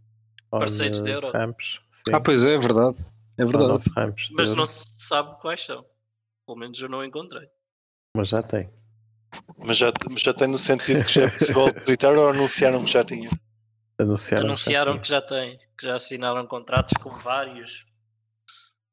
Parceiros 0.52 1.02
de 1.02 1.10
euro. 1.12 1.32
ramps. 1.32 1.80
Ah, 2.12 2.20
pois 2.20 2.44
é, 2.44 2.54
é 2.54 2.58
verdade. 2.60 2.98
É 3.38 3.46
verdade. 3.46 3.84
ramps 3.98 4.30
Mas 4.32 4.54
não 4.54 4.66
se 4.66 4.84
sabe 5.00 5.40
quais 5.42 5.64
são. 5.64 5.84
Pelo 6.46 6.60
menos 6.60 6.80
eu 6.80 6.90
não 6.90 7.04
encontrei. 7.04 7.48
mas 8.16 8.28
já 8.28 8.44
tem. 8.44 8.70
Mas 9.66 9.78
já, 9.78 9.92
mas 10.12 10.22
já 10.22 10.34
tem 10.34 10.48
no 10.48 10.58
sentido 10.60 11.04
que 11.04 11.12
já 11.14 11.24
é 11.24 11.30
possível 11.30 11.66
depositar 11.74 12.16
ou 12.16 12.30
anunciaram 12.30 12.84
que 12.86 12.92
já 12.92 13.04
tinha? 13.04 13.30
Anunciaram, 14.00 14.46
Anunciaram 14.46 15.00
que 15.00 15.08
já 15.08 15.22
têm, 15.22 15.58
que 15.78 15.86
já 15.86 15.96
assinaram 15.96 16.48
contratos 16.48 16.94
com 17.02 17.12
vários 17.12 17.86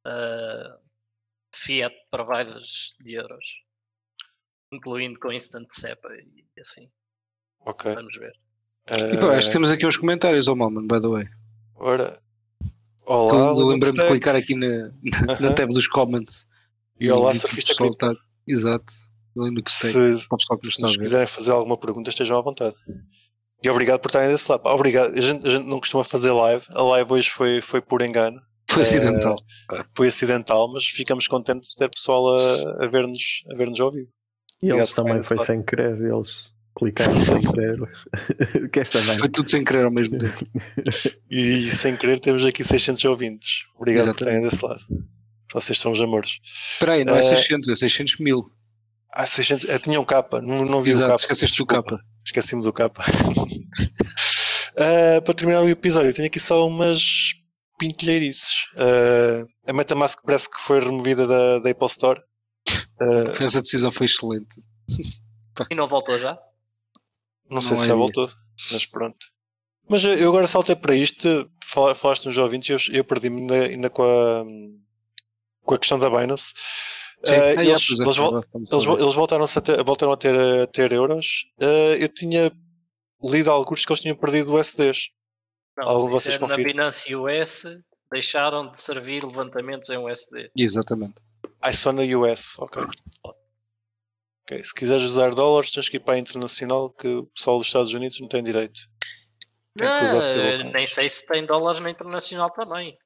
ah, 0.07 0.78
fiat 1.55 1.94
providers 2.11 2.94
de 3.01 3.14
euros, 3.14 3.62
incluindo 4.72 5.18
com 5.18 5.32
Instant 5.32 5.66
SEPA 5.70 6.09
e 6.14 6.44
assim. 6.61 6.90
Ok. 7.61 7.94
Vamos 7.94 8.16
ver. 8.16 8.32
Pá, 8.86 9.36
acho 9.36 9.46
que 9.48 9.53
temos 9.53 9.70
aqui 9.70 9.86
uns 9.86 9.96
comentários, 9.96 10.48
oh 10.48 10.57
Malman, 10.57 10.86
by 10.86 11.01
the 11.01 11.09
way. 11.09 11.28
ora, 11.76 12.20
olá, 13.07 13.53
lembrei-me 13.53 13.96
de 13.98 14.09
clicar 14.09 14.34
aqui 14.36 14.55
na, 14.55 14.88
na 14.88 15.32
Aham. 15.48 15.55
tab 15.55 15.70
dos 15.72 15.86
comments. 15.86 16.46
E 16.98 17.11
olá, 17.11 17.32
surfista 17.34 17.74
cripto. 17.74 17.96
tá- 17.96 18.14
Exato. 18.46 18.92
Que 19.64 19.70
Se, 19.70 19.96
nos 19.96 20.26
se 20.74 20.82
nos 20.82 20.96
ver. 20.96 21.05
quiserem 21.05 21.26
fazer 21.26 21.53
alguma 21.53 21.78
pergunta, 21.78 22.11
estejam 22.11 22.36
à 22.38 22.42
vontade. 22.42 22.74
E 23.63 23.69
obrigado 23.69 24.01
por 24.01 24.09
estarem 24.09 24.31
desse 24.31 24.51
lado. 24.51 24.63
Obrigado. 24.67 25.17
A 25.17 25.21
gente, 25.21 25.47
a 25.47 25.51
gente 25.51 25.67
não 25.67 25.79
costuma 25.79 26.03
fazer 26.05 26.31
live. 26.31 26.65
A 26.71 26.83
live 26.83 27.13
hoje 27.13 27.31
foi, 27.31 27.61
foi 27.61 27.81
por 27.81 28.01
engano. 28.03 28.41
Foi 28.71 28.83
Eh, 28.83 28.87
acidental. 28.87 29.37
Foi 29.97 30.09
acidental, 30.09 30.73
mas 30.73 30.85
ficamos 30.87 31.27
contentes 31.29 31.71
de 31.71 31.77
ter 31.77 31.89
pessoal 31.91 32.37
a, 32.37 32.85
a 32.85 32.87
ver-nos 32.87 33.45
a 33.53 33.57
ver-nos 33.57 33.81
ao 33.81 33.91
vivo. 33.93 34.09
E 34.63 34.67
eles 34.67 34.75
Obrigado 34.75 34.89
por 34.89 34.95
também 34.95 35.23
foi 35.23 35.39
sem 35.39 35.63
querer, 35.63 36.01
eles 36.01 36.53
clicaram 36.77 37.25
sem 37.25 37.41
querer. 37.51 37.79
que 38.71 38.81
esta 38.81 39.01
Foi 39.03 39.29
tudo 39.29 39.51
sem 39.51 39.65
querer 39.65 39.85
ao 39.85 39.91
mesmo 39.91 40.19
tempo. 40.19 40.47
E, 41.31 41.67
sem 41.71 41.97
querer 41.97 42.19
temos 42.21 42.45
aqui 42.45 42.63
600 42.65 43.05
ouvintes. 43.07 43.65
Obrigado 43.77 44.07
por 44.15 44.21
estarem 44.23 44.43
desse 44.43 44.65
lado. 44.65 44.81
Vocês 45.53 45.79
são 45.79 45.91
os 45.93 46.01
amores. 46.01 46.39
Espera 46.75 46.93
aí, 46.93 47.05
não 47.05 47.15
é 47.17 47.19
Eh, 47.19 47.23
600, 47.23 47.69
é 47.69 47.75
600 47.75 48.19
mil. 48.19 48.51
Ah, 49.13 49.27
600. 49.27 49.69
Eu 49.69 49.79
tinha 49.81 50.01
um 50.01 50.05
capa, 50.05 50.41
não, 50.41 50.65
não 50.65 50.81
vi 50.83 50.91
o 50.91 50.93
Exato, 50.93 51.09
capa. 51.09 51.21
esqueceste 51.23 51.57
do 51.57 51.67
desculpa. 51.67 51.83
capa. 51.97 52.05
Esqueci-me 52.31 52.62
do 52.62 52.72
capa. 52.72 53.05
Ah, 54.76 55.20
para 55.20 55.35
terminar 55.35 55.62
o 55.62 55.68
episódio, 55.68 56.14
tenho 56.14 56.28
aqui 56.28 56.39
só 56.41 56.66
umas 56.66 57.35
pintelheirices. 57.78 58.68
Ah, 58.76 59.45
a 59.68 59.72
Metamask 59.72 60.20
parece 60.24 60.49
que 60.49 60.59
foi 60.61 60.81
removida 60.81 61.26
da, 61.26 61.59
da 61.59 61.70
Apple 61.70 61.87
Store. 61.89 62.20
Ah, 63.01 63.45
Essa 63.45 63.61
decisão 63.61 63.91
foi 63.91 64.07
excelente. 64.07 64.62
E 65.70 65.74
não 65.74 65.87
voltou 65.87 66.16
já? 66.16 66.39
não 67.51 67.61
sei 67.61 67.72
Não 67.72 67.76
se 67.78 67.83
é 67.85 67.87
já 67.89 67.95
voltou, 67.95 68.31
mas 68.72 68.87
pronto. 68.87 69.18
Mas 69.89 70.05
eu 70.05 70.28
agora 70.28 70.47
saltei 70.47 70.74
para 70.76 70.95
isto, 70.95 71.51
fala- 71.64 71.95
falaste 71.95 72.24
nos 72.26 72.39
ouvintes 72.39 72.89
e 72.89 72.93
eu, 72.93 72.99
eu 72.99 73.05
perdi-me 73.05 73.41
ainda, 73.43 73.55
ainda 73.66 73.91
com, 73.91 74.03
a, 74.03 74.45
com 75.62 75.74
a 75.74 75.78
questão 75.78 75.99
da 75.99 76.09
Binance. 76.09 76.55
Sim. 77.25 77.35
Ah, 77.35 77.53
eles, 77.53 77.91
é, 77.91 77.95
eles 78.03 78.16
vol- 78.16 79.12
voltaram, 79.14 79.45
a 79.45 79.61
ter, 79.61 79.85
voltaram 79.85 80.12
a 80.12 80.16
ter, 80.16 80.35
a 80.35 80.66
ter 80.66 80.93
euros. 80.93 81.47
Eh, 81.61 82.03
eu 82.05 82.09
tinha 82.09 82.51
lido 83.23 83.51
alguns 83.51 83.85
que 83.85 83.93
eles 83.93 84.01
tinham 84.01 84.16
perdido 84.16 84.55
USDs. 84.55 85.11
Não, 85.77 85.89
Algum 85.89 86.09
vocês 86.09 86.37
é 86.37 86.39
na? 86.47 86.57
Binance 86.57 87.14
US 87.14 87.66
deixaram 88.11 88.71
de 88.71 88.79
servir 88.79 89.25
levantamentos 89.25 89.89
em 89.91 89.99
USD. 89.99 90.51
Exatamente. 90.57 91.14
Ah, 91.61 91.73
só 91.73 91.93
na 91.93 92.03
US, 92.03 92.59
ok. 92.59 92.83
Ok, 94.43 94.64
Se 94.64 94.75
quiseres 94.75 95.05
usar 95.05 95.35
dólares, 95.35 95.71
tens 95.71 95.89
que 95.89 95.99
ir 95.99 96.01
para 96.01 96.14
a 96.14 96.18
internacional, 96.18 96.91
que 96.91 97.07
o 97.07 97.27
pessoal 97.27 97.59
dos 97.59 97.66
Estados 97.66 97.93
Unidos 97.93 98.18
não 98.21 98.29
tem 98.29 98.43
direito. 98.43 98.81
Tem 99.77 99.87
Ah, 99.87 100.18
stablecoins. 100.21 100.73
nem 100.73 100.87
sei 100.87 101.09
se 101.09 101.27
tem 101.27 101.45
dólares 101.47 101.81
na 101.81 101.91
internacional 101.91 102.51
também. 102.51 102.97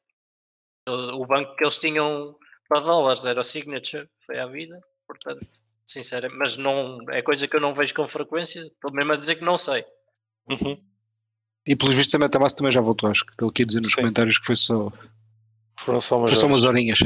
O 0.89 1.27
banco 1.27 1.55
que 1.57 1.65
eles 1.65 1.79
tinham 1.79 2.37
para 2.75 2.87
dólares 2.87 3.25
era 3.25 3.41
o 3.41 3.45
Signature, 3.45 4.09
foi 4.27 4.41
à 4.41 4.47
vida, 4.47 4.81
portanto, 5.07 5.47
sinceramente, 5.87 6.37
mas 6.37 6.57
não 6.57 6.99
é 7.11 7.23
coisa 7.23 7.47
que 7.47 7.55
eu 7.55 7.61
não 7.61 7.73
vejo 7.73 7.95
com 7.95 8.09
frequência, 8.09 8.67
estou 8.67 8.93
mesmo 8.93 9.13
a 9.13 9.17
dizer 9.17 9.37
que 9.37 9.45
não 9.45 9.57
sei. 9.57 9.85
Uhum. 10.51 10.77
E 11.65 11.77
pelos 11.77 11.95
vistos 11.95 12.13
a 12.17 12.19
Metamask 12.19 12.57
também 12.57 12.73
já 12.73 12.81
voltou, 12.81 13.09
acho 13.09 13.25
que 13.25 13.31
estou 13.31 13.49
aqui 13.49 13.63
a 13.63 13.67
dizer 13.67 13.81
nos 13.81 13.93
Sim. 13.93 14.01
comentários 14.01 14.37
que 14.39 14.45
foi 14.45 14.57
só, 14.57 14.93
Foram 15.79 16.01
só 16.01 16.19
umas 16.19 16.33
foi 16.33 16.41
só 16.41 16.47
umas 16.49 16.65
horinhas. 16.65 16.99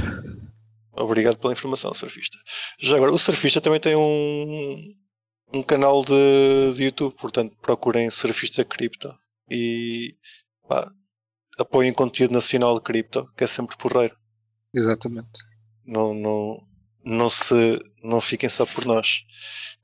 Obrigado 0.92 1.36
pela 1.36 1.52
informação, 1.52 1.92
surfista. 1.92 2.38
Já 2.78 2.96
agora, 2.96 3.12
o 3.12 3.18
surfista 3.18 3.60
também 3.60 3.78
tem 3.78 3.94
um, 3.94 4.94
um 5.52 5.62
canal 5.62 6.02
de, 6.02 6.74
de 6.74 6.84
YouTube, 6.84 7.14
portanto 7.16 7.54
procurem 7.60 8.10
surfista 8.10 8.64
cripto 8.64 9.14
e 9.50 10.16
pá, 10.66 10.90
apoiem 11.58 11.92
conteúdo 11.92 12.32
nacional 12.32 12.74
de 12.76 12.80
cripto, 12.80 13.30
que 13.36 13.44
é 13.44 13.46
sempre 13.46 13.76
porreiro. 13.76 14.16
Exatamente. 14.74 15.47
Não, 15.88 16.12
não, 16.12 16.62
não, 17.02 17.30
se, 17.30 17.78
não 18.04 18.20
fiquem 18.20 18.48
só 18.48 18.66
por 18.66 18.84
nós. 18.84 19.24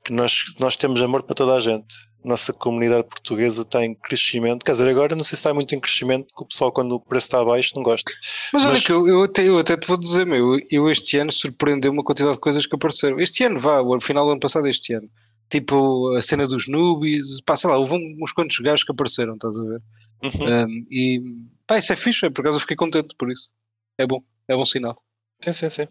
Que 0.03 0.13
nós, 0.13 0.45
nós 0.59 0.75
temos 0.75 1.01
amor 1.01 1.23
para 1.23 1.35
toda 1.35 1.55
a 1.55 1.59
gente. 1.59 1.95
nossa 2.23 2.53
comunidade 2.53 3.07
portuguesa 3.07 3.63
está 3.63 3.83
em 3.83 3.95
crescimento. 3.95 4.63
Quer 4.63 4.73
dizer, 4.73 4.87
agora 4.87 5.15
não 5.15 5.23
sei 5.23 5.29
se 5.31 5.35
está 5.35 5.51
muito 5.51 5.73
em 5.73 5.79
crescimento, 5.79 6.27
que 6.35 6.43
o 6.43 6.45
pessoal, 6.45 6.71
quando 6.71 6.91
o 6.93 6.99
preço 6.99 7.25
está 7.27 7.39
abaixo, 7.41 7.71
não 7.75 7.81
gosta. 7.81 8.11
Mas 8.53 8.67
olha 8.67 8.81
que 8.81 8.91
eu, 8.91 9.07
eu 9.07 9.23
até, 9.23 9.47
eu 9.47 9.57
até 9.57 9.75
te 9.75 9.87
vou 9.87 9.97
dizer, 9.97 10.25
meu, 10.27 10.59
eu 10.69 10.89
este 10.91 11.17
ano 11.17 11.31
surpreendeu 11.31 11.91
uma 11.91 12.03
quantidade 12.03 12.35
de 12.35 12.39
coisas 12.39 12.67
que 12.67 12.75
apareceram. 12.75 13.19
Este 13.19 13.43
ano, 13.43 13.59
vá, 13.59 13.81
o 13.81 13.99
final 13.99 14.25
do 14.25 14.31
ano 14.31 14.39
passado, 14.39 14.67
este 14.67 14.93
ano. 14.93 15.09
Tipo 15.49 16.15
a 16.15 16.21
cena 16.21 16.47
dos 16.47 16.67
noobies, 16.67 17.41
pá, 17.41 17.55
sei 17.57 17.69
lá, 17.69 17.77
houve 17.77 17.95
uns 17.95 18.31
quantos 18.31 18.57
gajos 18.59 18.83
que 18.83 18.91
apareceram, 18.91 19.35
estás 19.35 19.57
a 19.57 19.63
ver? 19.63 19.81
Uhum. 20.23 20.65
Um, 20.65 20.87
e 20.89 21.21
pá, 21.67 21.77
isso 21.77 21.93
é 21.93 21.95
fixe, 21.95 22.29
por 22.29 22.41
acaso 22.41 22.57
eu 22.57 22.61
fiquei 22.61 22.75
contente 22.75 23.15
por 23.17 23.31
isso. 23.31 23.49
É 23.97 24.07
bom, 24.07 24.21
é 24.47 24.55
bom 24.55 24.65
sinal. 24.65 24.99
Sim, 25.43 25.53
sim, 25.53 25.69
sim. 25.69 25.87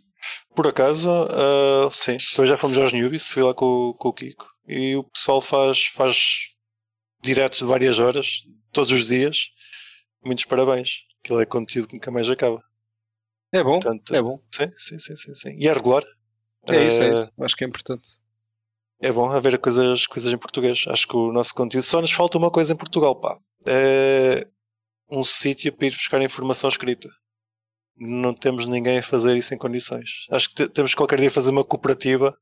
Por 0.54 0.66
acaso, 0.66 1.10
ah, 1.10 1.90
sim, 1.90 2.16
depois 2.16 2.48
já 2.48 2.56
fomos 2.58 2.78
aos 2.78 2.92
newbies, 2.92 3.28
fui 3.30 3.42
lá 3.42 3.52
com, 3.54 3.66
o- 3.90 3.94
com 3.94 4.08
o 4.08 4.12
Kiko 4.12 4.46
e 4.66 4.96
o 4.96 5.04
pessoal 5.04 5.40
faz, 5.40 5.84
faz 5.86 6.16
diretos 7.22 7.58
de 7.58 7.64
várias 7.64 7.98
horas, 7.98 8.40
todos 8.72 8.90
os 8.92 9.06
dias. 9.06 9.50
Muitos 10.24 10.44
parabéns. 10.44 11.02
Aquilo 11.22 11.40
é 11.40 11.46
conteúdo 11.46 11.88
que 11.88 11.94
nunca 11.94 12.10
mais 12.10 12.28
acaba. 12.28 12.62
É 13.52 13.62
bom, 13.62 13.78
Portanto, 13.78 14.14
é 14.14 14.22
bom. 14.22 14.40
Sim, 14.46 14.68
sim, 14.76 14.98
sim, 14.98 15.16
sim, 15.16 15.34
sim. 15.34 15.58
E 15.58 15.68
é 15.68 15.72
regular. 15.72 16.04
É 16.68 16.82
isso, 16.82 17.02
é 17.02 17.08
Ah, 17.08 17.12
isso. 17.12 17.32
Acho 17.40 17.56
que 17.56 17.64
é 17.64 17.66
importante. 17.66 18.08
É 19.00 19.12
bom 19.12 19.30
haver 19.30 19.58
coisas, 19.58 20.06
coisas 20.06 20.32
em 20.32 20.38
português. 20.38 20.84
Acho 20.88 21.06
que 21.06 21.16
o 21.16 21.32
nosso 21.32 21.54
conteúdo 21.54 21.84
só 21.84 22.00
nos 22.00 22.10
falta 22.12 22.38
uma 22.38 22.50
coisa 22.50 22.72
em 22.72 22.76
Portugal, 22.76 23.14
pá. 23.20 23.38
É 23.66 24.46
um 25.10 25.22
sítio 25.22 25.72
para 25.72 25.86
ir 25.86 25.90
buscar 25.90 26.20
informação 26.22 26.68
escrita. 26.70 27.08
Não 27.96 28.34
temos 28.34 28.66
ninguém 28.66 28.98
a 28.98 29.02
fazer 29.02 29.36
isso 29.36 29.54
em 29.54 29.58
condições. 29.58 30.26
Acho 30.30 30.48
que 30.50 30.54
te- 30.56 30.68
temos 30.68 30.90
que 30.92 30.96
qualquer 30.96 31.20
dia 31.20 31.30
fazer 31.30 31.50
uma 31.50 31.64
cooperativa 31.64 32.36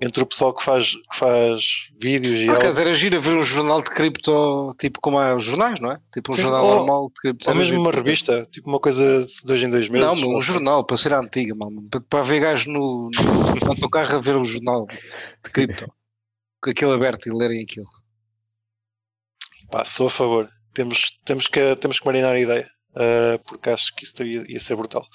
entre 0.00 0.20
o 0.22 0.26
pessoal 0.26 0.52
que 0.52 0.64
faz, 0.64 0.90
que 0.90 1.16
faz 1.16 1.62
vídeos 2.00 2.40
e 2.40 2.46
Por 2.46 2.54
áudio, 2.54 2.62
acaso 2.66 2.80
era 2.80 2.92
giro 2.94 3.20
ver 3.20 3.36
um 3.36 3.42
jornal 3.42 3.80
de 3.80 3.90
cripto, 3.90 4.74
tipo 4.80 5.00
como 5.00 5.18
há 5.20 5.36
os 5.36 5.44
jornais, 5.44 5.78
não 5.78 5.92
é? 5.92 6.00
Tipo 6.12 6.32
um 6.32 6.34
Sim, 6.34 6.42
jornal 6.42 6.64
ou- 6.64 6.76
normal 6.78 7.08
de 7.08 7.14
cripto. 7.20 7.48
ou 7.48 7.54
mesmo 7.54 7.78
uma 7.80 7.92
revista, 7.92 8.44
tipo 8.50 8.68
uma 8.68 8.80
coisa 8.80 9.24
de 9.24 9.32
dois 9.44 9.62
em 9.62 9.70
dois 9.70 9.88
meses. 9.88 10.06
Não, 10.20 10.30
um 10.30 10.34
ou- 10.34 10.40
jornal, 10.42 10.84
para 10.84 10.96
ser 10.96 11.12
antiga, 11.12 11.54
mano. 11.54 11.86
Para, 11.88 12.00
para 12.00 12.22
ver 12.24 12.40
gajos 12.40 12.66
no, 12.66 13.10
no, 13.14 13.54
no 13.64 13.68
autocarro 13.70 14.16
a 14.16 14.20
ver 14.20 14.34
o 14.34 14.44
jornal 14.44 14.86
de 15.44 15.50
cripto. 15.52 15.86
Com 16.60 16.70
aquilo 16.70 16.92
aberto 16.92 17.26
e 17.28 17.32
lerem 17.32 17.62
aquilo. 17.62 17.86
Pá, 19.70 19.84
sou 19.84 20.06
a 20.06 20.10
favor. 20.10 20.48
Temos, 20.74 21.16
temos, 21.24 21.46
que, 21.46 21.76
temos 21.76 21.98
que 22.00 22.06
marinar 22.06 22.32
a 22.34 22.40
ideia. 22.40 22.68
Ah, 22.96 23.38
porque 23.46 23.70
acho 23.70 23.94
que 23.94 24.04
isso 24.04 24.22
ia, 24.22 24.44
ia 24.48 24.60
ser 24.60 24.76
brutal. 24.76 25.06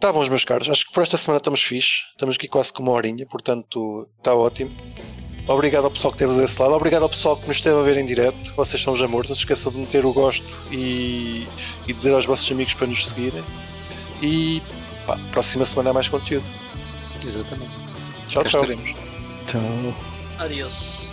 Tá 0.00 0.12
bom, 0.12 0.26
meus 0.26 0.44
caros. 0.44 0.68
Acho 0.68 0.86
que 0.86 0.92
por 0.94 1.02
esta 1.02 1.18
semana 1.18 1.38
estamos 1.38 1.62
fixe. 1.62 2.06
Estamos 2.10 2.36
aqui 2.36 2.48
quase 2.48 2.72
com 2.72 2.82
uma 2.82 2.92
horinha, 2.92 3.26
portanto 3.26 4.08
está 4.18 4.34
ótimo. 4.34 4.74
Obrigado 5.46 5.84
ao 5.84 5.90
pessoal 5.90 6.12
que 6.12 6.22
esteve 6.22 6.40
desse 6.40 6.60
lado. 6.62 6.74
Obrigado 6.74 7.02
ao 7.02 7.08
pessoal 7.08 7.36
que 7.36 7.46
nos 7.48 7.56
esteve 7.56 7.78
a 7.78 7.82
ver 7.82 7.96
em 7.98 8.06
direto. 8.06 8.54
Vocês 8.54 8.80
são 8.80 8.94
os 8.94 9.02
amores. 9.02 9.28
Não 9.28 9.36
se 9.36 9.42
esqueçam 9.42 9.72
de 9.72 9.78
meter 9.78 10.06
o 10.06 10.12
gosto 10.12 10.46
e, 10.72 11.46
e 11.86 11.92
dizer 11.92 12.14
aos 12.14 12.24
vossos 12.24 12.50
amigos 12.50 12.72
para 12.74 12.86
nos 12.86 13.08
seguirem. 13.08 13.44
E 14.22 14.62
pá, 15.06 15.18
próxima 15.32 15.64
semana 15.64 15.90
há 15.90 15.92
mais 15.92 16.08
conteúdo. 16.08 16.46
Exatamente. 17.26 17.74
Tchau, 18.28 18.42
Cá 18.42 18.48
tchau. 18.48 18.62
estaremos. 18.62 19.00
Tchau. 19.48 19.94
Adiós. 20.38 21.12